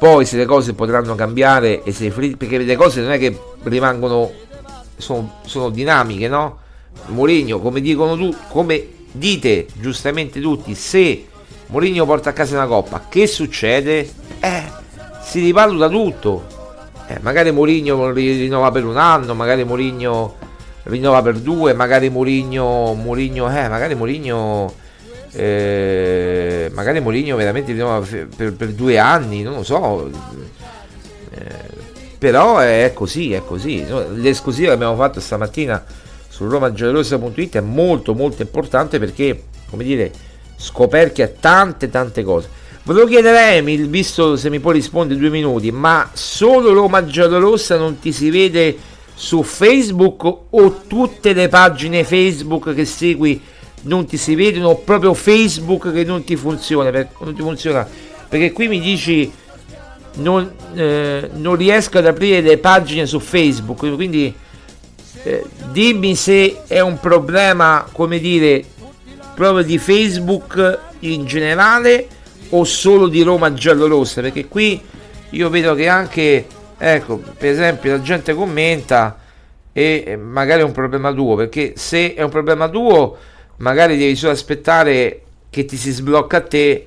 poi 0.00 0.24
se 0.24 0.36
le 0.36 0.46
cose 0.46 0.72
potranno 0.72 1.14
cambiare 1.14 1.84
e 1.84 1.92
se 1.92 2.10
perché 2.10 2.58
le 2.58 2.76
cose 2.76 3.02
non 3.02 3.12
è 3.12 3.18
che 3.18 3.38
rimangono 3.62 4.32
sono, 4.96 5.38
sono 5.46 5.70
dinamiche 5.70 6.26
no 6.26 6.58
Mourinho 7.06 7.60
come 7.60 7.80
dicono 7.80 8.16
tu 8.16 8.34
come 8.48 8.84
dite 9.12 9.66
giustamente 9.74 10.40
tutti 10.40 10.74
se 10.74 11.28
Mourinho 11.70 12.04
porta 12.04 12.30
a 12.30 12.32
casa 12.32 12.56
una 12.56 12.66
coppa, 12.66 13.04
che 13.08 13.28
succede? 13.28 14.10
Eh, 14.40 14.62
si 15.22 15.38
rivaluta 15.38 15.88
tutto. 15.88 16.44
Eh, 17.06 17.18
magari 17.20 17.52
Mourinho 17.52 18.10
rinnova 18.10 18.72
per 18.72 18.84
un 18.84 18.96
anno, 18.96 19.34
magari 19.34 19.62
Mourinho 19.62 20.34
rinnova 20.84 21.22
per 21.22 21.38
due, 21.38 21.72
magari 21.72 22.10
Mourinho, 22.10 22.94
Mourinho, 22.94 23.48
eh, 23.56 23.68
magari 23.68 23.94
Mourinho, 23.94 24.74
eh, 25.32 26.70
magari 26.72 27.00
Mourinho 27.00 27.36
veramente 27.36 27.72
rinnova 27.72 28.04
per, 28.36 28.54
per, 28.54 28.72
due 28.72 28.98
anni, 28.98 29.42
non 29.42 29.56
lo 29.56 29.62
so. 29.62 30.10
Eh, 31.30 31.88
però 32.18 32.58
è 32.58 32.92
così, 32.94 33.32
è 33.32 33.42
così. 33.44 33.84
L'esclusiva 34.14 34.68
che 34.68 34.74
abbiamo 34.74 34.96
fatto 34.96 35.20
stamattina 35.20 35.82
su 36.28 36.48
romagiallorossa.it 36.48 37.56
è 37.56 37.60
molto 37.60 38.14
molto 38.14 38.42
importante 38.42 38.98
perché, 38.98 39.44
come 39.70 39.84
dire, 39.84 40.10
scoperchia 40.56 41.28
tante 41.28 41.88
tante 41.88 42.22
cose. 42.22 42.48
Volevo 42.82 43.06
chiedere 43.06 43.38
a 43.38 43.50
Emil, 43.52 43.88
visto 43.88 44.36
se 44.36 44.50
mi 44.50 44.58
può 44.58 44.70
rispondere 44.70 45.20
due 45.20 45.30
minuti, 45.30 45.70
ma 45.70 46.10
solo 46.12 46.72
Roma 46.72 47.04
Giallorossa 47.04 47.76
non 47.76 47.98
ti 47.98 48.10
si 48.10 48.30
vede 48.30 48.76
su 49.14 49.42
Facebook 49.42 50.24
o 50.50 50.80
tutte 50.86 51.34
le 51.34 51.48
pagine 51.48 52.04
Facebook 52.04 52.74
che 52.74 52.86
segui 52.86 53.40
non 53.82 54.06
ti 54.06 54.16
si 54.16 54.34
vedono 54.34 54.76
proprio 54.76 55.14
Facebook 55.14 55.92
che 55.92 56.04
non 56.04 56.24
ti 56.24 56.36
funziona? 56.36 56.90
Per, 56.90 57.08
non 57.20 57.34
ti 57.34 57.42
funziona 57.42 57.86
perché 58.30 58.52
qui 58.52 58.68
mi 58.68 58.80
dici 58.80 59.30
non, 60.14 60.48
eh, 60.74 61.28
non 61.34 61.56
riesco 61.56 61.98
ad 61.98 62.06
aprire 62.06 62.40
le 62.40 62.58
pagine 62.58 63.04
su 63.04 63.18
Facebook, 63.18 63.92
quindi 63.94 64.32
eh, 65.24 65.44
dimmi 65.72 66.14
se 66.14 66.62
è 66.68 66.78
un 66.78 67.00
problema, 67.00 67.86
come 67.90 68.20
dire, 68.20 68.64
proprio 69.34 69.64
di 69.64 69.78
Facebook 69.78 70.78
in 71.00 71.24
generale 71.26 72.06
o 72.50 72.62
solo 72.62 73.08
di 73.08 73.22
Roma 73.22 73.52
giallorossa? 73.52 74.20
Perché 74.20 74.46
qui 74.46 74.80
io 75.30 75.50
vedo 75.50 75.74
che 75.74 75.88
anche, 75.88 76.46
ecco, 76.78 77.20
per 77.36 77.50
esempio 77.50 77.90
la 77.90 78.00
gente 78.00 78.32
commenta 78.32 79.18
e 79.72 80.16
magari 80.20 80.60
è 80.60 80.64
un 80.64 80.72
problema 80.72 81.12
tuo, 81.12 81.34
perché 81.34 81.72
se 81.74 82.14
è 82.14 82.22
un 82.22 82.30
problema 82.30 82.68
tuo 82.68 83.16
magari 83.60 83.96
devi 83.96 84.16
solo 84.16 84.32
aspettare 84.32 85.22
che 85.48 85.64
ti 85.64 85.76
si 85.76 85.90
sblocca 85.90 86.38
a 86.38 86.42
te 86.42 86.86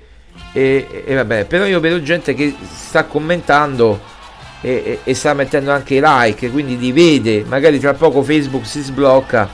e, 0.52 1.04
e 1.06 1.16
vabbè, 1.16 1.46
però 1.46 1.66
io 1.66 1.80
vedo 1.80 2.02
gente 2.02 2.34
che 2.34 2.54
sta 2.62 3.06
commentando 3.06 4.12
e, 4.62 5.00
e, 5.04 5.14
sta 5.14 5.34
mettendo 5.34 5.72
anche 5.72 6.00
like, 6.02 6.50
quindi 6.50 6.78
li 6.78 6.92
vede, 6.92 7.44
magari 7.48 7.80
tra 7.80 7.94
poco 7.94 8.24
Facebook 8.24 8.66
si 8.66 8.82
sblocca 8.82 9.50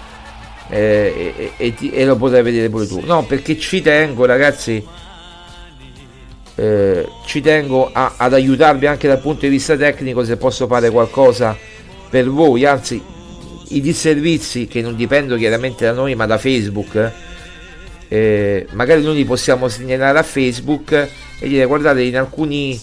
eh, 0.69 1.51
e, 1.57 1.73
e, 1.75 1.91
e, 1.91 2.05
lo 2.05 2.15
potrai 2.15 2.43
vedere 2.43 2.69
pure 2.69 2.87
tu. 2.87 3.01
No, 3.03 3.23
perché 3.23 3.57
ci 3.57 3.81
tengo, 3.81 4.25
ragazzi. 4.25 4.85
Eh, 6.55 7.07
ci 7.25 7.41
tengo 7.41 7.89
a, 7.91 8.15
ad 8.17 8.33
aiutarvi 8.33 8.85
anche 8.85 9.07
dal 9.07 9.19
punto 9.19 9.41
di 9.41 9.47
vista 9.47 9.77
tecnico 9.77 10.25
se 10.25 10.37
posso 10.37 10.67
fare 10.67 10.91
qualcosa 10.91 11.57
per 12.09 12.29
voi. 12.29 12.65
Anzi, 12.65 13.01
i 13.69 13.81
disservizi 13.81 14.67
che 14.67 14.81
non 14.81 14.95
dipendono 14.95 15.39
chiaramente 15.39 15.85
da 15.85 15.91
noi, 15.91 16.15
ma 16.15 16.25
da 16.25 16.37
Facebook. 16.37 17.11
Eh, 18.07 18.65
magari 18.71 19.03
noi 19.03 19.15
li 19.15 19.25
possiamo 19.25 19.67
segnalare 19.67 20.17
a 20.17 20.23
Facebook 20.23 20.91
e 21.39 21.47
dire 21.47 21.65
guardate 21.65 22.01
in 22.01 22.17
alcuni 22.17 22.79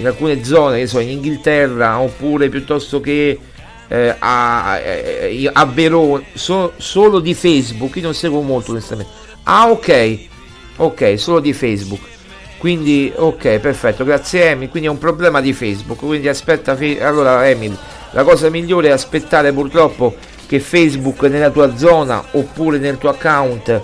in 0.00 0.06
alcune 0.06 0.42
zone 0.42 0.78
che 0.78 0.86
so 0.86 0.98
in 0.98 1.10
Inghilterra 1.10 2.00
oppure 2.00 2.48
piuttosto 2.48 3.00
che 3.00 3.38
eh, 3.88 4.14
a, 4.18 4.78
eh, 4.78 5.50
a 5.52 5.66
Verona 5.66 6.22
so, 6.32 6.72
solo 6.78 7.20
di 7.20 7.34
Facebook 7.34 7.96
io 7.96 8.02
non 8.02 8.14
seguo 8.14 8.40
molto 8.40 8.70
onestamente 8.70 9.12
ah 9.44 9.68
ok 9.70 10.18
ok 10.76 11.18
solo 11.18 11.40
di 11.40 11.52
Facebook 11.52 12.00
quindi 12.56 13.12
ok 13.14 13.58
perfetto 13.58 14.04
grazie 14.04 14.50
Emil 14.50 14.70
quindi 14.70 14.88
è 14.88 14.90
un 14.90 14.98
problema 14.98 15.40
di 15.40 15.52
Facebook 15.52 15.98
quindi 15.98 16.28
aspetta 16.28 16.76
allora 17.00 17.46
Emil 17.48 17.76
la 18.12 18.24
cosa 18.24 18.48
migliore 18.48 18.88
è 18.88 18.92
aspettare 18.92 19.52
purtroppo 19.52 20.14
che 20.50 20.58
Facebook 20.58 21.22
nella 21.22 21.50
tua 21.50 21.76
zona 21.76 22.24
oppure 22.32 22.78
nel 22.78 22.98
tuo 22.98 23.10
account 23.10 23.80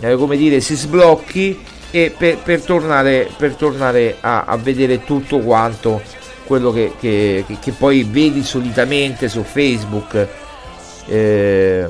eh, 0.00 0.16
come 0.16 0.36
dire 0.36 0.58
si 0.58 0.74
sblocchi 0.74 1.62
e 1.92 2.12
per, 2.18 2.38
per 2.38 2.60
tornare, 2.62 3.30
per 3.36 3.54
tornare 3.54 4.16
a, 4.18 4.42
a 4.42 4.56
vedere 4.56 5.04
tutto 5.04 5.38
quanto 5.38 6.02
quello 6.42 6.72
che, 6.72 6.94
che, 6.98 7.44
che, 7.60 7.70
poi 7.70 8.02
vedi 8.02 8.42
solitamente 8.42 9.28
su 9.28 9.44
Facebook. 9.44 10.26
Eh, 11.06 11.86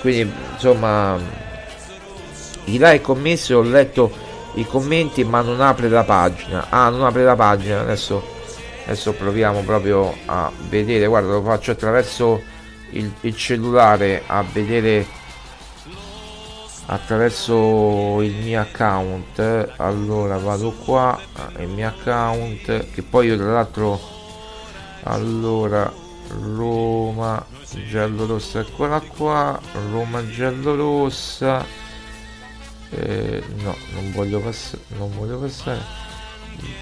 quindi 0.00 0.32
insomma 0.54 1.16
i 2.64 2.78
like 2.78 3.00
commessi 3.00 3.52
ho 3.52 3.62
letto 3.62 4.10
i 4.54 4.66
commenti 4.66 5.22
ma 5.22 5.40
non 5.40 5.60
apre 5.60 5.88
la 5.88 6.02
pagina. 6.02 6.66
Ah, 6.68 6.88
non 6.88 7.04
apre 7.04 7.22
la 7.22 7.36
pagina. 7.36 7.82
Adesso, 7.82 8.20
adesso 8.86 9.12
proviamo 9.12 9.60
proprio 9.60 10.12
a 10.24 10.50
vedere. 10.68 11.06
Guarda, 11.06 11.34
lo 11.34 11.42
faccio 11.42 11.70
attraverso 11.70 12.50
il, 12.92 13.12
il 13.20 13.36
cellulare 13.36 14.22
a 14.26 14.42
vedere 14.42 15.06
attraverso 16.86 18.20
il 18.22 18.34
mio 18.34 18.60
account 18.60 19.72
allora 19.76 20.36
vado 20.38 20.72
qua 20.72 21.18
il 21.58 21.68
mio 21.68 21.88
account 21.88 22.90
che 22.90 23.02
poi 23.02 23.28
io 23.28 23.36
tra 23.36 23.52
l'altro 23.52 24.00
allora 25.04 25.92
Roma 26.28 27.44
giallorossa 27.88 28.60
eccola 28.60 29.00
qua 29.00 29.58
Roma 29.90 30.26
giallorossa. 30.28 31.80
Eh, 32.90 33.42
no 33.56 33.74
non 33.92 34.12
voglio 34.12 34.40
passare 34.40 34.82
non 34.96 35.10
voglio 35.16 35.38
passare. 35.38 35.80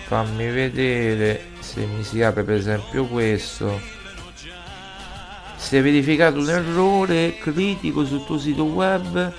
Fammi 0.07 0.51
vedere 0.51 1.51
se 1.61 1.87
mi 1.87 2.03
si 2.03 2.21
apre 2.23 2.43
per 2.43 2.57
esempio 2.57 3.07
questo 3.07 4.00
si 5.61 5.77
è 5.77 5.83
verificato 5.83 6.39
un 6.39 6.49
errore 6.49 7.37
critico 7.37 8.05
sul 8.07 8.25
tuo 8.25 8.39
sito 8.39 8.65
web 8.65 9.33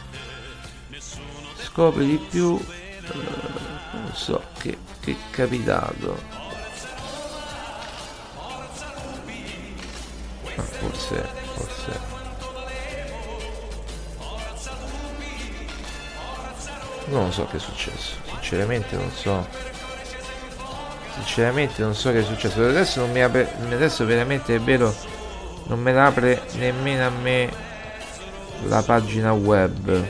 scopri 1.57 2.05
di 2.05 2.17
più 2.29 2.59
eh, 2.59 3.09
non 3.93 4.11
so 4.13 4.43
che, 4.59 4.77
che 4.99 5.11
è 5.11 5.15
capitato. 5.31 6.39
Forse 10.79 11.27
forse. 11.53 11.99
Non 17.05 17.25
lo 17.25 17.31
so 17.31 17.45
che 17.47 17.57
è 17.57 17.59
successo. 17.59 18.15
Sinceramente 18.25 18.95
non 18.95 19.11
so. 19.11 19.47
Sinceramente 21.15 21.81
non 21.81 21.95
so 21.95 22.11
che 22.11 22.19
è 22.19 22.23
successo. 22.23 22.63
Adesso 22.63 22.99
non 22.99 23.11
mi 23.11 23.21
apre 23.21 23.51
adesso 23.71 24.05
veramente 24.05 24.55
è 24.55 24.59
vero 24.59 24.93
non 25.71 25.79
me 25.79 25.93
la 25.93 26.07
apre 26.07 26.41
nemmeno 26.57 27.05
a 27.05 27.09
me 27.09 27.49
la 28.67 28.83
pagina 28.83 29.31
web. 29.31 30.05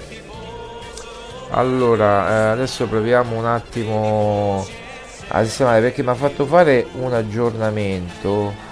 Allora 1.51 2.29
eh, 2.29 2.51
adesso 2.53 2.87
proviamo 2.87 3.37
un 3.37 3.45
attimo 3.45 4.65
a 5.27 5.43
sistemare 5.43 5.81
perché 5.81 6.01
mi 6.01 6.09
ha 6.09 6.15
fatto 6.15 6.45
fare 6.45 6.87
un 6.93 7.13
aggiornamento 7.13 8.69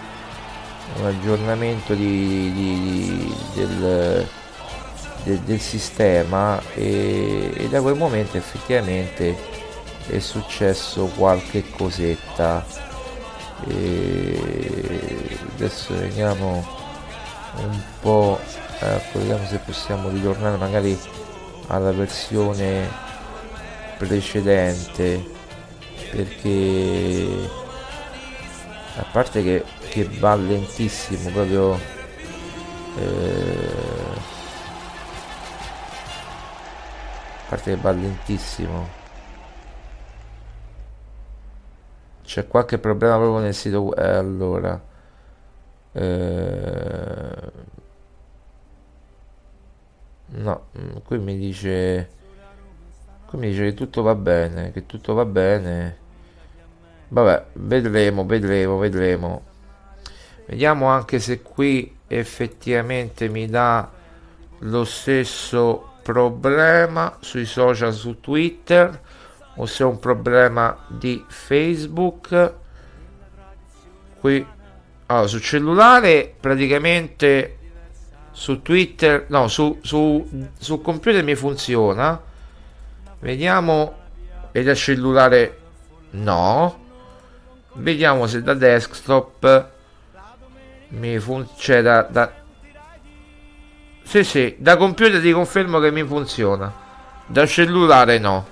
un 0.97 1.05
aggiornamento 1.05 1.93
di, 1.93 2.51
di, 2.53 3.35
del, 3.53 4.27
del, 5.23 5.37
del, 5.41 5.59
sistema 5.59 6.59
e, 6.73 7.53
e, 7.55 7.69
da 7.69 7.79
quel 7.79 7.95
momento 7.95 8.37
effettivamente 8.37 9.37
è 10.07 10.17
successo 10.17 11.05
qualche 11.15 11.69
cosetta. 11.69 12.65
E 13.67 15.37
adesso 15.53 15.93
vediamo 15.93 16.78
un 17.64 17.82
po' 18.01 18.39
ecco 18.80 19.20
vediamo 19.20 19.45
se 19.45 19.57
possiamo 19.57 20.10
ritornare 20.10 20.57
magari 20.57 20.97
alla 21.68 21.91
versione 21.91 22.88
precedente 23.97 25.24
perché 26.12 27.28
a 28.95 29.05
parte 29.12 29.43
che, 29.43 29.64
che 29.89 30.10
va 30.20 30.36
lentissimo 30.36 31.30
proprio 31.30 31.78
eh, 32.97 33.70
a 37.45 37.49
parte 37.49 37.76
che 37.76 37.82
va 37.82 37.91
lentissimo. 37.91 38.97
C'è 42.24 42.47
qualche 42.47 42.78
problema 42.78 43.16
proprio 43.16 43.39
nel 43.39 43.55
sito 43.55 43.95
eh, 43.95 44.07
allora 44.07 44.88
eh, 45.91 47.51
no 50.27 50.67
mm, 50.77 50.97
qui 51.03 51.17
mi 51.17 51.37
dice 51.37 52.09
qui 53.25 53.39
mi 53.39 53.49
dice 53.49 53.63
che 53.63 53.73
tutto 53.73 54.01
va 54.03 54.15
bene 54.15 54.71
che 54.71 54.85
tutto 54.85 55.13
va 55.13 55.25
bene. 55.25 55.97
Vabbè 57.09 57.45
vedremo 57.53 58.25
vedremo 58.25 58.77
vedremo. 58.77 59.43
Vediamo 60.45 60.87
anche 60.87 61.19
se 61.19 61.41
qui 61.41 61.97
effettivamente 62.07 63.29
mi 63.29 63.47
dà 63.47 63.89
lo 64.59 64.83
stesso 64.83 65.93
problema 66.01 67.17
sui 67.19 67.45
social 67.45 67.93
su 67.93 68.19
twitter 68.19 68.99
o 69.55 69.65
se 69.65 69.83
è 69.83 69.85
un 69.85 69.99
problema 69.99 70.85
di 70.87 71.23
Facebook. 71.27 72.53
Qui 74.19 74.45
allora, 75.12 75.28
su 75.28 75.39
cellulare 75.39 76.36
praticamente 76.39 77.57
su 78.32 78.62
Twitter 78.62 79.26
no 79.30 79.47
su, 79.47 79.80
su, 79.82 80.47
su 80.57 80.82
computer 80.82 81.24
mi 81.24 81.36
funziona. 81.36 82.22
Vediamo 83.20 83.97
e 84.51 84.64
da 84.64 84.76
cellulare 84.76 85.57
no. 86.12 86.88
Vediamo 87.74 88.28
se 88.28 88.43
da 88.43 88.53
desktop 88.53 89.70
mi 90.89 91.18
funziona 91.20 91.82
da, 91.82 92.01
da 92.10 92.34
sì 94.03 94.24
sì 94.24 94.55
da 94.57 94.76
computer 94.78 95.22
ti 95.22 95.32
confermo 95.32 95.80
che 95.80 95.91
mi 95.91 96.03
funziona. 96.03 96.72
Da 97.26 97.47
cellulare 97.47 98.20
no. 98.20 98.47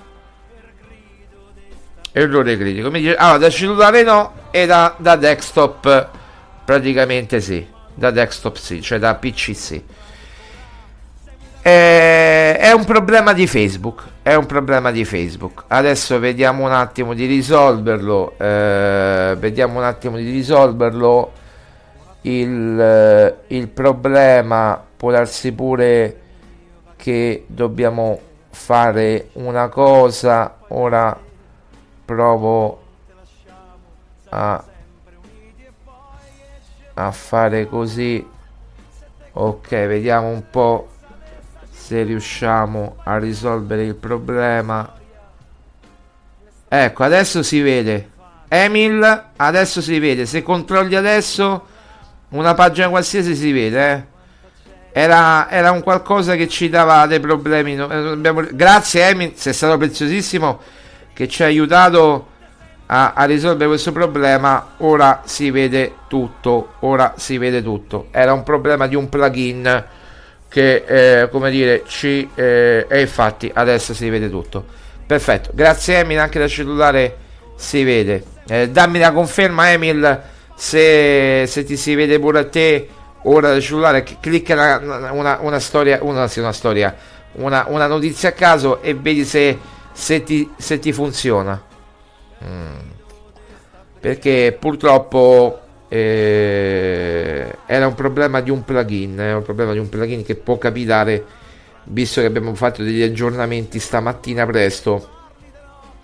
Errore 2.10 2.56
critico. 2.56 2.90
Mi 2.90 2.98
dice, 2.98 3.14
allora, 3.14 3.38
da 3.38 3.50
cellulare 3.50 4.02
no 4.02 4.32
e 4.50 4.66
da, 4.66 4.96
da 4.98 5.14
desktop 5.14 6.16
praticamente 6.68 7.40
sì. 7.40 7.66
Da 7.94 8.10
desktop 8.10 8.56
sì, 8.56 8.82
cioè 8.82 8.98
da 8.98 9.14
PC 9.14 9.56
sì. 9.56 9.82
È, 11.62 12.58
è 12.60 12.72
un 12.72 12.84
problema 12.84 13.32
di 13.32 13.46
Facebook. 13.46 14.02
È 14.20 14.34
un 14.34 14.44
problema 14.44 14.90
di 14.90 15.06
Facebook. 15.06 15.64
Adesso 15.68 16.18
vediamo 16.18 16.66
un 16.66 16.72
attimo 16.72 17.14
di 17.14 17.24
risolverlo. 17.24 18.34
Eh, 18.36 19.34
vediamo 19.38 19.78
un 19.78 19.84
attimo 19.84 20.18
di 20.18 20.30
risolverlo. 20.30 21.32
Il, 22.22 23.36
il 23.46 23.68
problema 23.68 24.84
può 24.94 25.10
darsi 25.10 25.52
pure 25.52 26.20
che 26.96 27.44
dobbiamo 27.46 28.20
fare 28.50 29.30
una 29.34 29.68
cosa 29.68 30.58
ora 30.68 31.18
provo 32.04 32.82
a, 34.28 34.64
a 37.06 37.10
fare 37.12 37.66
così. 37.68 38.26
Ok 39.32 39.68
vediamo 39.68 40.28
un 40.28 40.50
po 40.50 40.88
se 41.70 42.02
riusciamo 42.02 42.96
a 43.04 43.18
risolvere 43.18 43.84
il 43.84 43.94
problema. 43.94 44.94
Ecco 46.68 47.02
adesso 47.04 47.42
si 47.42 47.60
vede. 47.60 48.10
Emil 48.48 49.24
adesso 49.36 49.80
si 49.80 49.98
vede. 49.98 50.26
Se 50.26 50.42
controlli 50.42 50.94
adesso 50.94 51.76
una 52.30 52.54
pagina 52.54 52.88
qualsiasi 52.88 53.34
si 53.34 53.52
vede 53.52 53.92
eh? 53.92 55.00
era, 55.00 55.48
era 55.50 55.70
un 55.70 55.82
qualcosa 55.82 56.34
che 56.34 56.48
ci 56.48 56.68
dava 56.68 57.06
dei 57.06 57.20
problemi 57.20 57.74
no, 57.74 57.86
abbiamo, 57.86 58.44
grazie 58.52 59.08
Emil 59.08 59.32
sei 59.34 59.54
stato 59.54 59.78
preziosissimo 59.78 60.60
che 61.14 61.26
ci 61.26 61.42
ha 61.42 61.46
aiutato 61.46 62.36
a, 62.90 63.12
a, 63.14 63.24
risolvere 63.24 63.68
questo 63.68 63.92
problema 63.92 64.74
ora 64.78 65.22
si 65.24 65.50
vede 65.50 65.94
tutto 66.08 66.74
ora 66.80 67.14
si 67.16 67.38
vede 67.38 67.62
tutto. 67.62 68.08
Era 68.10 68.32
un 68.32 68.42
problema 68.42 68.86
di 68.86 68.94
un 68.94 69.08
plugin 69.08 69.84
che 70.48 70.84
eh, 70.86 71.28
come 71.28 71.50
dire 71.50 71.84
ci 71.86 72.28
eh, 72.34 72.86
e 72.88 73.00
infatti 73.00 73.50
adesso 73.52 73.94
si 73.94 74.08
vede 74.08 74.30
tutto. 74.30 74.64
Perfetto. 75.06 75.50
Grazie 75.54 75.98
Emil 76.00 76.18
anche 76.18 76.38
da 76.38 76.48
cellulare 76.48 77.16
si 77.56 77.84
vede. 77.84 78.24
Eh, 78.48 78.70
dammi 78.70 78.98
la 78.98 79.12
conferma 79.12 79.70
Emil 79.70 80.20
se, 80.54 81.44
se, 81.46 81.64
ti 81.64 81.76
si 81.76 81.94
vede 81.94 82.18
pure 82.18 82.40
a 82.40 82.46
te 82.46 82.88
ora 83.24 83.52
da 83.52 83.60
cellulare. 83.60 84.04
Clicca 84.20 84.78
una, 84.82 85.12
una, 85.12 85.38
una 85.40 85.58
storia 85.58 85.98
una, 86.02 86.26
sì, 86.26 86.40
una 86.40 86.52
storia 86.52 86.94
una, 87.32 87.66
una 87.68 87.86
notizia 87.86 88.30
a 88.30 88.32
caso 88.32 88.80
e 88.80 88.94
vedi 88.94 89.24
se 89.24 89.76
se 89.98 90.22
ti, 90.22 90.48
se 90.56 90.78
ti 90.78 90.92
funziona. 90.92 91.60
Mm. 92.44 92.90
Perché 94.00 94.56
purtroppo 94.58 95.60
eh, 95.88 97.56
era 97.66 97.86
un 97.86 97.94
problema 97.94 98.40
di 98.40 98.50
un 98.50 98.64
plugin, 98.64 99.16
è 99.18 99.34
un 99.34 99.42
problema 99.42 99.72
di 99.72 99.78
un 99.78 99.88
plugin 99.88 100.24
che 100.24 100.36
può 100.36 100.58
capitare 100.58 101.24
visto 101.90 102.20
che 102.20 102.26
abbiamo 102.26 102.54
fatto 102.54 102.82
degli 102.82 103.02
aggiornamenti 103.02 103.78
stamattina 103.78 104.44
presto 104.46 105.16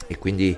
e 0.06 0.18
quindi 0.18 0.56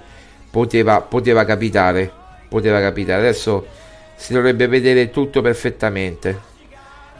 poteva, 0.51 1.01
poteva 1.01 1.45
capitare, 1.45 2.11
poteva 2.49 2.81
capitare. 2.81 3.21
Adesso 3.21 3.67
si 4.15 4.33
dovrebbe 4.33 4.67
vedere 4.67 5.11
tutto 5.11 5.41
perfettamente. 5.41 6.55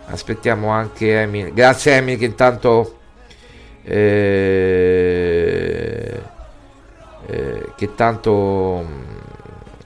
Aspettiamo 0.07 0.69
anche 0.69 1.21
Emil. 1.21 1.53
Grazie 1.53 1.97
Emil 1.97 2.19
che 2.19 2.25
intanto 2.25 2.99
eh, 3.83 5.15
eh, 7.27 7.73
che 7.77 7.95
tanto 7.95 8.85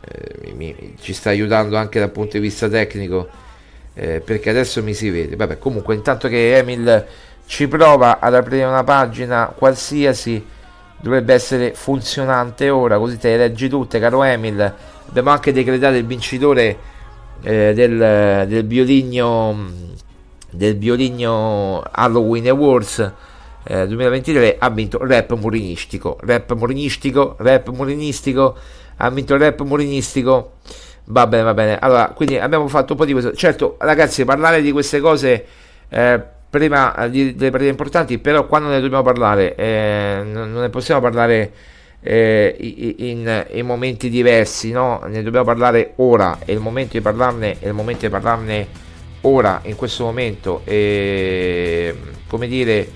eh, 0.07 0.53
mi, 0.55 0.95
ci 1.01 1.13
sta 1.13 1.31
aiutando 1.31 1.77
anche 1.77 1.99
dal 1.99 2.11
punto 2.11 2.33
di 2.33 2.41
vista 2.41 2.69
tecnico 2.69 3.29
eh, 3.95 4.21
perché 4.21 4.51
adesso 4.51 4.83
mi 4.83 4.95
si 4.95 5.11
vede. 5.11 5.37
Vabbè 5.37 5.59
comunque 5.59 5.95
intanto 5.95 6.29
che 6.29 6.57
Emil 6.57 7.07
ci 7.47 7.67
prova 7.67 8.21
ad 8.21 8.35
aprire 8.35 8.65
una 8.65 8.85
pagina 8.85 9.53
qualsiasi 9.55 10.45
dovrebbe 11.01 11.33
essere 11.33 11.73
funzionante 11.75 12.69
ora 12.69 12.99
così 12.99 13.17
te 13.19 13.31
le 13.31 13.37
leggi 13.39 13.69
tutte 13.69 13.99
caro 13.99 14.23
Emil. 14.23 14.75
Abbiamo 15.09 15.31
anche 15.31 15.53
decretato 15.53 15.97
il 15.97 16.07
vincitore 16.07 16.79
eh, 17.43 17.73
del, 17.75 18.47
del 18.47 18.67
violigno 18.67 19.89
del 20.51 20.77
violigno 20.77 21.83
Halloween 21.91 22.49
Awards 22.49 23.13
eh, 23.65 23.87
2023 23.87 24.57
ha 24.59 24.71
vinto 24.71 24.99
rap 25.03 25.35
murinistico, 25.35 26.19
rap 26.23 26.55
murinistico, 26.55 27.37
rap 27.39 27.69
murinistico, 27.71 28.57
ha 28.97 29.11
vinto 29.11 29.37
rap 29.37 29.61
murinistico. 29.63 30.53
Va 31.05 31.27
bene, 31.27 31.43
va 31.43 31.55
bene. 31.55 31.79
Allora, 31.79 32.09
quindi 32.15 32.39
abbiamo 32.39 32.69
fatto 32.69 32.93
un 32.93 32.99
po' 32.99 33.05
di 33.05 33.13
questo. 33.13 33.35
Certo, 33.35 33.77
ragazzi, 33.79 34.25
parlare 34.25 34.63
di 34.63 34.73
queste 34.73 35.01
cose 35.01 35.45
eh, 35.89 36.23
prima 36.49 37.07
di, 37.09 37.35
delle 37.35 37.51
partite 37.51 37.71
importanti, 37.71 38.19
però 38.19 38.47
quando 38.47 38.69
ne 38.69 38.81
dobbiamo 38.81 39.03
parlare, 39.03 39.55
eh, 39.55 40.23
non, 40.25 40.53
non, 40.53 40.63
ne 40.63 40.69
possiamo 40.69 41.01
parlare 41.01 41.53
eh, 42.01 42.57
in, 42.99 43.47
in, 43.53 43.67
momenti 43.67 44.09
diversi, 44.09 44.71
no? 44.71 45.03
Ne 45.07 45.23
dobbiamo 45.23 45.47
parlare 45.47 45.93
ora. 45.97 46.39
È 46.45 46.53
il 46.53 46.61
momento 46.61 46.93
di 46.93 47.01
parlarne, 47.01 47.57
è 47.59 47.67
il 47.67 47.75
momento 47.75 48.07
di 48.07 48.11
parlarne 48.11 48.89
ora 49.23 49.61
in 49.65 49.77
questo 49.77 50.05
momento 50.05 50.63
e 50.65 51.95
come 52.27 52.49
dire 52.49 52.89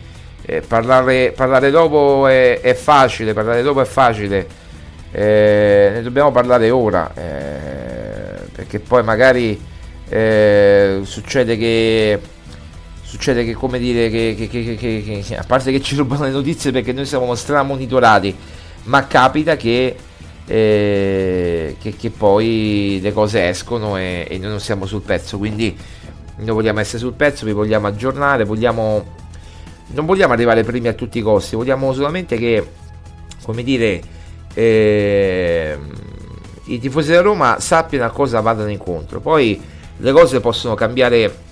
eh, 0.47 0.61
parlare, 0.61 1.33
parlare, 1.33 1.71
dopo 1.71 2.27
è, 2.27 2.61
è, 2.61 2.75
facile 2.75 3.33
parlare 3.33 3.63
dopo 3.63 3.81
è 3.81 3.85
facile. 3.85 4.47
Eh, 5.11 5.91
ne 5.95 6.03
dobbiamo 6.03 6.33
parlare 6.33 6.71
ora 6.71 7.13
eh, 7.15 8.49
perché 8.53 8.81
poi 8.81 9.05
magari 9.05 9.59
eh, 10.09 11.01
succede 11.05 11.57
che 11.57 12.19
succede 13.01 13.45
che 13.45 13.53
come 13.53 13.79
dire 13.79 14.11
che, 14.11 14.49
che, 14.51 15.37
a 15.37 15.45
parte 15.47 15.71
che 15.71 15.81
ci 15.81 15.95
rubano 15.95 16.25
le 16.25 16.31
notizie 16.31 16.73
perché 16.73 16.93
noi 16.93 17.07
siamo 17.07 17.33
stramonitorati 17.37 18.37
ma 18.85 19.07
capita 19.07 19.57
che, 19.57 19.97
eh, 20.47 21.77
che, 21.79 22.11
poi 22.11 22.99
le 23.01 23.13
cose 23.13 23.49
escono 23.49 23.97
e, 23.97 24.27
e, 24.29 24.39
noi 24.39 24.51
non 24.51 24.61
siamo 24.61 24.85
sul 24.85 25.03
pezzo. 25.03 25.39
Quindi 25.39 25.77
noi 26.37 26.55
vogliamo 26.55 26.81
essere 26.81 26.99
sul 26.99 27.13
pezzo 27.13 27.47
vi 27.47 27.53
vogliamo 27.53 27.87
aggiornare 27.87 28.45
vogliamo 28.45 29.23
non 29.89 30.07
vogliamo 30.07 30.33
arrivare 30.33 30.63
primi 30.63 30.89
a 30.89 30.93
tutti 30.93 31.19
i 31.19 31.23
costi 31.23 31.57
vogliamo 31.57 31.93
solamente 31.93 32.37
che 32.37 32.67
come 33.43 33.63
dire 33.63 34.03
eh, 34.55 35.79
i 36.65 36.79
tifosi 36.79 37.11
della 37.11 37.23
Roma 37.23 37.61
sappiano 37.61 38.05
a 38.05 38.11
cosa 38.11 38.41
vadano 38.41 38.71
incontro 38.71 39.21
poi 39.21 39.61
le 39.97 40.13
cose 40.13 40.41
possono 40.41 40.75
cambiare 40.75 41.43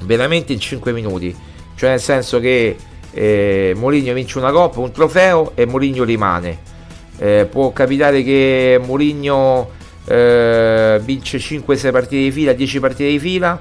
veramente 0.00 0.52
in 0.52 0.60
5 0.60 0.92
minuti. 0.92 1.34
Cioè 1.74 1.90
nel 1.90 2.00
senso 2.00 2.38
che 2.40 2.76
eh, 3.10 3.72
Mourinho 3.76 4.12
vince 4.12 4.38
una 4.38 4.52
coppa, 4.52 4.80
un 4.80 4.92
trofeo 4.92 5.52
e 5.54 5.66
Mourinho 5.66 6.04
rimane. 6.04 6.70
Eh, 7.18 7.46
può 7.50 7.72
capitare 7.72 8.22
che 8.22 8.80
Mourinho 8.82 9.70
eh, 10.06 11.00
vince 11.02 11.38
5-6 11.38 11.90
partite 11.90 12.22
di 12.22 12.30
fila, 12.30 12.52
10 12.52 12.80
partite 12.80 13.10
di 13.10 13.18
fila 13.18 13.60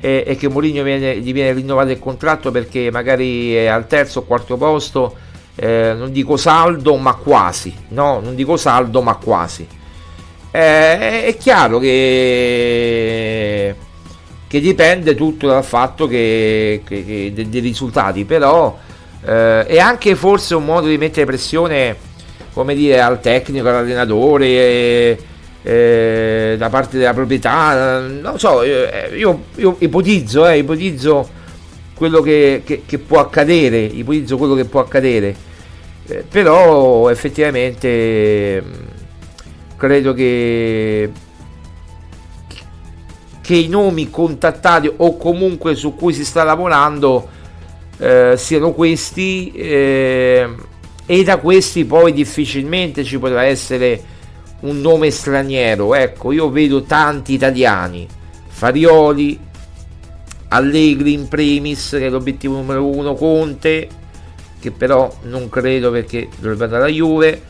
e, 0.00 0.24
e 0.26 0.36
che 0.36 0.48
Mourinho 0.48 0.84
gli 0.84 1.32
viene 1.32 1.52
rinnovato 1.52 1.90
il 1.90 1.98
contratto 1.98 2.50
perché 2.50 2.90
magari 2.90 3.54
è 3.54 3.66
al 3.66 3.86
terzo 3.86 4.20
o 4.20 4.22
quarto 4.22 4.56
posto. 4.56 5.16
Eh, 5.54 5.92
non 5.96 6.12
dico 6.12 6.36
saldo 6.36 6.94
ma 6.96 7.14
quasi, 7.14 7.74
no, 7.88 8.20
non 8.20 8.34
dico 8.34 8.56
saldo 8.56 9.02
ma 9.02 9.16
quasi. 9.16 9.66
Eh, 10.50 11.24
è 11.24 11.36
chiaro 11.36 11.78
che 11.78 13.74
che 14.48 14.60
dipende 14.60 15.14
tutto 15.14 15.46
dal 15.46 15.62
fatto 15.62 16.08
che, 16.08 16.80
che, 16.84 17.04
che 17.04 17.32
dei, 17.34 17.48
dei, 17.50 17.60
risultati, 17.60 18.24
però 18.24 18.76
eh, 19.24 19.66
è 19.66 19.78
anche 19.78 20.16
forse 20.16 20.54
un 20.54 20.64
modo 20.64 20.88
di 20.88 20.96
mettere 20.96 21.26
pressione, 21.26 21.94
come 22.54 22.74
dire, 22.74 22.98
al 23.00 23.20
tecnico, 23.20 23.68
all'allenatore, 23.68 24.46
eh, 24.46 25.18
eh, 25.62 26.54
da 26.56 26.68
parte 26.68 26.98
della 26.98 27.14
proprietà, 27.14 28.00
non 28.00 28.38
so, 28.38 28.62
eh, 28.62 29.10
io, 29.16 29.44
io 29.56 29.76
ipotizzo, 29.78 30.46
eh, 30.46 30.58
ipotizzo 30.58 31.28
quello 31.94 32.20
che, 32.20 32.62
che, 32.64 32.98
può 32.98 33.18
accadere, 33.18 33.80
ipotizzo 33.80 34.36
quello 34.36 34.54
che 34.54 34.64
può 34.64 34.80
accadere, 34.80 35.34
eh, 36.06 36.24
però 36.28 37.10
effettivamente 37.10 38.62
mm, 38.62 38.72
credo 39.76 40.14
che 40.14 41.10
che 43.48 43.54
i 43.54 43.68
nomi 43.68 44.10
contattati 44.10 44.92
o 44.94 45.16
comunque 45.16 45.74
su 45.74 45.94
cui 45.94 46.12
si 46.12 46.22
sta 46.22 46.44
lavorando 46.44 47.26
eh, 47.96 48.34
siano 48.36 48.72
questi 48.72 49.50
eh, 49.52 50.54
e 51.06 51.24
da 51.24 51.38
questi 51.38 51.86
poi 51.86 52.12
difficilmente 52.12 53.04
ci 53.04 53.18
potrà 53.18 53.44
essere 53.44 54.02
un 54.60 54.80
nome 54.80 55.10
straniero. 55.10 55.94
Ecco, 55.94 56.32
io 56.32 56.50
vedo 56.50 56.82
tanti 56.82 57.34
italiani, 57.34 58.06
Farioli, 58.46 59.38
Allegri 60.48 61.12
in 61.12 61.28
primis, 61.28 61.90
che 61.90 62.06
è 62.06 62.08
l'obiettivo 62.08 62.54
numero 62.56 62.86
uno, 62.86 63.14
Conte, 63.14 63.88
che 64.60 64.70
però 64.70 65.12
non 65.22 65.48
credo 65.48 65.90
perché 65.90 66.28
dovrebbe 66.38 66.64
andare 66.64 66.84
alla 66.84 66.92
Juve, 66.92 67.42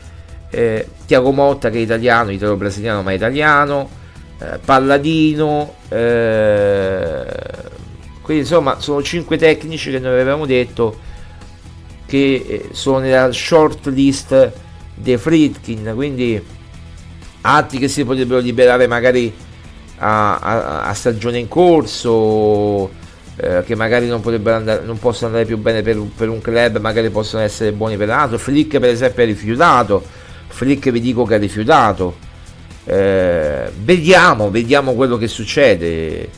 eh, 0.49 0.87
Tiago 1.05 1.31
Motta 1.31 1.69
che 1.69 1.77
è 1.77 1.81
italiano, 1.81 2.31
italo-brasiliano 2.31 3.01
ma 3.01 3.13
italiano, 3.13 3.89
eh, 4.39 4.59
Palladino, 4.63 5.75
eh, 5.89 7.25
quindi 8.21 8.43
insomma 8.43 8.79
sono 8.79 9.01
cinque 9.01 9.37
tecnici 9.37 9.89
che 9.91 9.99
noi 9.99 10.11
avevamo 10.11 10.45
detto 10.45 10.99
che 12.05 12.45
eh, 12.47 12.69
sono 12.71 12.99
nella 12.99 13.31
short 13.31 13.87
list 13.87 14.51
dei 14.93 15.17
Fritkin, 15.17 15.93
quindi 15.95 16.43
altri 17.41 17.77
che 17.77 17.87
si 17.87 18.03
potrebbero 18.03 18.39
liberare 18.39 18.87
magari 18.87 19.33
a, 19.97 20.37
a, 20.37 20.81
a 20.83 20.93
stagione 20.93 21.37
in 21.37 21.47
corso, 21.47 22.89
eh, 23.35 23.63
che 23.65 23.75
magari 23.75 24.07
non, 24.07 24.21
andare, 24.25 24.83
non, 24.83 24.99
possono 24.99 25.27
andare 25.27 25.45
più 25.45 25.57
bene 25.57 25.81
per, 25.81 25.97
per, 26.15 26.29
un 26.29 26.41
club, 26.41 26.79
magari 26.79 27.09
possono 27.09 27.43
essere 27.43 27.71
buoni 27.71 27.97
per 27.97 28.07
l'altro. 28.07 28.37
Flick 28.37 28.79
per 28.79 28.89
esempio 28.89 29.23
ha 29.23 29.25
rifiutato, 29.25 30.03
Flick 30.47 30.89
vi 30.91 30.99
dico 30.99 31.23
che 31.25 31.35
ha 31.35 31.37
rifiutato. 31.37 32.27
Eh, 32.85 33.69
vediamo, 33.81 34.49
vediamo 34.49 34.93
quello 34.93 35.17
che 35.17 35.27
succede. 35.27 36.29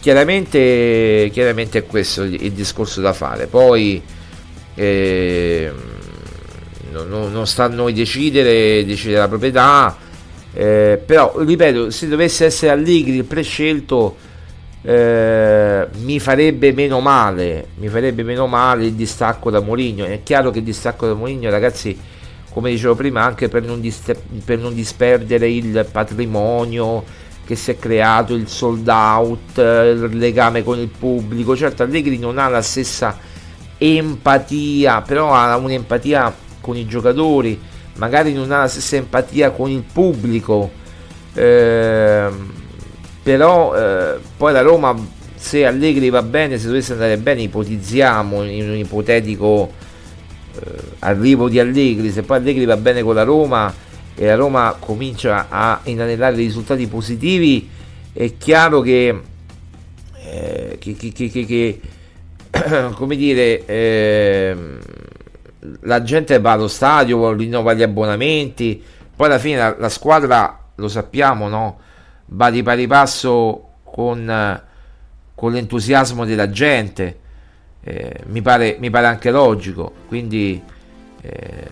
Chiaramente, 0.00 1.28
chiaramente 1.32 1.78
è 1.78 1.86
questo 1.86 2.22
il, 2.22 2.52
discorso 2.52 3.00
da 3.00 3.12
fare. 3.12 3.46
Poi 3.46 4.02
eh, 4.74 5.70
non, 6.92 7.30
non, 7.32 7.46
sta 7.46 7.64
a 7.64 7.68
noi 7.68 7.92
decidere, 7.92 8.84
decidere 8.84 9.20
la 9.20 9.28
proprietà. 9.28 9.96
Eh, 10.52 11.00
però 11.04 11.34
ripeto, 11.38 11.90
se 11.90 12.08
dovesse 12.08 12.46
essere 12.46 12.72
Allegri 12.72 13.16
il 13.16 13.24
prescelto, 13.24 14.16
eh, 14.82 15.86
mi 16.02 16.18
farebbe 16.18 16.72
meno 16.72 17.00
male. 17.00 17.68
Mi 17.76 17.88
farebbe 17.88 18.22
meno 18.22 18.46
male 18.46 18.86
il 18.86 18.94
distacco 18.94 19.50
da 19.50 19.60
Moligno. 19.60 20.04
È 20.04 20.22
chiaro 20.22 20.50
che 20.50 20.58
il 20.58 20.64
distacco 20.64 21.06
da 21.06 21.14
Moligno, 21.14 21.50
ragazzi 21.50 21.98
come 22.52 22.70
dicevo 22.70 22.96
prima, 22.96 23.22
anche 23.22 23.48
per 23.48 23.62
non, 23.62 23.80
dis- 23.80 24.12
per 24.44 24.58
non 24.58 24.74
disperdere 24.74 25.48
il 25.48 25.86
patrimonio 25.90 27.04
che 27.44 27.54
si 27.54 27.70
è 27.70 27.78
creato, 27.78 28.34
il 28.34 28.48
sold 28.48 28.86
out, 28.88 29.56
il 29.56 30.16
legame 30.16 30.62
con 30.62 30.78
il 30.78 30.88
pubblico. 30.88 31.56
Certo, 31.56 31.82
Allegri 31.82 32.18
non 32.18 32.38
ha 32.38 32.48
la 32.48 32.62
stessa 32.62 33.18
empatia, 33.78 35.00
però 35.02 35.32
ha 35.32 35.56
un'empatia 35.56 36.34
con 36.60 36.76
i 36.76 36.86
giocatori, 36.86 37.58
magari 37.96 38.32
non 38.32 38.50
ha 38.52 38.60
la 38.60 38.68
stessa 38.68 38.96
empatia 38.96 39.50
con 39.50 39.70
il 39.70 39.82
pubblico. 39.82 40.70
Eh, 41.34 42.28
però 43.22 43.76
eh, 43.76 44.18
poi 44.36 44.52
la 44.52 44.62
Roma, 44.62 44.96
se 45.34 45.64
Allegri 45.66 46.10
va 46.10 46.22
bene, 46.22 46.58
se 46.58 46.66
dovesse 46.66 46.92
andare 46.92 47.18
bene, 47.18 47.42
ipotizziamo 47.42 48.42
in 48.44 48.70
un 48.70 48.76
ipotetico 48.76 49.72
eh, 50.54 50.60
arrivo 51.00 51.48
di 51.48 51.58
Allegri, 51.58 52.10
se 52.10 52.22
poi 52.22 52.38
Allegri 52.38 52.64
va 52.64 52.76
bene 52.76 53.02
con 53.02 53.14
la 53.14 53.22
Roma 53.22 53.72
e 54.14 54.26
la 54.26 54.34
Roma 54.34 54.76
comincia 54.78 55.46
a 55.48 55.80
inanellare 55.84 56.36
risultati 56.36 56.86
positivi, 56.86 57.68
è 58.12 58.36
chiaro 58.36 58.80
che, 58.80 59.20
eh, 60.24 60.76
che, 60.78 60.94
che, 60.94 61.28
che 61.30 61.80
come 62.94 63.16
dire, 63.16 63.64
eh, 63.66 64.56
la 65.82 66.02
gente 66.02 66.38
va 66.40 66.52
allo 66.52 66.68
stadio, 66.68 67.32
rinnova 67.32 67.74
gli 67.74 67.82
abbonamenti, 67.82 68.82
poi 69.14 69.26
alla 69.26 69.38
fine 69.38 69.56
la, 69.58 69.76
la 69.78 69.88
squadra, 69.88 70.58
lo 70.74 70.88
sappiamo, 70.88 71.48
no? 71.48 71.78
va 72.32 72.50
di 72.50 72.62
pari 72.62 72.86
passo 72.86 73.68
con, 73.84 74.62
con 75.34 75.52
l'entusiasmo 75.52 76.24
della 76.24 76.50
gente 76.50 77.18
eh, 77.82 78.20
mi, 78.26 78.42
pare, 78.42 78.76
mi, 78.78 78.90
pare, 78.90 79.06
anche 79.06 79.30
logico. 79.30 79.92
Quindi 80.06 80.60
eh, 81.22 81.68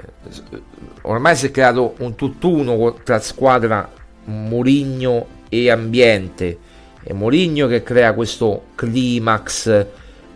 ormai 1.03 1.36
si 1.36 1.47
è 1.47 1.51
creato 1.51 1.95
un 1.99 2.14
tutt'uno 2.14 2.95
tra 3.03 3.18
squadra 3.20 3.91
Mourinho 4.24 5.26
e 5.49 5.70
ambiente. 5.70 6.59
È 7.03 7.12
Mourinho 7.12 7.66
che 7.66 7.82
crea 7.82 8.12
questo 8.14 8.66
climax, 8.74 9.86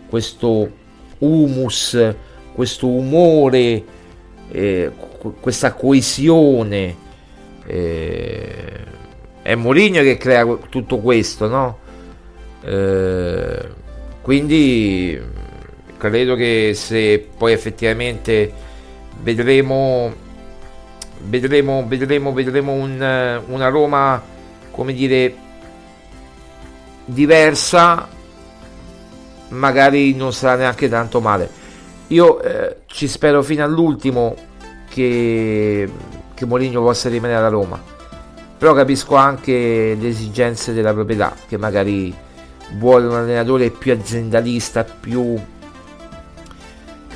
questo 0.07 0.81
humus, 1.19 2.15
questo 2.53 2.87
umore, 2.87 3.83
eh, 4.49 4.91
questa 5.39 5.73
coesione. 5.73 6.95
Eh, 7.65 8.91
è 9.41 9.55
Mourinho 9.55 10.01
che 10.01 10.17
crea 10.17 10.45
tutto 10.69 10.99
questo, 10.99 11.47
no? 11.47 11.77
Eh, 12.63 13.67
quindi 14.21 15.19
credo 15.97 16.35
che 16.35 16.71
se 16.75 17.27
poi 17.37 17.51
effettivamente 17.51 18.51
vedremo 19.21 20.13
vedremo 21.25 21.85
vedremo 21.87 22.33
vedremo 22.33 22.71
un, 22.73 23.41
una 23.47 23.67
Roma 23.69 24.21
come 24.71 24.93
dire 24.93 25.33
diversa 27.05 28.07
magari 29.49 30.13
non 30.13 30.33
sarà 30.33 30.55
neanche 30.55 30.89
tanto 30.89 31.21
male 31.21 31.49
io 32.07 32.41
eh, 32.41 32.77
ci 32.85 33.07
spero 33.07 33.41
fino 33.41 33.63
all'ultimo 33.63 34.35
che 34.89 35.89
che 36.33 36.45
Mourinho 36.45 36.81
possa 36.81 37.09
rimanere 37.09 37.39
alla 37.39 37.49
Roma 37.49 37.81
però 38.57 38.73
capisco 38.73 39.15
anche 39.15 39.97
le 39.99 40.07
esigenze 40.07 40.73
della 40.73 40.93
proprietà 40.93 41.35
che 41.47 41.57
magari 41.57 42.15
vuole 42.77 43.07
un 43.07 43.15
allenatore 43.15 43.69
più 43.69 43.91
aziendalista, 43.91 44.83
più 44.83 45.37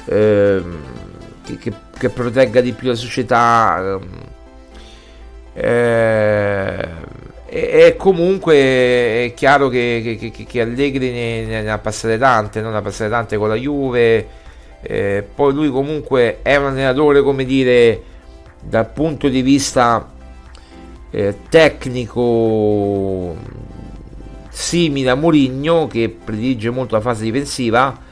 ehm, 0.05 0.77
che, 1.43 1.57
che, 1.57 1.73
che, 1.97 2.09
protegga 2.09 2.61
di 2.61 2.73
più 2.73 2.89
la 2.89 2.95
società. 2.95 3.77
Ehm, 3.79 4.09
eh, 5.53 6.89
e, 7.45 7.95
comunque 7.97 8.55
è 8.55 9.33
chiaro 9.35 9.69
che, 9.69 10.17
che, 10.19 10.45
che 10.45 10.61
Allegri 10.61 11.11
ne, 11.11 11.61
ne, 11.61 11.71
ha 11.71 11.77
passate 11.77 12.17
tante, 12.17 12.61
non 12.61 12.75
ha 12.75 12.81
passate 12.81 13.09
tante 13.09 13.37
con 13.37 13.47
la 13.47 13.55
Juve. 13.55 14.45
Eh, 14.81 15.27
poi 15.33 15.53
lui 15.53 15.69
comunque 15.69 16.39
è 16.41 16.55
un 16.55 16.65
allenatore, 16.67 17.21
come 17.21 17.45
dire, 17.45 18.01
dal 18.61 18.89
punto 18.91 19.27
di 19.27 19.41
vista 19.41 20.09
eh, 21.09 21.35
tecnico 21.49 23.35
simile 24.49 25.09
a 25.09 25.15
Mourinho 25.15 25.87
che 25.87 26.09
predilige 26.09 26.69
molto 26.69 26.95
la 26.95 27.01
fase 27.01 27.23
difensiva 27.23 28.05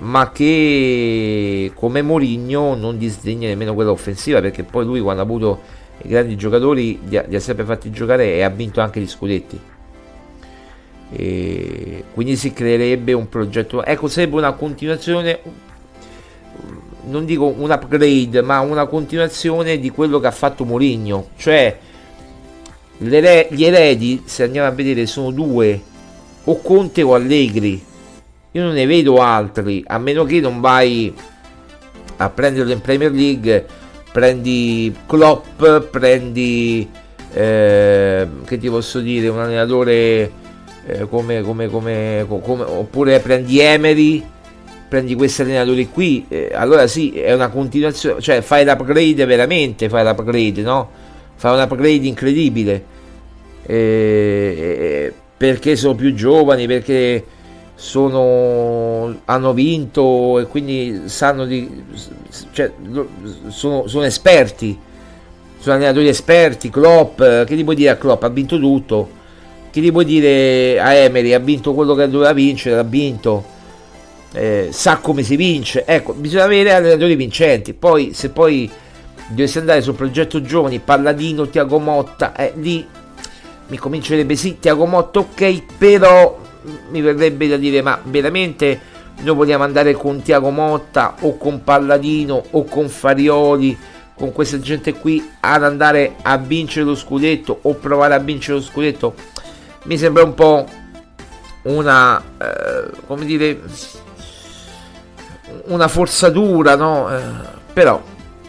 ma 0.00 0.30
che 0.30 1.72
come 1.74 2.02
Mourinho 2.02 2.74
non 2.74 2.98
disdegna 2.98 3.48
nemmeno 3.48 3.74
quella 3.74 3.90
offensiva 3.90 4.40
perché 4.40 4.62
poi 4.62 4.84
lui 4.84 5.00
quando 5.00 5.20
ha 5.22 5.24
avuto 5.24 5.60
i 6.02 6.08
grandi 6.08 6.36
giocatori 6.36 6.98
li 7.06 7.16
ha, 7.16 7.24
li 7.26 7.36
ha 7.36 7.40
sempre 7.40 7.64
fatti 7.64 7.90
giocare 7.90 8.34
e 8.34 8.42
ha 8.42 8.48
vinto 8.48 8.80
anche 8.80 9.00
gli 9.00 9.08
scudetti. 9.08 9.60
E 11.12 12.04
quindi 12.14 12.36
si 12.36 12.52
creerebbe 12.52 13.12
un 13.12 13.28
progetto. 13.28 13.84
Ecco 13.84 14.08
sarebbe 14.08 14.36
una 14.36 14.52
continuazione 14.52 15.40
non 17.04 17.24
dico 17.24 17.46
un 17.46 17.70
upgrade 17.70 18.42
ma 18.42 18.60
una 18.60 18.86
continuazione 18.86 19.78
di 19.78 19.90
quello 19.90 20.20
che 20.20 20.26
ha 20.26 20.32
fatto 20.32 20.64
Mourinho. 20.64 21.28
Cioè 21.36 21.78
gli 22.98 23.64
eredi 23.64 24.22
se 24.26 24.42
andiamo 24.42 24.68
a 24.68 24.72
vedere 24.72 25.06
sono 25.06 25.30
due 25.30 25.80
o 26.44 26.60
Conte 26.60 27.02
o 27.02 27.14
Allegri. 27.14 27.82
Io 28.52 28.62
non 28.62 28.74
ne 28.74 28.86
vedo 28.86 29.18
altri 29.18 29.82
a 29.86 29.98
meno 29.98 30.24
che 30.24 30.40
non 30.40 30.60
vai 30.60 31.14
a 32.16 32.28
prenderlo 32.28 32.72
in 32.72 32.80
Premier 32.80 33.12
League 33.12 33.66
prendi 34.12 34.94
Klopp 35.06 35.62
prendi 35.90 36.88
eh, 37.32 38.28
che 38.44 38.58
ti 38.58 38.68
posso 38.68 38.98
dire 39.00 39.28
un 39.28 39.38
allenatore 39.38 40.32
eh, 40.86 41.08
come, 41.08 41.42
come, 41.42 41.68
come, 41.68 42.26
come, 42.26 42.64
oppure 42.64 43.20
prendi 43.20 43.60
Emery 43.60 44.24
prendi 44.90 45.14
questi 45.14 45.40
allenatori 45.40 45.88
qui 45.88 46.26
eh, 46.28 46.50
allora 46.52 46.86
sì 46.86 47.12
è 47.12 47.32
una 47.32 47.48
continuazione 47.48 48.20
cioè 48.20 48.42
fai 48.42 48.66
l'upgrade 48.66 49.24
veramente 49.24 49.88
fai 49.88 50.04
l'upgrade 50.04 50.60
no? 50.60 51.00
Fai 51.40 51.54
un 51.54 51.62
upgrade 51.62 52.06
incredibile. 52.06 52.84
Eh, 53.64 55.10
perché 55.38 55.74
sono 55.74 55.94
più 55.94 56.12
giovani 56.12 56.66
perché 56.66 57.24
sono, 57.74 59.20
hanno 59.24 59.54
vinto 59.54 60.38
e 60.38 60.44
quindi 60.44 61.04
sanno 61.06 61.46
di 61.46 61.82
cioè, 62.52 62.70
sono, 63.48 63.86
sono, 63.86 64.04
esperti. 64.04 64.78
Sono 65.60 65.76
allenatori 65.76 66.08
esperti 66.08 66.68
Klopp 66.68 67.16
che 67.22 67.56
gli 67.56 67.64
puoi 67.64 67.76
dire 67.76 67.88
a 67.88 67.96
Klopp 67.96 68.22
ha 68.22 68.28
vinto 68.28 68.58
tutto. 68.58 69.08
Che 69.70 69.80
gli 69.80 69.90
puoi 69.90 70.04
dire 70.04 70.78
a 70.78 70.92
Emery 70.92 71.32
ha 71.32 71.38
vinto 71.38 71.72
quello 71.72 71.94
che 71.94 72.06
doveva 72.10 72.34
vincere 72.34 72.76
ha 72.76 72.82
vinto 72.82 73.42
eh, 74.32 74.68
sa 74.72 74.98
come 74.98 75.22
si 75.22 75.36
vince. 75.36 75.84
Ecco 75.84 76.12
bisogna 76.12 76.44
avere 76.44 76.72
allenatori 76.72 77.14
vincenti. 77.14 77.74
Poi 77.74 78.12
se 78.14 78.30
poi 78.30 78.70
dovessi 79.30 79.58
andare 79.58 79.80
sul 79.80 79.94
progetto 79.94 80.42
giovani 80.42 80.80
Palladino 80.80 81.48
Tiago 81.48 81.78
Motta 81.78 82.34
eh, 82.34 82.52
lì 82.56 82.84
mi 83.68 83.78
comincerebbe 83.78 84.34
sì 84.34 84.58
Tiago 84.58 84.86
Motta 84.86 85.20
ok 85.20 85.62
però 85.78 86.36
mi 86.90 87.00
verrebbe 87.00 87.46
da 87.46 87.56
dire 87.56 87.80
ma 87.80 88.00
veramente 88.02 88.80
noi 89.20 89.36
vogliamo 89.36 89.62
andare 89.62 89.92
con 89.92 90.20
Tiago 90.22 90.50
Motta 90.50 91.14
o 91.20 91.36
con 91.36 91.62
Palladino 91.62 92.42
o 92.50 92.64
con 92.64 92.88
Farioli 92.88 93.78
con 94.16 94.32
questa 94.32 94.58
gente 94.58 94.94
qui 94.94 95.30
ad 95.40 95.62
andare 95.62 96.16
a 96.22 96.36
vincere 96.36 96.84
lo 96.84 96.94
scudetto 96.94 97.58
o 97.62 97.74
provare 97.74 98.14
a 98.14 98.18
vincere 98.18 98.58
lo 98.58 98.62
scudetto? 98.62 99.14
Mi 99.84 99.96
sembra 99.96 100.24
un 100.24 100.34
po' 100.34 100.66
una 101.62 102.22
eh, 102.38 102.90
come 103.06 103.24
dire 103.24 103.60
una 105.66 105.88
forzatura 105.88 106.76
no? 106.76 107.14
Eh, 107.14 107.20
però 107.72 108.02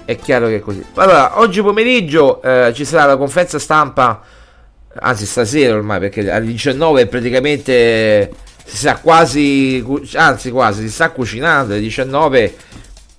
è 0.05 0.17
chiaro 0.17 0.47
che 0.47 0.57
è 0.57 0.59
così. 0.59 0.83
Allora 0.95 1.39
oggi 1.39 1.61
pomeriggio 1.61 2.41
eh, 2.41 2.71
ci 2.73 2.85
sarà 2.85 3.05
la 3.05 3.17
conferenza 3.17 3.59
stampa 3.59 4.21
anzi 4.93 5.25
stasera 5.25 5.75
ormai 5.75 5.99
perché 5.99 6.29
alle 6.29 6.45
19 6.45 7.07
praticamente 7.07 8.29
si 8.65 8.75
sta 8.75 8.97
quasi 8.97 9.83
anzi 10.15 10.51
quasi 10.51 10.81
si 10.81 10.89
sta 10.89 11.11
cucinando. 11.11 11.73
Alle 11.73 11.81
19 11.81 12.55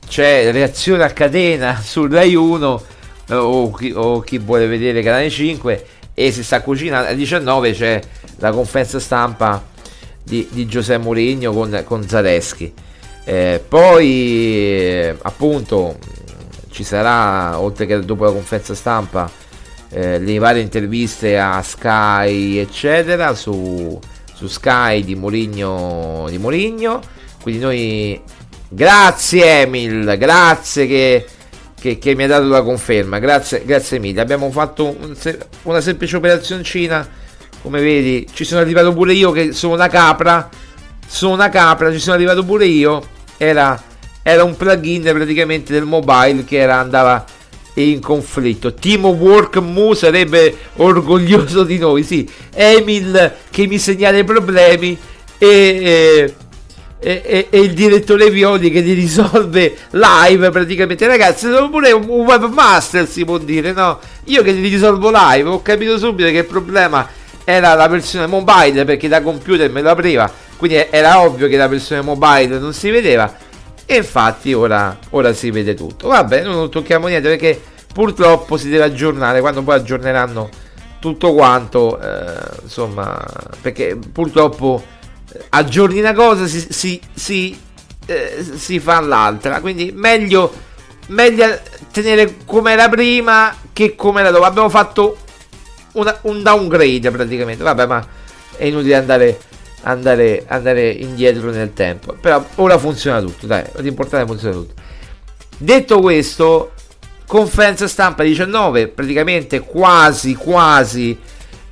c'è 0.07 0.51
reazione 0.53 1.05
a 1.05 1.11
catena 1.11 1.81
su 1.83 2.07
Rai 2.07 2.35
1 2.35 2.83
eh, 3.29 3.35
o 3.35 3.71
chi, 3.73 3.93
o 3.95 4.21
chi 4.21 4.39
vuole 4.39 4.67
vedere 4.67 5.03
canale 5.03 5.31
5 5.31 5.87
e 6.15 6.33
si 6.33 6.43
sta 6.45 6.61
cucinando. 6.61 7.09
Alle 7.09 7.17
19 7.17 7.73
c'è 7.73 8.01
la 8.37 8.51
conferenza 8.51 8.99
stampa 8.99 9.65
di, 10.23 10.47
di 10.51 10.67
Giuseppe 10.67 11.03
Mourinho 11.03 11.53
con, 11.53 11.83
con 11.85 12.07
Zareschi 12.07 12.73
eh, 13.25 13.63
poi 13.67 14.09
eh, 14.09 15.17
appunto 15.23 15.97
ci 16.71 16.83
sarà 16.83 17.61
oltre 17.61 17.87
che 17.87 18.01
dopo 18.01 18.25
la 18.25 18.33
conferenza 18.33 18.75
stampa 18.75 19.31
eh, 19.91 20.19
le 20.19 20.39
varie 20.39 20.63
interviste 20.63 21.39
a 21.39 21.63
Sky 21.63 22.57
eccetera 22.57 23.35
su, 23.35 23.99
su 24.35 24.47
Sky 24.49 25.05
di 25.05 25.15
Mourinho 25.15 26.27
di 26.29 26.39
Mourinho. 26.39 27.01
Quindi 27.43 27.61
noi 27.61 28.23
grazie 28.69 29.63
Emil 29.63 30.17
grazie 30.17 30.87
che, 30.87 31.27
che, 31.79 31.99
che, 31.99 32.15
mi 32.15 32.25
ha 32.25 32.27
dato 32.27 32.49
la 32.49 32.63
conferma. 32.63 33.19
Grazie, 33.19 33.65
grazie 33.65 33.99
mille. 33.99 34.21
Abbiamo 34.21 34.51
fatto 34.51 34.97
un, 34.99 35.15
una 35.63 35.81
semplice 35.81 36.17
operazioncina. 36.17 37.21
Come 37.61 37.81
vedi 37.81 38.27
ci 38.33 38.45
sono 38.45 38.61
arrivato 38.61 38.93
pure 38.93 39.13
io 39.13 39.31
che 39.31 39.53
sono 39.53 39.75
una 39.75 39.89
capra. 39.89 40.49
Sono 41.07 41.35
una 41.35 41.51
capra 41.51 41.93
ci 41.93 41.99
sono 41.99 42.15
arrivato 42.15 42.43
pure 42.43 42.65
io 42.65 43.12
era, 43.43 43.83
era 44.23 44.45
un 44.45 44.57
plugin 44.57 45.03
praticamente 45.03 45.73
del 45.73 45.85
mobile 45.85 46.45
che 46.45 46.59
era, 46.59 46.79
andava 46.79 47.25
in 47.75 48.01
conflitto. 48.01 48.75
Teamwork 48.75 49.57
Mu 49.57 49.95
sarebbe 49.95 50.57
orgoglioso 50.77 51.65
di 51.65 51.79
noi, 51.79 52.05
sì. 52.05 52.29
Emil 52.55 53.33
che 53.51 53.67
mi 53.67 53.79
segnala 53.79 54.19
i 54.19 54.25
problemi 54.25 54.97
e, 55.39 56.35
e, 57.01 57.23
e, 57.25 57.47
e, 57.51 57.59
il 57.59 57.73
direttore 57.73 58.31
Violi 58.31 58.71
che 58.71 58.81
li 58.81 58.93
risolve 58.93 59.77
live 59.91 60.51
praticamente. 60.51 61.07
Ragazzi, 61.07 61.51
sono 61.51 61.69
pure 61.69 61.91
un, 61.91 62.05
webmaster 62.05 63.09
si 63.09 63.25
può 63.25 63.39
dire, 63.39 63.73
no? 63.73 63.99
Io 64.27 64.43
che 64.43 64.53
li 64.53 64.69
risolvo 64.69 65.11
live, 65.13 65.49
ho 65.49 65.63
capito 65.63 65.99
subito 65.99 66.31
che 66.31 66.39
il 66.39 66.45
problema 66.45 67.09
era 67.45 67.75
la 67.75 67.89
versione 67.89 68.27
mobile 68.27 68.85
perché 68.85 69.09
da 69.09 69.21
computer 69.21 69.69
me 69.69 69.83
lo 69.83 69.91
apriva, 69.91 70.31
quindi 70.63 70.87
era 70.91 71.23
ovvio 71.23 71.49
che 71.49 71.57
la 71.57 71.67
versione 71.67 72.03
mobile 72.03 72.57
non 72.61 72.73
si 72.73 72.89
vedeva 72.89 73.37
e 73.85 73.97
infatti 73.97 74.53
ora, 74.53 74.97
ora 75.11 75.33
si 75.33 75.51
vede 75.51 75.75
tutto. 75.75 76.07
Vabbè, 76.07 76.45
non 76.45 76.71
tocchiamo 76.71 77.09
niente 77.09 77.29
perché 77.29 77.61
purtroppo 77.93 78.57
si 78.57 78.69
deve 78.69 78.85
aggiornare 78.85 79.41
quando 79.41 79.63
poi 79.63 79.75
aggiorneranno 79.75 80.49
tutto 81.01 81.35
quanto. 81.35 82.01
Eh, 82.01 82.61
insomma, 82.63 83.21
perché 83.61 83.99
purtroppo 84.13 84.81
eh, 85.33 85.47
aggiorni 85.49 85.99
una 85.99 86.13
cosa, 86.13 86.47
si, 86.47 86.65
si, 86.71 87.01
si, 87.13 87.59
eh, 88.07 88.47
si 88.55 88.79
fa 88.79 89.01
l'altra. 89.01 89.61
Quindi 89.61 89.91
meglio, 89.93 90.53
meglio 91.09 91.59
tenere 91.91 92.37
come 92.47 92.71
era 92.71 92.89
prima 92.89 93.53
che 93.73 93.97
come 93.97 94.21
era 94.21 94.31
dopo. 94.31 94.45
Abbiamo 94.45 94.69
fatto 94.69 95.17
una, 95.95 96.17
un 96.21 96.41
downgrade 96.41 97.11
praticamente. 97.11 97.65
Vabbè, 97.65 97.87
ma 97.87 98.07
è 98.57 98.67
inutile 98.67 98.95
andare 98.95 99.51
andare, 99.83 100.45
andare 100.47 100.91
indietro 100.91 101.51
nel 101.51 101.73
tempo. 101.73 102.15
Però 102.21 102.45
ora 102.57 102.79
funziona 102.79 103.21
tutto, 103.21 103.47
dai, 103.47 103.65
l'importante 103.77 104.19
è 104.19 104.21
che 104.21 104.27
funziona 104.27 104.55
tutto. 104.55 104.75
Detto 105.57 106.01
questo, 106.01 106.73
conferenza 107.27 107.87
stampa 107.87 108.23
19, 108.23 108.89
praticamente 108.89 109.61
quasi 109.61 110.35
quasi 110.35 111.19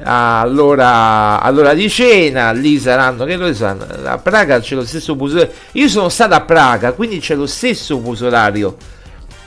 all'ora, 0.03 1.41
all'ora 1.41 1.75
di 1.75 1.89
cena, 1.91 2.53
lì 2.53 2.79
saranno, 2.79 3.25
che 3.25 3.37
lo 3.37 3.53
sanno, 3.53 3.87
a 4.05 4.19
Praga 4.19 4.61
c'è 4.61 4.75
lo 4.75 4.85
stesso 4.85 5.17
fuso 5.17 5.37
orario. 5.37 5.55
Io 5.73 5.89
sono 5.89 6.09
stato 6.09 6.35
a 6.35 6.41
Praga, 6.41 6.93
quindi 6.93 7.19
c'è 7.19 7.35
lo 7.35 7.47
stesso 7.47 8.01
fuso 8.01 8.27
orario. 8.27 8.77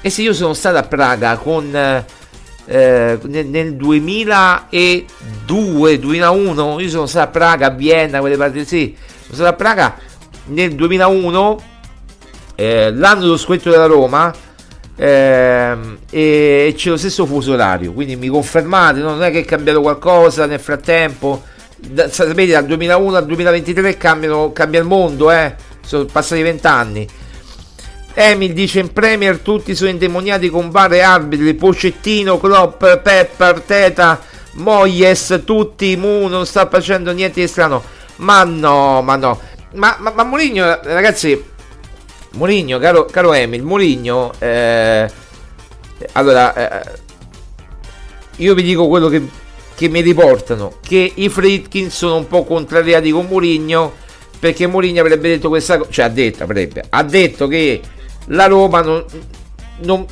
E 0.02 0.10
se 0.10 0.22
io 0.22 0.34
sono 0.34 0.54
stato 0.54 0.78
a 0.78 0.84
Praga 0.84 1.38
con 1.38 2.04
eh, 2.66 3.20
nel, 3.24 3.46
nel 3.48 3.76
2002 3.76 6.00
2001 6.00 6.80
io 6.80 6.90
sono 6.90 7.06
stato 7.06 7.28
a 7.28 7.32
Praga 7.32 7.68
a 7.68 7.72
Vienna 7.72 8.20
quelle 8.20 8.38
parti 8.38 8.66
sì 8.66 8.96
sono 9.24 9.36
stato 9.36 9.50
a 9.50 9.54
Praga 9.54 9.96
nel 10.46 10.74
2001 10.76 11.64
eh, 12.56 12.92
l'anno 12.94 13.22
dello 13.22 13.38
scudetto 13.38 13.70
della 13.70 13.86
Roma 13.86 14.34
eh, 14.96 15.78
e 16.10 16.74
c'è 16.76 16.90
lo 16.90 16.98
stesso 16.98 17.26
fuso 17.26 17.54
orario 17.54 17.94
quindi 17.94 18.16
mi 18.16 18.28
confermate 18.28 19.00
no? 19.00 19.12
non 19.12 19.24
è 19.24 19.32
che 19.32 19.40
è 19.40 19.46
cambiato 19.46 19.82
qualcosa 19.82 20.46
nel 20.46 20.60
frattempo 20.60 21.42
da, 21.90 22.10
sapete 22.10 22.52
dal 22.52 22.66
2001 22.66 23.16
al 23.16 23.26
2023 23.26 23.98
cambiano, 23.98 24.52
cambia 24.52 24.80
il 24.80 24.86
mondo, 24.86 25.32
eh? 25.32 25.56
Sono 25.82 26.06
passati 26.06 26.42
vent'anni. 26.42 27.08
Emil 28.14 28.54
dice 28.54 28.80
in 28.80 28.94
Premier 28.94 29.40
tutti 29.40 29.76
sono 29.76 29.90
indemoniati 29.90 30.50
con 30.50 30.70
vari 30.70 31.02
arbitri, 31.02 31.54
Pocettino, 31.56 32.38
Klopp, 32.38 32.84
Pepper, 32.84 33.62
Teta, 33.62 34.22
Moyes, 34.54 35.42
tutti, 35.46 35.96
Mu 35.98 36.28
non 36.28 36.46
sta 36.46 36.68
facendo 36.70 37.12
niente 37.12 37.42
di 37.42 37.48
strano. 37.48 37.84
Ma 38.18 38.44
no, 38.44 39.02
ma 39.02 39.16
no. 39.16 39.40
Ma, 39.74 39.96
ma, 40.00 40.12
ma 40.12 40.24
Mourinho, 40.24 40.80
ragazzi, 40.84 41.44
Mourinho, 42.34 42.78
caro, 42.78 43.06
caro 43.06 43.34
Emil, 43.34 43.64
Mourinho, 43.64 44.32
eh, 44.38 45.10
allora, 46.12 46.54
eh, 46.54 46.92
io 48.38 48.54
vi 48.54 48.62
dico 48.62 48.88
quello 48.88 49.08
che, 49.08 49.22
che, 49.76 49.88
mi 49.88 50.02
riportano, 50.02 50.78
che 50.82 51.12
i 51.16 51.30
Fritkin 51.30 51.90
sono 51.90 52.18
un 52.18 52.28
po' 52.28 52.44
contrariati 52.44 53.10
con 53.10 53.26
Mourinho, 53.26 53.94
perché 54.40 54.68
Mourinho 54.68 55.02
avrebbe 55.02 55.30
detto 55.30 55.50
questa 55.50 55.78
cosa, 55.78 55.90
cioè 55.90 56.06
ha 56.06 56.10
detto, 56.10 56.44
avrebbe, 56.44 56.84
ha 56.88 57.04
detto 57.04 57.48
che 57.48 57.82
la 58.28 58.46
Roma 58.48 58.82
non, 58.82 59.06
non, 59.82 60.06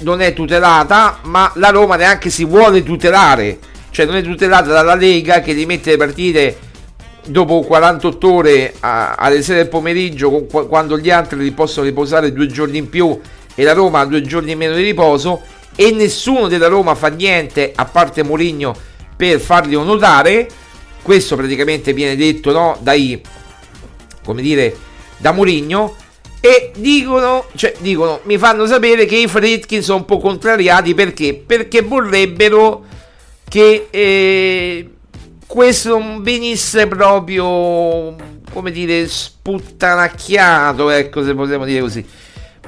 non 0.00 0.20
è 0.20 0.32
tutelata, 0.32 1.20
ma 1.22 1.50
la 1.56 1.70
Roma 1.70 1.96
neanche 1.96 2.30
si 2.30 2.44
vuole 2.44 2.82
tutelare, 2.82 3.58
cioè 3.90 4.06
non 4.06 4.16
è 4.16 4.22
tutelata 4.22 4.70
dalla 4.70 4.94
Lega 4.94 5.40
che 5.40 5.54
ti 5.54 5.66
mette 5.66 5.90
le 5.90 5.96
partite 5.96 6.58
dopo 7.26 7.60
48 7.62 8.32
ore 8.32 8.74
a, 8.80 9.14
alle 9.14 9.42
6 9.42 9.56
del 9.56 9.68
pomeriggio 9.68 10.44
quando 10.44 10.98
gli 10.98 11.10
altri 11.10 11.50
possono 11.52 11.86
riposare 11.86 12.32
due 12.32 12.46
giorni 12.46 12.78
in 12.78 12.90
più 12.90 13.18
e 13.54 13.62
la 13.62 13.72
Roma 13.72 14.00
ha 14.00 14.04
due 14.04 14.20
giorni 14.22 14.52
in 14.52 14.58
meno 14.58 14.74
di 14.74 14.82
riposo. 14.82 15.40
E 15.76 15.90
nessuno 15.90 16.46
della 16.46 16.68
Roma 16.68 16.94
fa 16.94 17.08
niente 17.08 17.72
a 17.74 17.84
parte 17.84 18.22
Mourinho 18.22 18.76
per 19.16 19.40
farli 19.40 19.74
notare 19.74 20.48
questo 21.02 21.36
praticamente 21.36 21.92
viene 21.92 22.16
detto 22.16 22.50
no, 22.50 22.78
dai 22.80 23.20
come 24.24 24.40
dire 24.40 24.74
da 25.18 25.32
Mourinho 25.32 25.96
e 26.44 26.72
dicono, 26.76 27.46
cioè, 27.54 27.72
dicono 27.78 28.20
mi 28.24 28.36
fanno 28.36 28.66
sapere 28.66 29.06
che 29.06 29.16
i 29.16 29.26
Fritkin 29.26 29.82
sono 29.82 30.00
un 30.00 30.04
po' 30.04 30.18
contrariati 30.18 30.92
perché 30.92 31.32
perché 31.32 31.80
vorrebbero 31.80 32.84
che 33.48 33.86
eh, 33.88 34.90
questo 35.46 35.88
non 35.96 36.22
venisse 36.22 36.86
proprio, 36.86 38.14
come 38.52 38.70
dire, 38.72 39.08
sputtanacchiato, 39.08 40.90
ecco 40.90 41.24
se 41.24 41.34
possiamo 41.34 41.64
dire 41.64 41.80
così. 41.80 42.04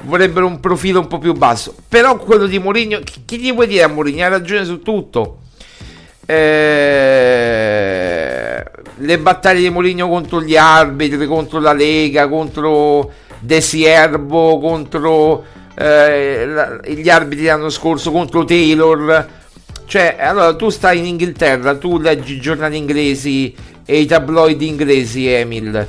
Vorrebbero 0.01 0.47
un 0.47 0.59
profilo 0.59 1.01
un 1.01 1.07
po' 1.07 1.19
più 1.19 1.33
basso. 1.33 1.75
Però 1.87 2.17
quello 2.17 2.47
di 2.47 2.57
Mourinho, 2.57 3.01
che 3.25 3.37
gli 3.37 3.53
vuoi 3.53 3.67
dire 3.67 3.83
a 3.83 3.89
Mourinho? 3.89 4.25
Ha 4.25 4.29
ragione 4.29 4.65
su 4.65 4.81
tutto. 4.81 5.41
Eh, 6.25 6.33
le 8.95 9.19
battaglie 9.19 9.61
di 9.61 9.69
Mourinho 9.69 10.07
contro 10.07 10.41
gli 10.41 10.57
arbitri, 10.57 11.27
contro 11.27 11.59
la 11.59 11.73
Lega, 11.73 12.27
contro 12.27 13.25
De 13.39 13.61
Sierbo, 13.61 14.59
contro 14.59 15.45
eh, 15.75 16.79
gli 16.85 17.09
arbitri 17.09 17.45
l'anno 17.45 17.69
scorso, 17.69 18.11
contro 18.11 18.43
Taylor. 18.45 19.27
Cioè, 19.85 20.17
allora 20.19 20.55
tu 20.55 20.69
stai 20.69 20.99
in 20.99 21.05
Inghilterra, 21.05 21.75
tu 21.75 21.97
leggi 21.97 22.35
i 22.35 22.41
giornali 22.41 22.77
inglesi 22.77 23.55
e 23.85 23.99
i 23.99 24.05
tabloid 24.05 24.61
inglesi, 24.61 25.27
Emil. 25.27 25.87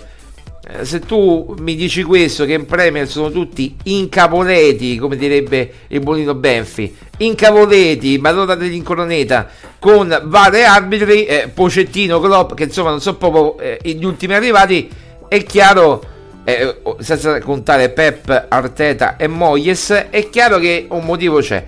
Eh, 0.71 0.85
se 0.85 1.01
tu 1.01 1.55
mi 1.61 1.75
dici 1.75 2.03
questo, 2.03 2.45
che 2.45 2.53
in 2.53 2.67
Premier 2.67 3.09
sono 3.09 3.31
tutti 3.31 3.75
incavoleti, 3.85 4.99
come 4.99 5.17
direbbe 5.17 5.73
il 5.89 6.01
buonino 6.01 6.35
Benfi, 6.35 6.95
incavoleti, 7.19 8.19
Madonna 8.19 8.55
dell'Incoroneta, 8.55 9.49
con 9.79 10.17
vari 10.25 10.65
arbitri, 10.65 11.25
eh, 11.25 11.51
Pocettino, 11.53 12.21
Klopp, 12.21 12.53
che 12.53 12.65
insomma 12.65 12.91
non 12.91 13.01
sono 13.01 13.17
proprio 13.17 13.59
eh, 13.59 13.81
gli 13.83 14.05
ultimi 14.05 14.35
arrivati, 14.35 14.89
è 15.27 15.43
chiaro, 15.43 16.17
eh, 16.49 16.77
senza 17.01 17.39
contare 17.41 17.91
Pep, 17.91 18.47
Arteta 18.49 19.17
e 19.17 19.27
Moyes, 19.27 20.07
è 20.09 20.31
chiaro 20.31 20.59
che 20.59 20.87
un 20.89 21.05
motivo 21.05 21.41
c'è 21.41 21.63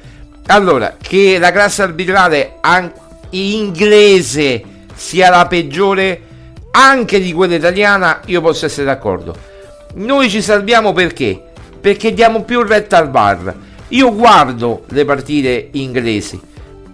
allora, 0.47 0.97
che 1.01 1.39
la 1.39 1.53
classe 1.53 1.83
arbitrale 1.83 2.57
an- 2.63 2.91
inglese 3.31 4.63
sia 4.95 5.29
la 5.29 5.47
peggiore 5.47 6.23
anche 6.71 7.21
di 7.21 7.33
quella 7.33 7.57
italiana, 7.57 8.21
io 8.25 8.41
posso 8.41 8.65
essere 8.65 8.87
d'accordo. 8.87 9.37
Noi 9.97 10.31
ci 10.31 10.41
salviamo 10.41 10.93
perché? 10.95 11.41
Perché 11.79 12.15
diamo 12.15 12.43
più 12.43 12.63
retta 12.63 12.97
al 12.97 13.11
bar. 13.11 13.55
Io 13.89 14.15
guardo 14.15 14.85
le 14.89 15.05
partite 15.05 15.69
inglesi, 15.73 16.41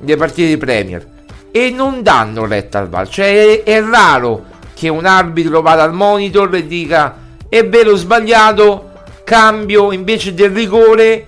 le 0.01 0.17
partite 0.17 0.49
di 0.49 0.57
Premier, 0.57 1.07
e 1.53 1.71
non 1.71 2.03
danno 2.03 2.47
retta 2.47 2.81
al 2.81 2.89
bar. 2.89 3.09
Cioè 3.09 3.63
è, 3.63 3.63
è 3.63 3.81
raro 3.81 4.45
che 4.75 4.89
un 4.89 5.07
arbitro 5.07 5.63
vada 5.63 5.85
al 5.85 5.95
monitor 5.95 6.55
e 6.57 6.67
dica 6.67 7.25
è 7.59 7.69
vero 7.69 7.97
sbagliato, 7.97 8.93
cambio 9.25 9.93
invece 9.93 10.35
del 10.35 10.51
rigore 10.51 11.27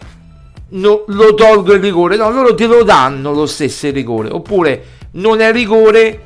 no, 0.71 1.05
lo 1.07 1.35
tolgo 1.35 1.75
il 1.75 1.81
rigore. 1.81 2.17
No, 2.17 2.31
loro 2.31 2.55
te 2.55 2.67
lo 2.67 2.83
danno 2.83 3.33
lo 3.33 3.47
stesso 3.47 3.91
rigore. 3.91 4.29
Oppure 4.31 4.85
non 5.13 5.41
è 5.41 5.53
rigore, 5.53 6.21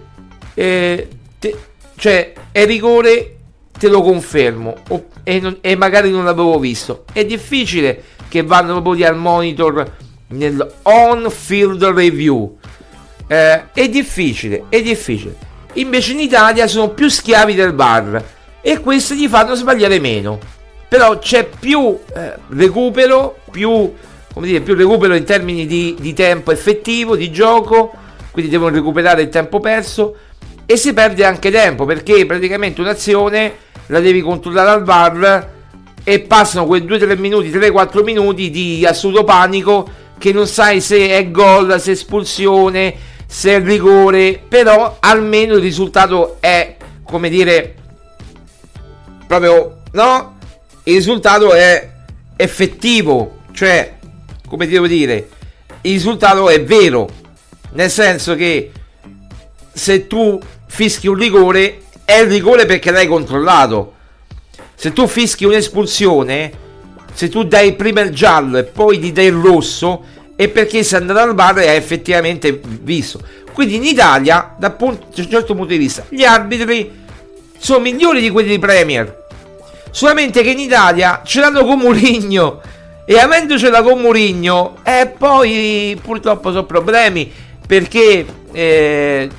eh, 0.54 1.08
te, 1.38 1.56
cioè 1.96 2.32
è 2.50 2.64
rigore, 2.64 3.36
te 3.78 3.88
lo 3.88 4.02
confermo. 4.02 4.74
O, 4.88 5.06
e, 5.22 5.40
non, 5.40 5.58
e, 5.60 5.76
magari 5.76 6.10
non 6.10 6.24
l'avevo 6.24 6.58
visto. 6.58 7.04
È 7.12 7.24
difficile 7.24 8.02
che 8.28 8.42
vanno 8.42 8.80
proprio 8.80 9.06
al 9.08 9.16
monitor 9.16 9.90
nel 10.28 10.74
on-field 10.82 11.84
review. 11.84 12.58
Eh, 13.26 13.72
è 13.72 13.88
difficile, 13.88 14.64
è 14.68 14.82
difficile. 14.82 15.50
Invece 15.74 16.12
in 16.12 16.20
Italia 16.20 16.66
sono 16.66 16.90
più 16.90 17.08
schiavi 17.08 17.54
del 17.54 17.72
bar 17.72 18.22
e 18.62 18.78
questi 18.78 19.16
gli 19.16 19.28
fanno 19.28 19.54
sbagliare 19.54 19.98
meno. 19.98 20.38
Però 20.88 21.18
c'è 21.18 21.48
più 21.58 21.98
eh, 22.14 22.34
recupero, 22.48 23.38
più 23.50 23.92
dire, 24.36 24.60
più 24.60 24.74
recupero 24.74 25.14
in 25.14 25.24
termini 25.24 25.66
di, 25.66 25.96
di 25.98 26.14
tempo 26.14 26.52
effettivo, 26.52 27.16
di 27.16 27.30
gioco, 27.30 27.92
quindi 28.30 28.50
devono 28.50 28.74
recuperare 28.74 29.22
il 29.22 29.28
tempo 29.28 29.60
perso. 29.60 30.16
E 30.64 30.76
si 30.76 30.94
perde 30.94 31.24
anche 31.24 31.50
tempo 31.50 31.84
perché 31.84 32.24
praticamente 32.24 32.80
un'azione 32.80 33.54
la 33.86 34.00
devi 34.00 34.20
controllare 34.20 34.70
al 34.70 34.84
VAR 34.84 35.50
e 36.04 36.20
passano 36.20 36.66
quei 36.66 36.82
2-3 36.82 37.18
minuti, 37.18 37.50
3-4 37.50 38.02
minuti 38.02 38.50
di 38.50 38.86
assoluto 38.86 39.24
panico 39.24 40.00
che 40.18 40.32
non 40.32 40.46
sai 40.46 40.80
se 40.80 41.10
è 41.10 41.30
gol, 41.30 41.80
se 41.80 41.90
è 41.90 41.94
espulsione, 41.94 42.94
se 43.26 43.56
è 43.56 43.62
rigore, 43.62 44.40
però 44.46 44.98
almeno 45.00 45.54
il 45.54 45.60
risultato 45.60 46.36
è, 46.38 46.76
come 47.02 47.28
dire, 47.28 47.74
proprio, 49.38 49.78
no? 49.92 50.36
Il 50.82 50.96
risultato 50.96 51.54
è 51.54 51.90
effettivo, 52.36 53.38
cioè 53.52 53.94
come 54.46 54.66
devo 54.66 54.86
dire, 54.86 55.28
il 55.82 55.92
risultato 55.92 56.50
è 56.50 56.62
vero, 56.62 57.08
nel 57.72 57.90
senso 57.90 58.34
che 58.34 58.70
se 59.72 60.06
tu 60.06 60.38
fischi 60.66 61.06
un 61.08 61.14
rigore, 61.14 61.82
è 62.04 62.18
il 62.18 62.28
rigore 62.28 62.66
perché 62.66 62.90
l'hai 62.90 63.06
controllato. 63.06 63.94
Se 64.74 64.92
tu 64.92 65.06
fischi 65.06 65.46
un'espulsione, 65.46 66.52
se 67.14 67.30
tu 67.30 67.44
dai 67.44 67.74
prima 67.74 68.02
il 68.02 68.10
giallo 68.10 68.58
e 68.58 68.64
poi 68.64 68.98
ti 68.98 69.12
dai 69.12 69.26
il 69.26 69.32
rosso, 69.32 70.04
è 70.36 70.48
perché 70.48 70.82
sei 70.82 71.00
andato 71.00 71.20
al 71.20 71.34
bar 71.34 71.56
hai 71.58 71.76
effettivamente 71.76 72.60
visto. 72.62 73.22
Quindi 73.52 73.76
in 73.76 73.84
Italia, 73.84 74.54
da 74.58 74.76
un 74.78 74.98
certo 75.14 75.54
punto 75.54 75.72
di 75.72 75.78
vista, 75.78 76.04
gli 76.10 76.24
arbitri 76.24 77.00
sono 77.56 77.78
migliori 77.78 78.20
di 78.20 78.28
quelli 78.28 78.50
di 78.50 78.58
Premier. 78.58 79.20
Solamente 79.92 80.40
che 80.42 80.50
in 80.50 80.58
Italia 80.58 81.20
ce 81.22 81.40
l'hanno 81.40 81.66
con 81.66 81.78
Mourinho 81.78 82.62
e 83.04 83.18
avendocela 83.18 83.82
con 83.82 84.00
Murigno, 84.00 84.76
e 84.82 85.00
eh, 85.00 85.06
poi 85.06 85.98
purtroppo 86.00 86.50
sono 86.50 86.64
problemi 86.64 87.30
perché 87.66 88.24
eh, 88.52 89.30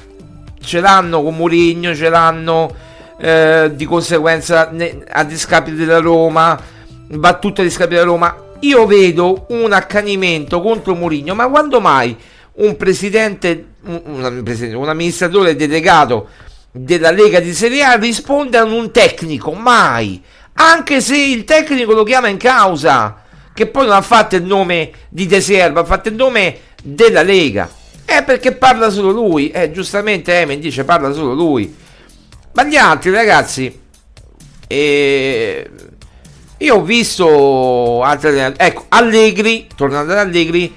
ce 0.61 0.79
l'hanno 0.79 1.23
con 1.23 1.35
Murigno, 1.35 1.95
ce 1.95 2.07
l'hanno 2.07 2.71
eh, 3.19 3.71
di 3.73 3.85
conseguenza 3.85 4.71
a 5.09 5.23
discapito 5.23 5.75
della 5.75 5.97
Roma, 5.97 6.59
battute 7.07 7.61
a 7.61 7.63
discapito 7.63 7.95
della 7.95 8.11
Roma. 8.11 8.35
Io 8.59 8.85
vedo 8.85 9.47
un 9.49 9.73
accanimento 9.73 10.61
contro 10.61 10.93
Murigno, 10.93 11.33
ma 11.33 11.49
quando 11.49 11.81
mai 11.81 12.15
un 12.53 12.77
presidente, 12.77 13.65
un, 13.85 14.01
un, 14.05 14.75
un 14.75 14.89
amministratore 14.89 15.55
delegato 15.55 16.27
della 16.71 17.09
Lega 17.09 17.39
di 17.39 17.53
Serie 17.53 17.83
A 17.83 17.95
risponde 17.95 18.57
a 18.57 18.63
un 18.63 18.91
tecnico? 18.91 19.51
Mai! 19.53 20.21
Anche 20.53 21.01
se 21.01 21.17
il 21.17 21.45
tecnico 21.45 21.93
lo 21.93 22.03
chiama 22.03 22.27
in 22.27 22.37
causa 22.37 23.21
che 23.53 23.67
poi 23.67 23.85
non 23.85 23.95
ha 23.95 24.01
fatto 24.01 24.35
il 24.35 24.43
nome 24.43 24.91
di 25.09 25.25
De 25.27 25.41
Serva, 25.41 25.81
ha 25.81 25.85
fatto 25.85 26.09
il 26.09 26.15
nome 26.15 26.59
della 26.81 27.21
Lega. 27.21 27.69
È 28.05 28.23
perché 28.23 28.53
parla 28.53 28.89
solo 28.89 29.11
lui. 29.11 29.49
Eh, 29.49 29.71
giustamente 29.71 30.33
Emen 30.39 30.59
dice 30.59 30.83
parla 30.83 31.11
solo 31.13 31.33
lui. 31.33 31.75
Ma 32.53 32.63
gli 32.65 32.75
altri 32.75 33.09
ragazzi, 33.11 33.79
eh, 34.67 35.69
io 36.57 36.75
ho 36.75 36.81
visto 36.83 38.03
altri 38.03 38.37
ecco, 38.57 38.85
Allegri, 38.89 39.67
tornando 39.75 40.11
ad 40.11 40.19
Allegri, 40.19 40.71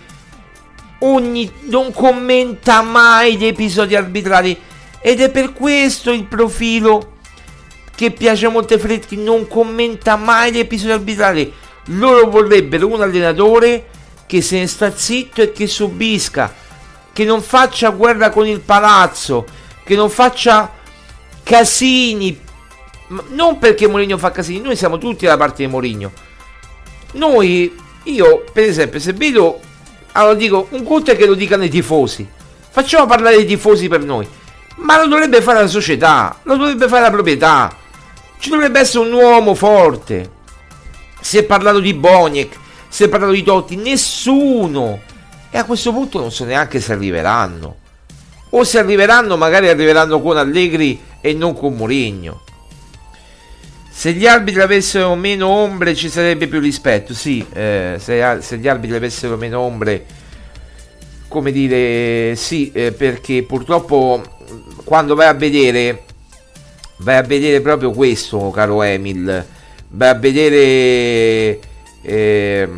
ogni, 1.01 1.51
non 1.69 1.93
commenta 1.93 2.81
mai 2.83 3.37
gli 3.37 3.47
episodi 3.47 3.95
arbitrali. 3.95 4.59
Ed 5.01 5.21
è 5.21 5.31
per 5.31 5.53
questo 5.53 6.13
il 6.13 6.25
profilo 6.25 7.16
che 7.97 8.11
piace 8.11 8.47
a 8.47 8.51
Montefredchi 8.51 9.17
non 9.17 9.49
commenta 9.49 10.17
mai 10.17 10.53
gli 10.53 10.59
episodi 10.59 10.93
arbitrali. 10.93 11.53
Loro 11.87 12.29
vorrebbero 12.29 12.87
un 12.87 13.01
allenatore 13.01 13.87
che 14.27 14.43
se 14.43 14.59
ne 14.59 14.67
sta 14.67 14.95
zitto 14.95 15.41
e 15.41 15.51
che 15.51 15.67
subisca, 15.67 16.53
che 17.13 17.25
non 17.25 17.41
faccia 17.41 17.89
guerra 17.91 18.29
con 18.29 18.47
il 18.47 18.61
palazzo, 18.61 19.47
che 19.83 19.97
non 19.97 20.11
faccia 20.11 20.73
casini. 21.43 22.39
Non 23.29 23.59
perché 23.59 23.89
Mourinho 23.89 24.19
fa 24.19 24.31
casini, 24.31 24.61
noi 24.61 24.77
siamo 24.77 24.99
tutti 24.99 25.25
dalla 25.25 25.39
parte 25.39 25.65
di 25.65 25.71
Mourinho. 25.71 26.13
Noi, 27.13 27.75
io 28.03 28.45
per 28.53 28.65
esempio, 28.65 29.01
se 29.01 29.15
vedo, 29.15 29.61
allora 30.13 30.35
dico, 30.35 30.67
un 30.71 30.85
conto 30.85 31.13
è 31.13 31.17
che 31.17 31.25
lo 31.25 31.35
dicano 31.35 31.65
i 31.65 31.71
tifosi. 31.71 32.29
Facciamo 32.69 33.07
parlare 33.07 33.37
i 33.37 33.47
tifosi 33.47 33.89
per 33.89 34.05
noi. 34.05 34.29
Ma 34.79 35.01
lo 35.01 35.07
dovrebbe 35.07 35.41
fare 35.41 35.61
la 35.61 35.67
società, 35.67 36.41
lo 36.43 36.57
dovrebbe 36.57 36.89
fare 36.89 37.03
la 37.03 37.11
proprietà. 37.11 37.85
Ci 38.39 38.51
dovrebbe 38.51 38.81
essere 38.81 39.07
un 39.07 39.13
uomo 39.13 39.55
forte. 39.55 40.31
Si 41.21 41.39
è 41.39 41.45
parlato 41.45 41.81
di 41.81 41.95
Boniek, 41.95 42.57
si 42.89 43.05
è 43.05 43.09
parlato 43.09 43.33
di 43.33 43.43
Totti, 43.43 43.77
nessuno. 43.77 45.01
E 45.51 45.59
a 45.59 45.65
questo 45.65 45.93
punto 45.93 46.19
non 46.19 46.31
so 46.31 46.45
neanche 46.45 46.81
se 46.81 46.93
arriveranno. 46.93 47.77
O 48.51 48.65
se 48.65 48.79
arriveranno, 48.79 49.37
magari 49.37 49.69
arriveranno 49.69 50.21
con 50.21 50.37
Allegri 50.37 51.01
e 51.21 51.33
non 51.33 51.55
con 51.55 51.75
Mourinho. 51.75 52.43
Se 53.91 54.13
gli 54.13 54.27
arbitri 54.27 54.61
avessero 54.61 55.15
meno 55.15 55.49
ombre 55.49 55.95
ci 55.95 56.11
sarebbe 56.11 56.47
più 56.47 56.61
rispetto, 56.61 57.15
sì, 57.15 57.45
eh, 57.53 57.97
se, 57.99 58.39
se, 58.41 58.59
gli 58.59 58.69
arbitri 58.69 58.97
avessero 58.97 59.37
meno 59.37 59.61
ombre, 59.61 60.05
come 61.29 61.51
dire, 61.51 62.37
sì, 62.37 62.71
eh, 62.73 62.93
perché 62.93 63.43
purtroppo 63.43 64.23
quando 64.85 65.15
vai 65.15 65.29
a 65.29 65.33
vedere, 65.33 66.05
vai 66.99 67.17
a 67.17 67.23
vedere 67.23 67.61
proprio 67.61 67.91
questo, 67.91 68.51
caro 68.51 68.83
Emil, 68.83 69.45
vai 69.89 70.09
a 70.09 70.15
vedere 70.15 71.59
eh, 72.03 72.69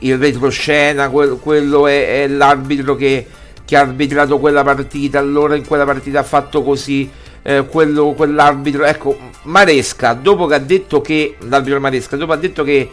il 0.00 0.18
retroscena, 0.18 1.08
quello, 1.08 1.86
è, 1.86 2.22
è 2.22 2.28
l'arbitro 2.28 2.96
che, 2.96 3.26
che, 3.64 3.76
ha 3.76 3.80
arbitrato 3.80 4.38
quella 4.38 4.62
partita, 4.62 5.18
allora 5.18 5.54
in 5.54 5.66
quella 5.66 5.84
partita 5.84 6.20
ha 6.20 6.24
fatto 6.24 6.62
così, 6.62 7.08
eh, 7.42 7.66
quello, 7.66 8.12
quell'arbitro, 8.12 8.84
ecco, 8.84 9.18
Maresca, 9.42 10.14
dopo 10.14 10.46
che 10.46 10.54
ha 10.54 10.58
detto 10.58 11.00
che, 11.00 11.36
l'arbitro 11.40 11.80
Maresca, 11.80 12.16
dopo 12.16 12.32
ha 12.32 12.36
detto 12.36 12.64
che 12.64 12.90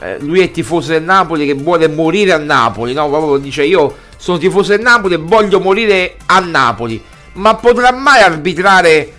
eh, 0.00 0.18
lui 0.20 0.40
è 0.40 0.50
tifoso 0.50 0.92
del 0.92 1.02
Napoli, 1.02 1.46
che 1.46 1.54
vuole 1.54 1.88
morire 1.88 2.32
a 2.32 2.38
Napoli, 2.38 2.92
no? 2.94 3.08
Proprio 3.08 3.36
dice 3.36 3.64
io 3.64 3.96
sono 4.16 4.38
tifoso 4.38 4.70
del 4.70 4.80
Napoli 4.80 5.14
e 5.14 5.18
voglio 5.18 5.60
morire 5.60 6.16
a 6.26 6.40
Napoli, 6.40 7.00
ma 7.34 7.54
potrà 7.54 7.92
mai 7.92 8.22
arbitrare 8.22 9.12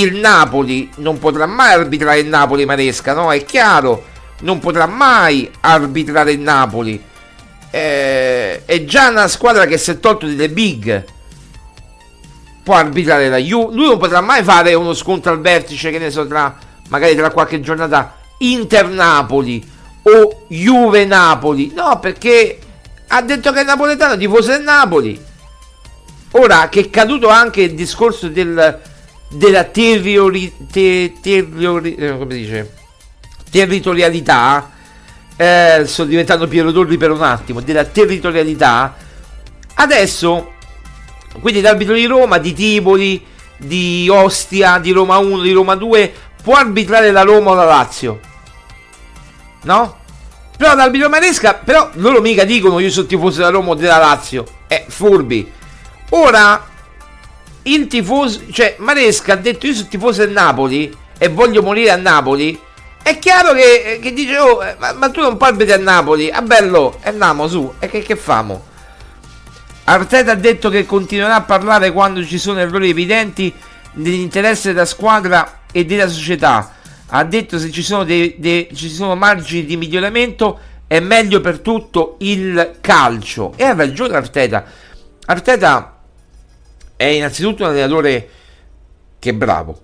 il 0.00 0.16
Napoli? 0.16 0.90
Non 0.96 1.18
potrà 1.18 1.46
mai 1.46 1.72
arbitrare 1.72 2.18
il 2.18 2.28
Napoli 2.28 2.64
Maresca, 2.64 3.14
no? 3.14 3.32
È 3.32 3.44
chiaro 3.44 4.16
non 4.40 4.58
potrà 4.58 4.86
mai 4.86 5.50
arbitrare 5.60 6.32
il 6.32 6.40
Napoli. 6.40 7.02
Eh, 7.70 8.64
è 8.64 8.84
già 8.84 9.08
una 9.08 9.28
squadra 9.28 9.66
che 9.66 9.78
si 9.78 9.90
è 9.90 10.00
tolto 10.00 10.26
delle 10.26 10.48
big. 10.48 11.04
Può 12.62 12.74
arbitrare 12.74 13.28
la 13.28 13.38
Juve. 13.38 13.74
Lui 13.74 13.88
non 13.88 13.98
potrà 13.98 14.20
mai 14.20 14.42
fare 14.42 14.74
uno 14.74 14.94
scontro 14.94 15.32
al 15.32 15.40
vertice, 15.40 15.90
che 15.90 15.98
ne 15.98 16.10
so, 16.10 16.26
tra 16.26 16.56
magari 16.88 17.16
tra 17.16 17.30
qualche 17.30 17.60
giornata 17.60 18.16
Inter-Napoli 18.38 19.70
o 20.02 20.44
Juve-Napoli. 20.48 21.72
No, 21.74 21.98
perché 21.98 22.58
ha 23.08 23.22
detto 23.22 23.52
che 23.52 23.60
è 23.60 23.64
napoletano, 23.64 24.16
tifoso 24.16 24.50
del 24.50 24.62
Napoli. 24.62 25.26
Ora 26.32 26.68
che 26.68 26.80
è 26.80 26.90
caduto 26.90 27.28
anche 27.28 27.62
il 27.62 27.74
discorso 27.74 28.28
del, 28.28 28.80
della 29.28 29.64
territori, 29.64 30.52
te, 30.70 31.14
territori, 31.20 31.94
eh, 31.94 32.26
dice? 32.26 32.72
territorialità, 33.50 34.70
eh, 35.36 35.82
sto 35.86 36.04
diventando 36.04 36.48
Piero 36.48 36.72
Torri 36.72 36.96
per 36.96 37.10
un 37.10 37.22
attimo, 37.22 37.60
della 37.60 37.84
territorialità, 37.84 38.96
adesso, 39.74 40.52
quindi 41.40 41.60
l'arbitro 41.60 41.94
di 41.94 42.06
Roma, 42.06 42.38
di 42.38 42.52
Tivoli, 42.52 43.24
di 43.56 44.08
Ostia, 44.10 44.78
di 44.78 44.92
Roma 44.92 45.18
1, 45.18 45.42
di 45.42 45.52
Roma 45.52 45.74
2, 45.74 46.12
può 46.42 46.54
arbitrare 46.54 47.10
la 47.10 47.22
Roma 47.22 47.50
o 47.50 47.54
la 47.54 47.64
Lazio. 47.64 48.20
No? 49.62 49.96
Però 50.56 50.74
l'arbitro 50.74 51.08
Maresca, 51.08 51.54
però 51.54 51.90
loro 51.94 52.20
mica 52.20 52.44
dicono 52.44 52.78
io 52.80 52.90
sono 52.90 53.06
tifoso 53.06 53.38
della 53.38 53.50
Roma 53.50 53.70
o 53.70 53.74
della 53.74 53.98
Lazio. 53.98 54.44
Eh, 54.66 54.84
furbi. 54.88 55.52
Ora, 56.10 56.66
il 57.72 57.86
tifoso, 57.86 58.40
cioè 58.50 58.76
Maresca 58.78 59.34
ha 59.34 59.36
detto 59.36 59.66
io 59.66 59.74
sono 59.74 59.88
tifoso 59.88 60.24
del 60.24 60.32
Napoli 60.32 60.94
e 61.18 61.28
voglio 61.28 61.62
morire 61.62 61.90
a 61.90 61.96
Napoli. 61.96 62.58
È 63.02 63.18
chiaro 63.18 63.52
che, 63.54 63.98
che 64.02 64.12
dice, 64.12 64.36
oh, 64.38 64.58
ma, 64.78 64.92
ma, 64.92 65.10
tu 65.10 65.20
non 65.20 65.36
parli 65.36 65.70
a 65.72 65.78
Napoli, 65.78 66.30
ah, 66.30 66.42
bello, 66.42 66.98
andiamo 67.02 67.48
su, 67.48 67.72
e 67.78 67.88
che, 67.88 68.02
che 68.02 68.16
famo? 68.16 68.66
Arteta 69.84 70.32
ha 70.32 70.34
detto 70.34 70.68
che 70.68 70.84
continuerà 70.84 71.36
a 71.36 71.42
parlare 71.42 71.92
quando 71.92 72.22
ci 72.24 72.38
sono 72.38 72.58
errori 72.58 72.90
evidenti 72.90 73.52
nell'interesse 73.94 74.72
della 74.72 74.84
squadra 74.84 75.60
e 75.72 75.86
della 75.86 76.08
società. 76.08 76.74
Ha 77.10 77.24
detto 77.24 77.58
se 77.58 77.70
ci 77.70 77.82
sono, 77.82 78.04
dei, 78.04 78.34
dei, 78.36 78.68
ci 78.74 78.90
sono 78.90 79.14
margini 79.14 79.64
di 79.64 79.78
miglioramento 79.78 80.58
è 80.88 81.00
meglio 81.00 81.40
per 81.40 81.60
tutto 81.60 82.16
il 82.20 82.78
calcio. 82.80 83.52
E 83.56 83.64
ha 83.64 83.74
ragione 83.74 84.16
Arteta. 84.16 84.64
Arteta 85.26 85.97
è 86.98 87.04
innanzitutto 87.04 87.62
un 87.62 87.70
allenatore 87.70 88.28
che 89.18 89.30
è 89.30 89.32
bravo. 89.32 89.80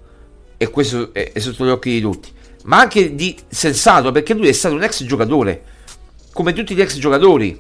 E 0.59 0.69
questo 0.69 1.15
è, 1.15 1.33
è 1.33 1.39
sotto 1.39 1.65
gli 1.65 1.71
occhi 1.71 1.91
di 1.91 2.01
tutti 2.03 2.33
ma 2.65 2.81
anche 2.81 3.15
di 3.15 3.37
sensato, 3.49 4.13
perché 4.13 4.35
lui 4.35 4.49
è 4.49 4.53
stato 4.53 4.75
un 4.75 4.83
ex 4.83 5.05
giocatore, 5.05 5.63
come 6.33 6.53
tutti 6.53 6.75
gli 6.75 6.81
ex 6.81 6.99
giocatori, 6.99 7.57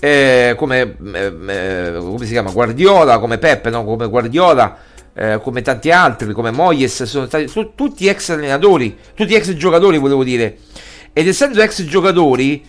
eh, 0.00 0.54
come, 0.56 0.96
eh, 1.12 1.32
eh, 1.46 1.92
come, 1.98 2.24
si 2.24 2.32
chiama, 2.32 2.50
Guardiola, 2.50 3.18
come 3.18 3.38
Peppe, 3.38 3.70
no? 3.70 3.84
come 3.84 4.08
Guardiola, 4.08 4.76
eh, 5.14 5.40
come 5.42 5.62
tanti 5.62 5.90
altri, 5.90 6.32
come 6.32 6.50
Moyes, 6.50 7.02
sono 7.04 7.26
stati 7.26 7.48
sono 7.48 7.72
tutti 7.74 8.08
ex 8.08 8.30
allenatori, 8.30 8.96
tutti 9.14 9.34
ex 9.34 9.52
giocatori 9.54 9.98
volevo 9.98 10.24
dire, 10.24 10.58
ed 11.12 11.28
essendo 11.28 11.60
ex 11.60 11.84
giocatori, 11.84 12.64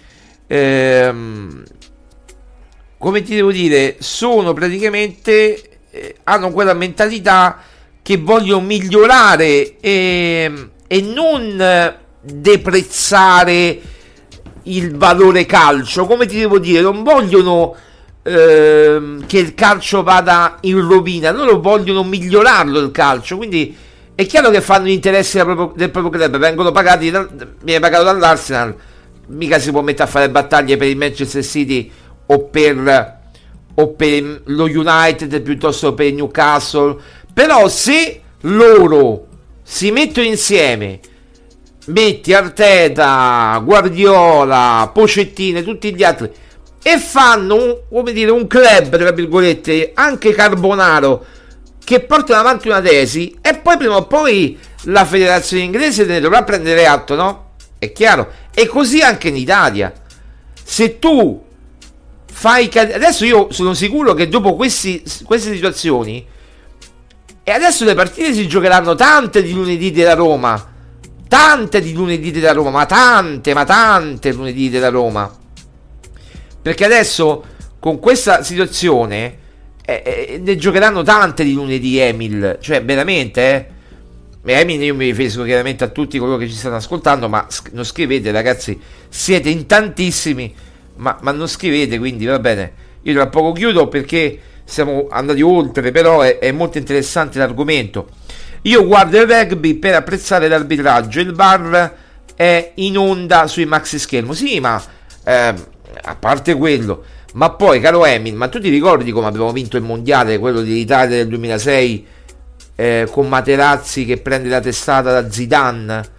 ehm, 0.47 1.63
come 2.97 3.21
ti 3.21 3.33
devo 3.33 3.51
dire, 3.51 3.95
sono 3.99 4.51
praticamente, 4.51 5.74
eh, 5.95 6.15
hanno 6.23 6.51
quella 6.51 6.73
mentalità 6.73 7.59
che 8.01 8.17
vogliono 8.17 8.61
migliorare 8.61 9.79
e 9.79 10.69
e 10.87 11.01
non 11.01 11.59
eh, 11.59 11.97
deprezzare 12.21 13.81
il 14.63 14.95
valore 14.95 15.45
calcio, 15.45 16.05
come 16.05 16.25
ti 16.25 16.37
devo 16.37 16.59
dire, 16.59 16.81
non 16.81 17.03
vogliono 17.03 17.75
eh, 18.23 19.17
che 19.25 19.37
il 19.37 19.53
calcio 19.53 20.03
vada 20.03 20.57
in 20.61 20.87
rovina, 20.87 21.31
loro 21.31 21.59
vogliono 21.59 22.03
migliorarlo 22.03 22.79
il 22.79 22.91
calcio, 22.91 23.37
quindi 23.37 23.75
è 24.15 24.25
chiaro 24.25 24.49
che 24.49 24.61
fanno 24.61 24.85
gli 24.85 24.91
interessi 24.91 25.37
del 25.37 25.45
proprio, 25.45 25.73
del 25.75 25.91
proprio 25.91 26.11
club, 26.11 26.37
vengono 26.37 26.71
pagati, 26.71 27.11
viene 27.61 27.79
pagato 27.79 28.03
dall'Arsenal, 28.03 28.75
mica 29.27 29.59
si 29.59 29.71
può 29.71 29.81
mettere 29.81 30.03
a 30.03 30.07
fare 30.07 30.29
battaglie 30.29 30.77
per 30.77 30.87
il 30.87 30.97
Manchester 30.97 31.43
City 31.43 31.91
o 32.27 32.39
per, 32.45 33.14
o 33.75 33.89
per 33.89 34.41
lo 34.45 34.63
United 34.63 35.41
piuttosto 35.41 35.93
che 35.93 36.03
per 36.03 36.13
Newcastle, 36.13 36.95
però 37.33 37.67
se 37.67 38.21
loro 38.41 39.27
si 39.63 39.91
mettono 39.91 40.27
insieme 40.27 40.99
metti 41.87 42.33
Arteta, 42.33 43.61
Guardiola, 43.63 44.89
Pocettine, 44.93 45.63
tutti 45.63 45.93
gli 45.93 46.03
altri 46.03 46.31
e 46.87 46.99
fanno 46.99 47.83
come 47.89 48.13
dire, 48.13 48.29
un 48.29 48.45
club, 48.45 48.95
tra 48.95 49.11
virgolette, 49.11 49.91
anche 49.95 50.33
Carbonaro, 50.33 51.25
che 51.83 51.99
portano 52.01 52.39
avanti 52.39 52.67
una 52.67 52.81
tesi 52.81 53.35
e 53.41 53.55
poi 53.55 53.77
prima 53.77 53.95
o 53.95 54.05
poi 54.05 54.57
la 54.83 55.03
federazione 55.03 55.63
inglese 55.63 56.05
ne 56.05 56.19
dovrà 56.19 56.43
prendere 56.43 56.85
atto, 56.85 57.15
no? 57.15 57.53
È 57.79 57.91
chiaro. 57.91 58.31
E 58.53 58.67
così 58.67 59.01
anche 59.01 59.29
in 59.29 59.35
Italia. 59.35 59.91
Se 60.63 60.99
tu 60.99 61.43
fai... 62.37 62.69
Adesso 62.73 63.23
io 63.23 63.47
sono 63.51 63.73
sicuro 63.73 64.13
che 64.13 64.27
dopo 64.27 64.55
questi, 64.55 65.01
queste 65.23 65.53
situazioni 65.53 66.25
e 67.41 67.51
adesso 67.51 67.85
le 67.85 67.93
partite 67.93 68.33
si 68.33 68.45
giocheranno 68.45 68.93
tante 68.95 69.41
di 69.41 69.53
lunedì 69.53 69.91
della 69.91 70.15
Roma. 70.15 70.73
Tante 71.27 71.81
di 71.81 71.93
lunedì 71.93 72.31
della 72.31 72.51
Roma, 72.51 72.71
ma 72.71 72.85
tante, 72.85 73.53
ma 73.53 73.63
tante 73.63 74.33
lunedì 74.33 74.69
della 74.69 74.89
Roma. 74.89 75.33
Perché 76.61 76.85
adesso 76.85 77.43
con 77.79 77.99
questa 77.99 78.43
situazione 78.43 79.37
eh, 79.85 80.01
eh, 80.03 80.39
ne 80.43 80.55
giocheranno 80.57 81.03
tante 81.03 81.43
di 81.43 81.53
lunedì 81.53 81.97
Emil. 81.99 82.57
Cioè, 82.59 82.83
veramente, 82.83 83.41
eh. 84.43 84.53
Emil, 84.53 84.83
io 84.83 84.93
mi 84.93 85.05
riferisco 85.05 85.43
chiaramente 85.43 85.83
a 85.83 85.87
tutti 85.87 86.19
coloro 86.19 86.37
che 86.37 86.47
ci 86.47 86.55
stanno 86.55 86.75
ascoltando, 86.75 87.29
ma 87.29 87.47
non 87.71 87.83
scrivete, 87.83 88.31
ragazzi. 88.31 88.79
Siete 89.07 89.49
in 89.49 89.65
tantissimi, 89.65 90.53
ma, 90.97 91.17
ma 91.21 91.31
non 91.31 91.47
scrivete, 91.47 91.97
quindi 91.97 92.25
va 92.25 92.39
bene. 92.39 92.83
Io 93.03 93.13
tra 93.13 93.27
poco 93.27 93.51
chiudo 93.51 93.87
perché 93.87 94.39
siamo 94.63 95.07
andati 95.09 95.41
oltre, 95.41 95.91
però 95.91 96.21
è, 96.21 96.39
è 96.39 96.51
molto 96.51 96.77
interessante 96.77 97.37
l'argomento. 97.37 98.07
Io 98.63 98.85
guardo 98.85 99.17
il 99.21 99.27
rugby 99.27 99.75
per 99.75 99.93
apprezzare 99.93 100.47
l'arbitraggio, 100.47 101.19
il 101.19 101.33
VAR 101.33 101.95
è 102.35 102.71
in 102.75 102.97
onda 102.97 103.47
sui 103.47 103.65
maxi 103.65 103.99
schermo. 103.99 104.33
Sì, 104.33 104.59
ma 104.59 104.81
eh, 105.23 105.53
a 106.01 106.15
parte 106.15 106.55
quello, 106.55 107.03
ma 107.33 107.51
poi, 107.51 107.79
caro 107.79 108.05
Emin, 108.05 108.35
ma 108.35 108.47
tu 108.47 108.59
ti 108.59 108.69
ricordi 108.69 109.11
come 109.11 109.27
abbiamo 109.27 109.51
vinto 109.51 109.77
il 109.77 109.83
mondiale, 109.83 110.39
quello 110.39 110.61
dell'Italia 110.61 111.17
del 111.17 111.27
2006, 111.27 112.07
eh, 112.75 113.07
con 113.11 113.27
Materazzi 113.27 114.05
che 114.05 114.17
prende 114.17 114.49
la 114.49 114.59
testata 114.59 115.21
da 115.21 115.29
Zidane? 115.29 116.13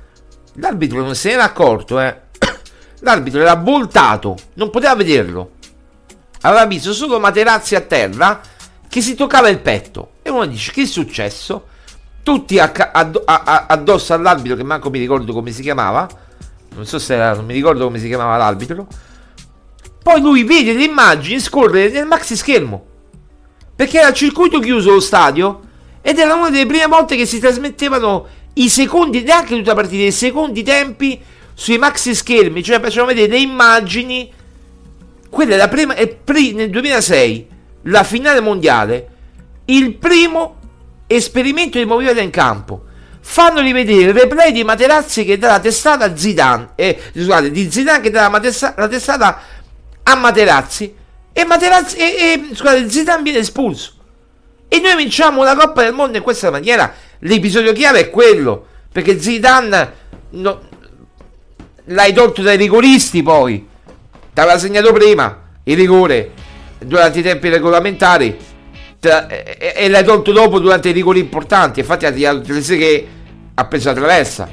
L'arbitro 0.54 1.00
non 1.00 1.14
se 1.14 1.30
n'era 1.30 1.44
accorto, 1.44 2.00
eh. 2.00 2.24
L'arbitro 3.00 3.40
era 3.40 3.54
voltato, 3.54 4.36
non 4.54 4.70
poteva 4.70 4.94
vederlo. 4.94 5.52
Aveva 6.42 6.64
visto 6.66 6.92
solo 6.92 7.18
Materazzi 7.18 7.74
a 7.74 7.80
terra 7.80 8.40
che 8.88 9.00
si 9.00 9.14
toccava 9.14 9.48
il 9.48 9.58
petto. 9.58 10.12
E 10.22 10.30
uno 10.30 10.46
dice: 10.46 10.72
Che 10.72 10.82
è 10.82 10.86
successo? 10.86 11.66
Tutti 12.22 12.58
addosso 12.58 14.14
all'arbitro, 14.14 14.56
che 14.56 14.64
manco 14.64 14.90
mi 14.90 14.98
ricordo 14.98 15.32
come 15.32 15.50
si 15.52 15.62
chiamava. 15.62 16.08
Non 16.74 16.86
so 16.86 16.98
se 16.98 17.14
era, 17.14 17.34
non 17.34 17.44
mi 17.44 17.54
ricordo 17.54 17.84
come 17.84 17.98
si 17.98 18.06
chiamava 18.06 18.36
l'arbitro. 18.36 18.86
Poi 20.02 20.20
lui 20.20 20.44
vede 20.44 20.72
le 20.72 20.84
immagini 20.84 21.40
scorrere 21.40 21.90
nel 21.90 22.06
maxi 22.06 22.36
schermo. 22.36 22.84
Perché 23.74 23.98
era 23.98 24.12
circuito 24.12 24.58
chiuso 24.60 24.92
lo 24.92 25.00
stadio. 25.00 25.60
Ed 26.00 26.18
era 26.18 26.34
una 26.34 26.50
delle 26.50 26.66
prime 26.66 26.86
volte 26.86 27.16
che 27.16 27.26
si 27.26 27.38
trasmettevano 27.38 28.26
i 28.54 28.68
secondi, 28.68 29.22
neanche 29.22 29.56
tutta 29.56 29.70
la 29.70 29.74
partita, 29.74 30.04
i 30.04 30.12
secondi 30.12 30.62
tempi 30.62 31.20
sui 31.58 31.78
maxi 31.78 32.14
schermi, 32.14 32.62
cioè 32.62 32.80
facevano 32.80 33.14
vedere 33.14 33.32
le 33.32 33.38
immagini. 33.38 34.30
Quella 35.30 35.54
è 35.54 35.56
la 35.56 35.68
prima, 35.68 35.94
è 35.94 36.06
pri, 36.06 36.52
nel 36.52 36.68
2006, 36.68 37.46
la 37.84 38.04
finale 38.04 38.40
mondiale, 38.40 39.08
il 39.66 39.94
primo 39.94 40.56
esperimento 41.06 41.78
di 41.78 41.86
movimento 41.86 42.20
in 42.20 42.30
campo. 42.30 42.84
Fanno 43.20 43.60
rivedere 43.60 44.10
il 44.10 44.12
replay 44.12 44.52
di 44.52 44.64
Materazzi 44.64 45.24
che 45.24 45.38
dà 45.38 45.48
la 45.48 45.60
testata 45.60 46.04
a 46.04 46.16
Zidane, 46.16 46.70
eh, 46.74 47.00
scusate, 47.12 47.50
di 47.50 47.70
Zidane 47.70 48.00
che 48.00 48.10
dà 48.10 48.22
la, 48.22 48.28
matessa, 48.28 48.74
la 48.76 48.86
testata 48.86 49.40
a 50.02 50.14
Materazzi 50.14 50.94
e 51.32 51.44
Materazzi 51.44 51.96
e, 51.96 52.04
e 52.04 52.54
scusate, 52.54 52.88
Zidane 52.88 53.22
viene 53.22 53.38
espulso. 53.38 53.94
E 54.68 54.78
noi 54.78 54.94
vinciamo 54.96 55.42
la 55.42 55.56
Coppa 55.56 55.82
del 55.82 55.92
Mondo 55.92 56.16
in 56.18 56.22
questa 56.22 56.50
maniera 56.50 56.92
L'episodio 57.20 57.72
chiave 57.72 58.00
è 58.00 58.10
quello, 58.10 58.66
perché 58.92 59.18
Zidane 59.18 59.92
no, 60.30 60.60
l'hai 61.86 62.12
tolto 62.12 62.42
dai 62.42 62.56
rigoristi 62.56 63.22
poi, 63.22 63.66
t'aveva 64.32 64.58
segnato 64.58 64.92
prima 64.92 65.44
il 65.64 65.76
rigore 65.76 66.32
durante 66.78 67.18
i 67.18 67.22
tempi 67.22 67.48
regolamentari 67.48 68.36
tra, 68.98 69.26
e, 69.28 69.74
e, 69.76 69.88
l'hai 69.88 70.04
tolto 70.04 70.32
dopo 70.32 70.58
durante 70.58 70.88
i 70.88 70.92
rigori 70.92 71.20
importanti, 71.20 71.80
infatti 71.80 72.06
ha 72.06 72.12
tirato 72.12 72.40
tre 72.40 72.60
che 72.60 73.06
ha 73.54 73.64
preso 73.66 73.88
la 73.88 73.94
traversa. 73.94 74.48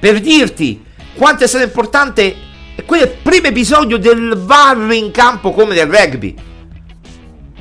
Per 0.00 0.20
dirti 0.20 0.84
quanto 1.16 1.44
è 1.44 1.46
stato 1.46 1.64
importante 1.64 2.34
quel 2.86 3.08
primo 3.22 3.48
episodio 3.48 3.98
del 3.98 4.34
VAR 4.36 4.92
in 4.92 5.10
campo 5.10 5.52
come 5.52 5.74
nel 5.74 5.88
rugby, 5.88 6.34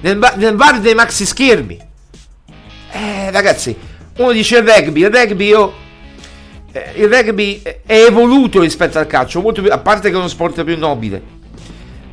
nel, 0.01 0.33
nel 0.35 0.55
VAR 0.55 0.79
dei 0.79 0.93
maxi 0.93 1.25
schermi. 1.25 1.85
Eh, 2.91 3.31
ragazzi, 3.31 3.75
uno 4.17 4.31
dice 4.31 4.57
il 4.57 4.67
rugby, 4.67 5.01
il 5.01 5.11
rugby 5.11 5.47
io... 5.47 5.85
Eh, 6.77 7.01
il 7.01 7.07
rugby 7.07 7.61
è 7.63 7.75
evoluto 7.87 8.61
rispetto 8.61 8.99
al 8.99 9.07
calcio, 9.07 9.41
più, 9.41 9.65
a 9.69 9.79
parte 9.79 10.09
che 10.09 10.15
è 10.15 10.17
uno 10.17 10.27
sport 10.27 10.63
più 10.63 10.77
nobile, 10.77 11.21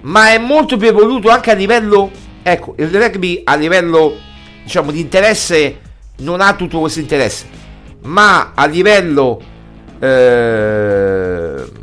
ma 0.03 0.31
è 0.31 0.39
molto 0.39 0.77
più 0.77 0.89
evoluto 0.89 1.29
anche 1.29 1.51
a 1.51 1.55
livello... 1.55 2.11
Ecco, 2.43 2.75
il 2.79 2.89
rugby 2.89 3.41
a 3.45 3.55
livello, 3.57 4.17
diciamo, 4.63 4.91
di 4.91 5.01
interesse 5.01 5.81
non 6.19 6.41
ha 6.41 6.55
tutto 6.55 6.81
questo 6.81 7.01
interesse, 7.01 7.47
ma 8.03 8.53
a 8.55 8.67
livello... 8.67 9.41
Eh, 9.99 11.83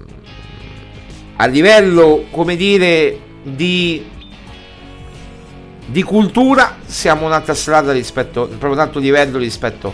a 1.36 1.46
livello, 1.48 2.26
come 2.30 2.56
dire, 2.56 3.20
di 3.44 4.10
di 5.92 6.04
cultura 6.04 6.78
siamo 6.86 7.26
un'altra 7.26 7.54
strada 7.54 7.92
rispetto, 7.92 8.48
proprio 8.48 8.72
un 8.72 8.80
altro 8.80 9.02
livello 9.02 9.38
rispetto 9.38 9.94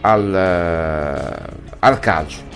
al, 0.00 1.52
uh, 1.66 1.69
al 1.80 1.98
calcio. 1.98 2.48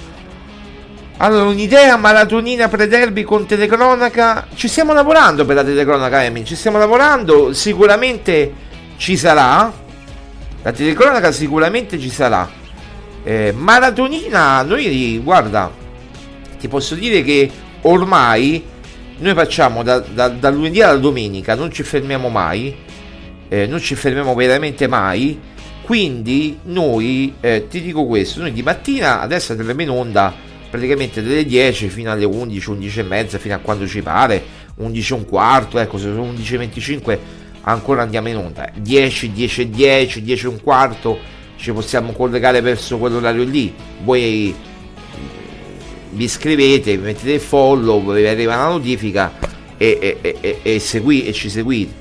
Allora, 1.18 1.44
un'idea 1.44 1.96
maratonina 1.96 2.68
pre-derby 2.68 3.22
con 3.22 3.46
telecronaca. 3.46 4.46
Ci 4.55 4.68
stiamo 4.68 4.92
lavorando 4.92 5.44
per 5.44 5.56
la 5.56 5.64
telecronaca, 5.64 6.24
Emin. 6.24 6.44
Ci 6.44 6.56
stiamo 6.56 6.78
lavorando. 6.78 7.52
Sicuramente 7.52 8.52
ci 8.96 9.16
sarà. 9.16 9.72
La 10.62 10.72
telecronaca 10.72 11.30
sicuramente 11.30 11.98
ci 11.98 12.10
sarà. 12.10 12.48
Eh, 13.22 13.55
maratonina, 13.56 14.62
noi, 14.62 15.18
guarda, 15.22 15.70
ti 16.59 16.68
posso 16.68 16.94
dire 16.94 17.22
che 17.22 17.51
ormai 17.82 18.62
noi 19.18 19.34
facciamo 19.34 19.82
da, 19.82 20.01
da, 20.01 20.28
da, 20.28 20.51
lunedì 20.51 20.82
alla 20.82 20.98
domenica, 20.98 21.55
non 21.55 21.70
ci 21.70 21.82
fermiamo 21.82 22.28
mai, 22.28 22.74
eh, 23.48 23.66
non 23.66 23.80
ci 23.80 23.94
fermiamo 23.94 24.34
veramente 24.34 24.86
mai, 24.86 25.38
quindi 25.85 26.59
noi, 26.65 27.35
eh, 27.40 27.66
ti 27.69 27.82
dico 27.82 28.06
questo, 28.06 28.40
noi 28.40 28.52
di 28.52 28.62
mattina 28.62 29.20
adesso 29.20 29.52
andremo 29.52 29.82
in 29.82 29.90
onda 29.90 30.35
praticamente 30.70 31.23
dalle 31.23 31.44
10 31.44 31.89
fino 31.89 32.11
alle 32.11 32.24
11, 32.24 32.70
11 32.70 33.01
e 33.01 33.02
mezza, 33.02 33.39
fino 33.39 33.55
a 33.55 33.59
quando 33.59 33.86
ci 33.86 34.02
pare, 34.02 34.43
11 34.77 35.12
e 35.12 35.16
un 35.16 35.24
quarto, 35.27 35.78
ecco, 35.78 35.98
se 35.98 36.05
sono 36.05 36.23
11 36.23 36.55
e 36.55 36.59
25 36.59 37.20
ancora 37.61 38.02
andiamo 38.02 38.28
in 38.28 38.36
onda, 38.36 38.70
10, 38.74 39.32
10 39.32 39.61
e 39.61 39.70
10, 39.70 40.23
10 40.23 40.44
e 40.44 40.48
un 40.48 40.61
quarto, 40.62 41.19
ci 41.56 41.70
possiamo 41.73 42.12
collegare 42.12 42.61
verso 42.61 42.98
quell'orario 42.98 43.44
lì, 43.44 43.73
voi 44.02 44.55
vi 46.11 46.24
iscrivete, 46.24 46.97
vi 46.97 47.05
mettete 47.05 47.32
il 47.32 47.40
follow, 47.40 48.12
vi 48.12 48.27
arriva 48.27 48.56
la 48.56 48.69
notifica 48.69 49.32
e, 49.77 50.19
e, 50.20 50.36
e, 50.40 50.59
e, 50.62 50.78
segui, 50.78 51.27
e 51.27 51.32
ci 51.32 51.51
seguite. 51.51 51.93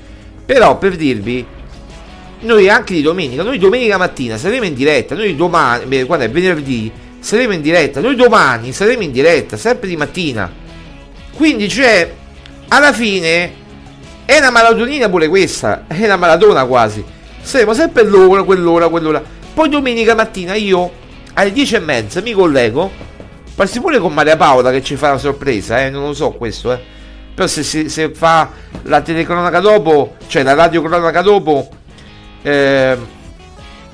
Però 0.46 0.78
per 0.78 0.96
dirvi, 0.96 1.44
noi 2.44 2.68
anche 2.68 2.94
di 2.94 3.02
domenica, 3.02 3.42
noi 3.42 3.58
domenica 3.58 3.98
mattina 3.98 4.36
saremo 4.36 4.64
in 4.64 4.74
diretta, 4.74 5.14
noi 5.14 5.34
domani, 5.34 6.04
quando 6.04 6.24
è 6.24 6.30
venerdì, 6.30 6.90
saremo 7.18 7.52
in 7.52 7.60
diretta, 7.60 8.00
noi 8.00 8.14
domani 8.14 8.72
saremo 8.72 9.02
in 9.02 9.12
diretta, 9.12 9.56
sempre 9.56 9.88
di 9.88 9.96
mattina. 9.96 10.50
Quindi 11.34 11.68
cioè, 11.68 12.12
alla 12.68 12.92
fine 12.92 13.52
è 14.24 14.38
una 14.38 14.50
maratonina 14.50 15.08
pure 15.08 15.28
questa, 15.28 15.84
è 15.86 16.04
una 16.04 16.16
maratona 16.16 16.64
quasi. 16.64 17.04
Saremo 17.42 17.74
sempre 17.74 18.04
l'ora, 18.04 18.42
quell'ora, 18.42 18.88
quell'ora. 18.88 19.22
Poi 19.52 19.68
domenica 19.68 20.14
mattina 20.14 20.54
io 20.54 21.02
alle 21.34 21.52
10 21.52 21.74
e 21.74 21.78
mezza 21.80 22.20
mi 22.20 22.32
collego 22.32 23.12
Passi 23.54 23.80
pure 23.80 24.00
con 24.00 24.12
Maria 24.12 24.36
Paola 24.36 24.72
che 24.72 24.82
ci 24.82 24.96
fa 24.96 25.10
una 25.10 25.18
sorpresa, 25.18 25.80
eh? 25.80 25.88
non 25.88 26.06
lo 26.06 26.12
so 26.12 26.32
questo, 26.32 26.72
eh. 26.72 26.80
Però 27.34 27.46
se, 27.46 27.62
se, 27.62 27.88
se 27.88 28.10
fa 28.12 28.50
la 28.82 29.00
telecronaca 29.00 29.60
dopo, 29.60 30.16
cioè 30.26 30.42
la 30.42 30.54
radiocronaca 30.54 31.22
dopo, 31.22 31.68
eh, 32.44 32.96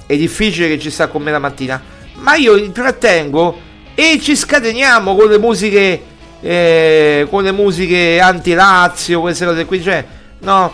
è 0.06 0.16
difficile 0.16 0.68
che 0.68 0.78
ci 0.78 0.90
sta 0.90 1.06
con 1.06 1.22
me 1.22 1.30
la 1.30 1.38
mattina. 1.38 1.80
Ma 2.16 2.34
io 2.34 2.56
intrattengo 2.56 3.58
e 3.94 4.18
ci 4.20 4.36
scateniamo 4.36 5.16
con 5.16 5.30
le 5.30 5.38
musiche, 5.38 6.02
eh, 6.42 7.26
con 7.30 7.42
le 7.42 7.52
musiche 7.52 8.20
anti-Lazio, 8.20 9.20
queste 9.20 9.46
cose 9.46 9.64
qui, 9.64 9.82
cioè, 9.82 10.04
no, 10.40 10.72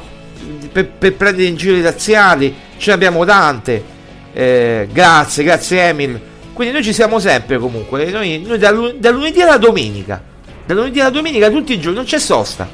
per, 0.72 0.88
per 0.88 1.14
prendere 1.14 1.48
in 1.48 1.54
giro 1.54 1.76
i 1.76 1.82
razziali, 1.82 2.52
ce 2.78 2.88
ne 2.88 2.94
abbiamo 2.94 3.24
tante. 3.24 3.94
Eh, 4.32 4.88
grazie, 4.92 5.44
grazie 5.44 5.88
Emil 5.88 6.20
quindi 6.56 6.72
noi 6.72 6.82
ci 6.82 6.94
siamo 6.94 7.18
sempre 7.18 7.58
comunque, 7.58 8.10
noi, 8.10 8.40
noi 8.40 8.56
da, 8.56 8.72
da, 8.96 9.10
lunedì 9.10 9.42
alla 9.42 9.58
domenica, 9.58 10.22
da 10.64 10.72
lunedì 10.72 11.00
alla 11.00 11.10
domenica 11.10 11.50
tutti 11.50 11.74
i 11.74 11.78
giorni, 11.78 11.96
non 11.96 12.06
c'è 12.06 12.18
sosta. 12.18 12.66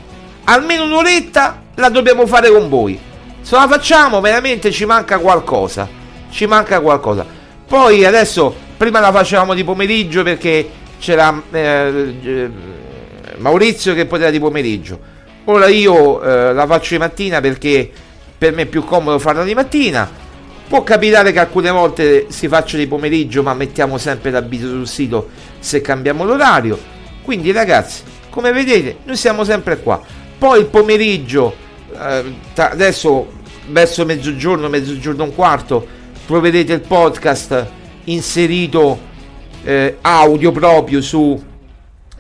Almeno 0.44 0.84
un'oretta 0.84 1.60
la 1.74 1.88
dobbiamo 1.88 2.24
fare 2.28 2.48
con 2.48 2.68
voi. 2.68 2.96
Se 3.42 3.54
la 3.54 3.68
facciamo 3.68 4.20
veramente 4.20 4.70
ci 4.70 4.84
manca 4.86 5.18
qualcosa. 5.18 5.88
Ci 6.30 6.46
manca 6.46 6.80
qualcosa. 6.80 7.26
Poi 7.66 8.04
adesso, 8.04 8.54
prima 8.76 9.00
la 9.00 9.12
facevamo 9.12 9.52
di 9.54 9.64
pomeriggio 9.64 10.22
perché 10.22 10.68
c'era 10.98 11.42
eh, 11.50 12.14
eh, 12.22 12.50
Maurizio 13.36 13.94
che 13.94 14.06
poteva 14.06 14.30
di 14.30 14.40
pomeriggio. 14.40 14.98
Ora 15.44 15.66
io 15.68 16.22
eh, 16.22 16.52
la 16.52 16.66
faccio 16.66 16.94
di 16.94 17.00
mattina 17.00 17.40
perché 17.40 17.90
per 18.38 18.54
me 18.54 18.62
è 18.62 18.66
più 18.66 18.84
comodo 18.84 19.18
farla 19.18 19.44
di 19.44 19.54
mattina 19.54 20.20
Può 20.72 20.82
capitare 20.84 21.32
che 21.32 21.38
alcune 21.38 21.70
volte 21.70 22.28
si 22.30 22.48
faccia 22.48 22.78
di 22.78 22.86
pomeriggio, 22.86 23.42
ma 23.42 23.52
mettiamo 23.52 23.98
sempre 23.98 24.30
l'avviso 24.30 24.68
sul 24.68 24.88
sito 24.88 25.28
se 25.58 25.82
cambiamo 25.82 26.24
l'orario. 26.24 26.78
Quindi 27.22 27.52
ragazzi, 27.52 28.00
come 28.30 28.52
vedete, 28.52 28.96
noi 29.04 29.16
siamo 29.16 29.44
sempre 29.44 29.80
qua. 29.82 30.00
Poi 30.38 30.60
il 30.60 30.64
pomeriggio, 30.64 31.54
eh, 31.92 32.34
adesso 32.54 33.40
verso 33.68 34.04
mezzogiorno, 34.04 34.68
mezzogiorno 34.68 35.24
e 35.24 35.26
un 35.26 35.34
quarto, 35.34 35.86
troverete 36.26 36.72
il 36.72 36.80
podcast 36.80 37.66
inserito 38.04 38.98
eh, 39.64 39.98
audio 40.00 40.50
proprio 40.50 41.00
su, 41.00 41.40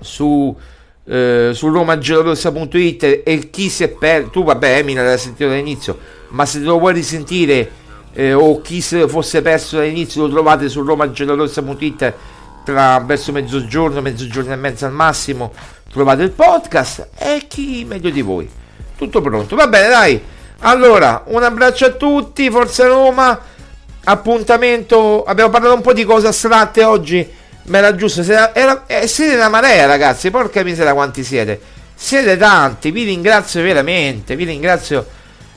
su 0.00 0.56
eh, 1.04 1.50
su 1.52 1.68
romagiallorossa.it 1.68 3.22
e 3.24 3.50
chi 3.50 3.68
si 3.68 3.84
è 3.84 3.88
perso, 3.88 4.30
tu 4.30 4.44
vabbè 4.44 4.78
Emina 4.78 5.02
l'hai 5.02 5.18
sentito 5.18 5.48
dall'inizio, 5.48 5.98
ma 6.28 6.46
se 6.46 6.60
lo 6.60 6.78
vuoi 6.78 6.94
risentire 6.94 7.70
eh, 8.12 8.32
o 8.32 8.60
chi 8.60 8.80
se 8.80 9.08
fosse 9.08 9.42
perso 9.42 9.78
dall'inizio 9.78 10.22
lo 10.22 10.32
trovate 10.32 10.68
su 10.68 10.82
romagiallorossa.it 10.82 12.14
tra 12.64 13.00
verso 13.00 13.32
mezzogiorno, 13.32 14.00
mezzogiorno 14.00 14.52
e 14.52 14.56
mezzo 14.56 14.86
al 14.86 14.92
massimo, 14.92 15.52
trovate 15.90 16.22
il 16.22 16.30
podcast 16.30 17.08
e 17.18 17.46
chi 17.48 17.84
meglio 17.84 18.10
di 18.10 18.22
voi. 18.22 18.48
Tutto 19.02 19.20
pronto, 19.20 19.56
va 19.56 19.66
bene 19.66 19.88
dai. 19.88 20.22
Allora, 20.60 21.24
un 21.26 21.42
abbraccio 21.42 21.86
a 21.86 21.90
tutti, 21.90 22.48
Forza 22.50 22.86
Roma, 22.86 23.36
appuntamento, 24.04 25.24
abbiamo 25.24 25.50
parlato 25.50 25.74
un 25.74 25.80
po' 25.80 25.92
di 25.92 26.04
cose 26.04 26.28
astratte 26.28 26.84
oggi, 26.84 27.28
ma 27.64 27.78
era 27.78 27.96
giusto, 27.96 28.22
siete, 28.22 28.52
era, 28.54 28.84
eh, 28.86 29.08
siete 29.08 29.34
una 29.34 29.48
marea 29.48 29.86
ragazzi, 29.86 30.30
porca 30.30 30.62
miseria 30.62 30.92
quanti 30.92 31.24
siete, 31.24 31.60
siete 31.96 32.36
tanti, 32.36 32.92
vi 32.92 33.02
ringrazio 33.02 33.60
veramente, 33.60 34.36
vi 34.36 34.44
ringrazio, 34.44 35.04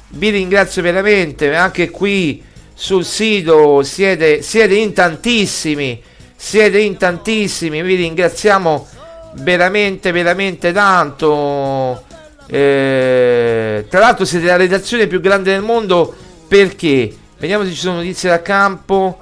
vi 0.08 0.32
ringrazio 0.32 0.82
veramente, 0.82 1.54
anche 1.56 1.92
qui 1.92 2.44
sul 2.74 3.06
sito 3.06 3.84
siete, 3.84 4.42
siete 4.42 4.74
in 4.74 4.92
tantissimi, 4.92 6.02
siete 6.36 6.80
in 6.80 6.98
tantissimi, 6.98 7.84
vi 7.84 7.94
ringraziamo 7.94 8.88
veramente, 9.34 10.12
veramente 10.12 10.72
tanto. 10.72 12.05
Eh, 12.48 13.86
tra 13.90 14.00
l'altro 14.00 14.24
siete 14.26 14.46
la 14.46 14.56
redazione 14.56 15.08
più 15.08 15.20
grande 15.20 15.52
del 15.52 15.62
mondo 15.62 16.14
perché? 16.48 17.16
Vediamo 17.38 17.64
se 17.64 17.72
ci 17.72 17.78
sono 17.78 17.96
notizie 17.96 18.30
da 18.30 18.42
campo. 18.42 19.20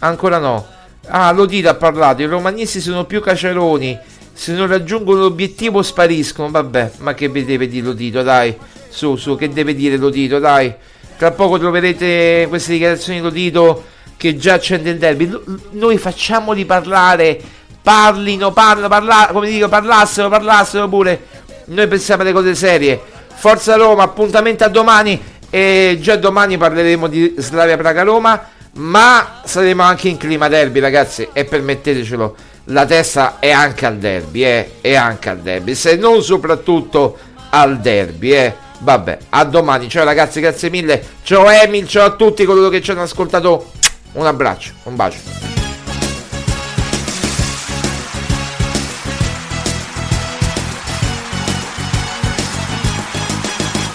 Ancora 0.00 0.38
no. 0.38 0.66
Ah, 1.06 1.30
Lodito 1.32 1.68
ha 1.68 1.74
parlato. 1.74 2.22
I 2.22 2.26
romanisti 2.26 2.80
sono 2.80 3.04
più 3.04 3.20
caceroni. 3.20 3.98
Se 4.32 4.52
non 4.52 4.66
raggiungono 4.66 5.22
l'obiettivo 5.22 5.82
spariscono. 5.82 6.50
Vabbè, 6.50 6.92
ma 6.98 7.14
che 7.14 7.30
deve 7.30 7.68
dire 7.68 7.86
Lodito? 7.86 8.22
Dai, 8.22 8.56
su, 8.88 9.16
su, 9.16 9.36
che 9.36 9.48
deve 9.50 9.74
dire 9.74 9.96
Lodito? 9.96 10.38
Dai. 10.38 10.74
Tra 11.16 11.30
poco 11.30 11.58
troverete 11.58 12.46
queste 12.48 12.72
dichiarazioni 12.72 13.18
di 13.18 13.24
Lodito 13.24 13.84
che 14.16 14.36
già 14.36 14.54
accende 14.54 14.90
il 14.90 14.98
derby. 14.98 15.30
Noi 15.70 15.96
facciamoli 15.96 16.64
parlare. 16.64 17.40
Parlino, 17.80 18.50
parlano, 18.50 18.88
parla, 18.88 19.28
come 19.30 19.50
dico, 19.50 19.68
parlassero, 19.68 20.30
parlassero 20.30 20.88
pure 20.88 21.20
noi 21.66 21.86
pensiamo 21.88 22.22
alle 22.22 22.32
cose 22.32 22.54
serie. 22.54 23.00
Forza 23.34 23.76
Roma, 23.76 24.04
appuntamento 24.04 24.64
a 24.64 24.68
domani 24.68 25.20
e 25.50 25.98
già 26.00 26.16
domani 26.16 26.56
parleremo 26.56 27.06
di 27.06 27.34
Slavia 27.38 27.76
Praga 27.76 28.02
Roma, 28.02 28.48
ma 28.74 29.40
saremo 29.44 29.82
anche 29.82 30.08
in 30.08 30.16
clima 30.16 30.48
derby, 30.48 30.80
ragazzi, 30.80 31.28
e 31.32 31.44
permettetecelo, 31.44 32.36
la 32.64 32.86
testa 32.86 33.36
è 33.38 33.50
anche 33.50 33.86
al 33.86 33.96
derby, 33.96 34.44
eh, 34.44 34.70
è 34.80 34.94
anche 34.94 35.28
al 35.28 35.38
derby, 35.38 35.74
se 35.74 35.96
non 35.96 36.22
soprattutto 36.22 37.18
al 37.50 37.80
derby, 37.80 38.32
eh. 38.32 38.62
Vabbè, 38.76 39.18
a 39.30 39.44
domani. 39.44 39.88
Ciao 39.88 40.04
ragazzi, 40.04 40.40
grazie 40.40 40.68
mille. 40.68 41.02
Ciao 41.22 41.48
Emil, 41.48 41.88
ciao 41.88 42.04
a 42.04 42.10
tutti 42.10 42.44
coloro 42.44 42.68
che 42.68 42.82
ci 42.82 42.90
hanno 42.90 43.02
ascoltato. 43.02 43.70
Un 44.12 44.26
abbraccio, 44.26 44.72
un 44.84 44.96
bacio. 44.96 45.63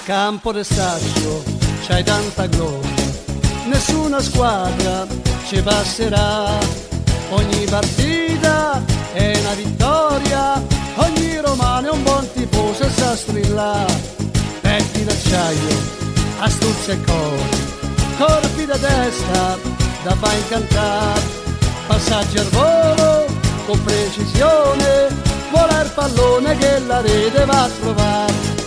Campo 0.09 0.51
del 0.51 0.65
saggio 0.65 1.43
c'hai 1.85 2.03
tanta 2.03 2.47
gloria, 2.47 3.05
nessuna 3.65 4.19
squadra 4.19 5.05
ci 5.45 5.61
passerà, 5.61 6.57
ogni 7.29 7.65
partita 7.65 8.83
è 9.13 9.37
una 9.39 9.53
vittoria, 9.53 10.65
ogni 10.95 11.37
romano 11.37 11.89
è 11.89 11.91
un 11.91 12.01
buon 12.01 12.27
tifoso 12.33 12.85
e 12.85 12.89
sa 12.89 13.15
strillare, 13.15 13.93
petti 14.61 15.03
d'acciaio, 15.03 15.77
astuzia 16.39 16.93
e 16.93 17.03
cori, 17.03 17.63
corpi 18.17 18.65
da 18.65 18.77
testa 18.79 19.57
da 20.01 20.15
far 20.15 20.33
incantare, 20.33 21.21
passaggi 21.85 22.39
al 22.39 22.49
volo 22.49 23.25
con 23.67 23.83
precisione, 23.83 25.07
vola 25.51 25.81
il 25.83 25.91
pallone 25.93 26.57
che 26.57 26.79
la 26.79 26.99
rete 26.99 27.45
va 27.45 27.63
a 27.63 27.69
trovare 27.79 28.58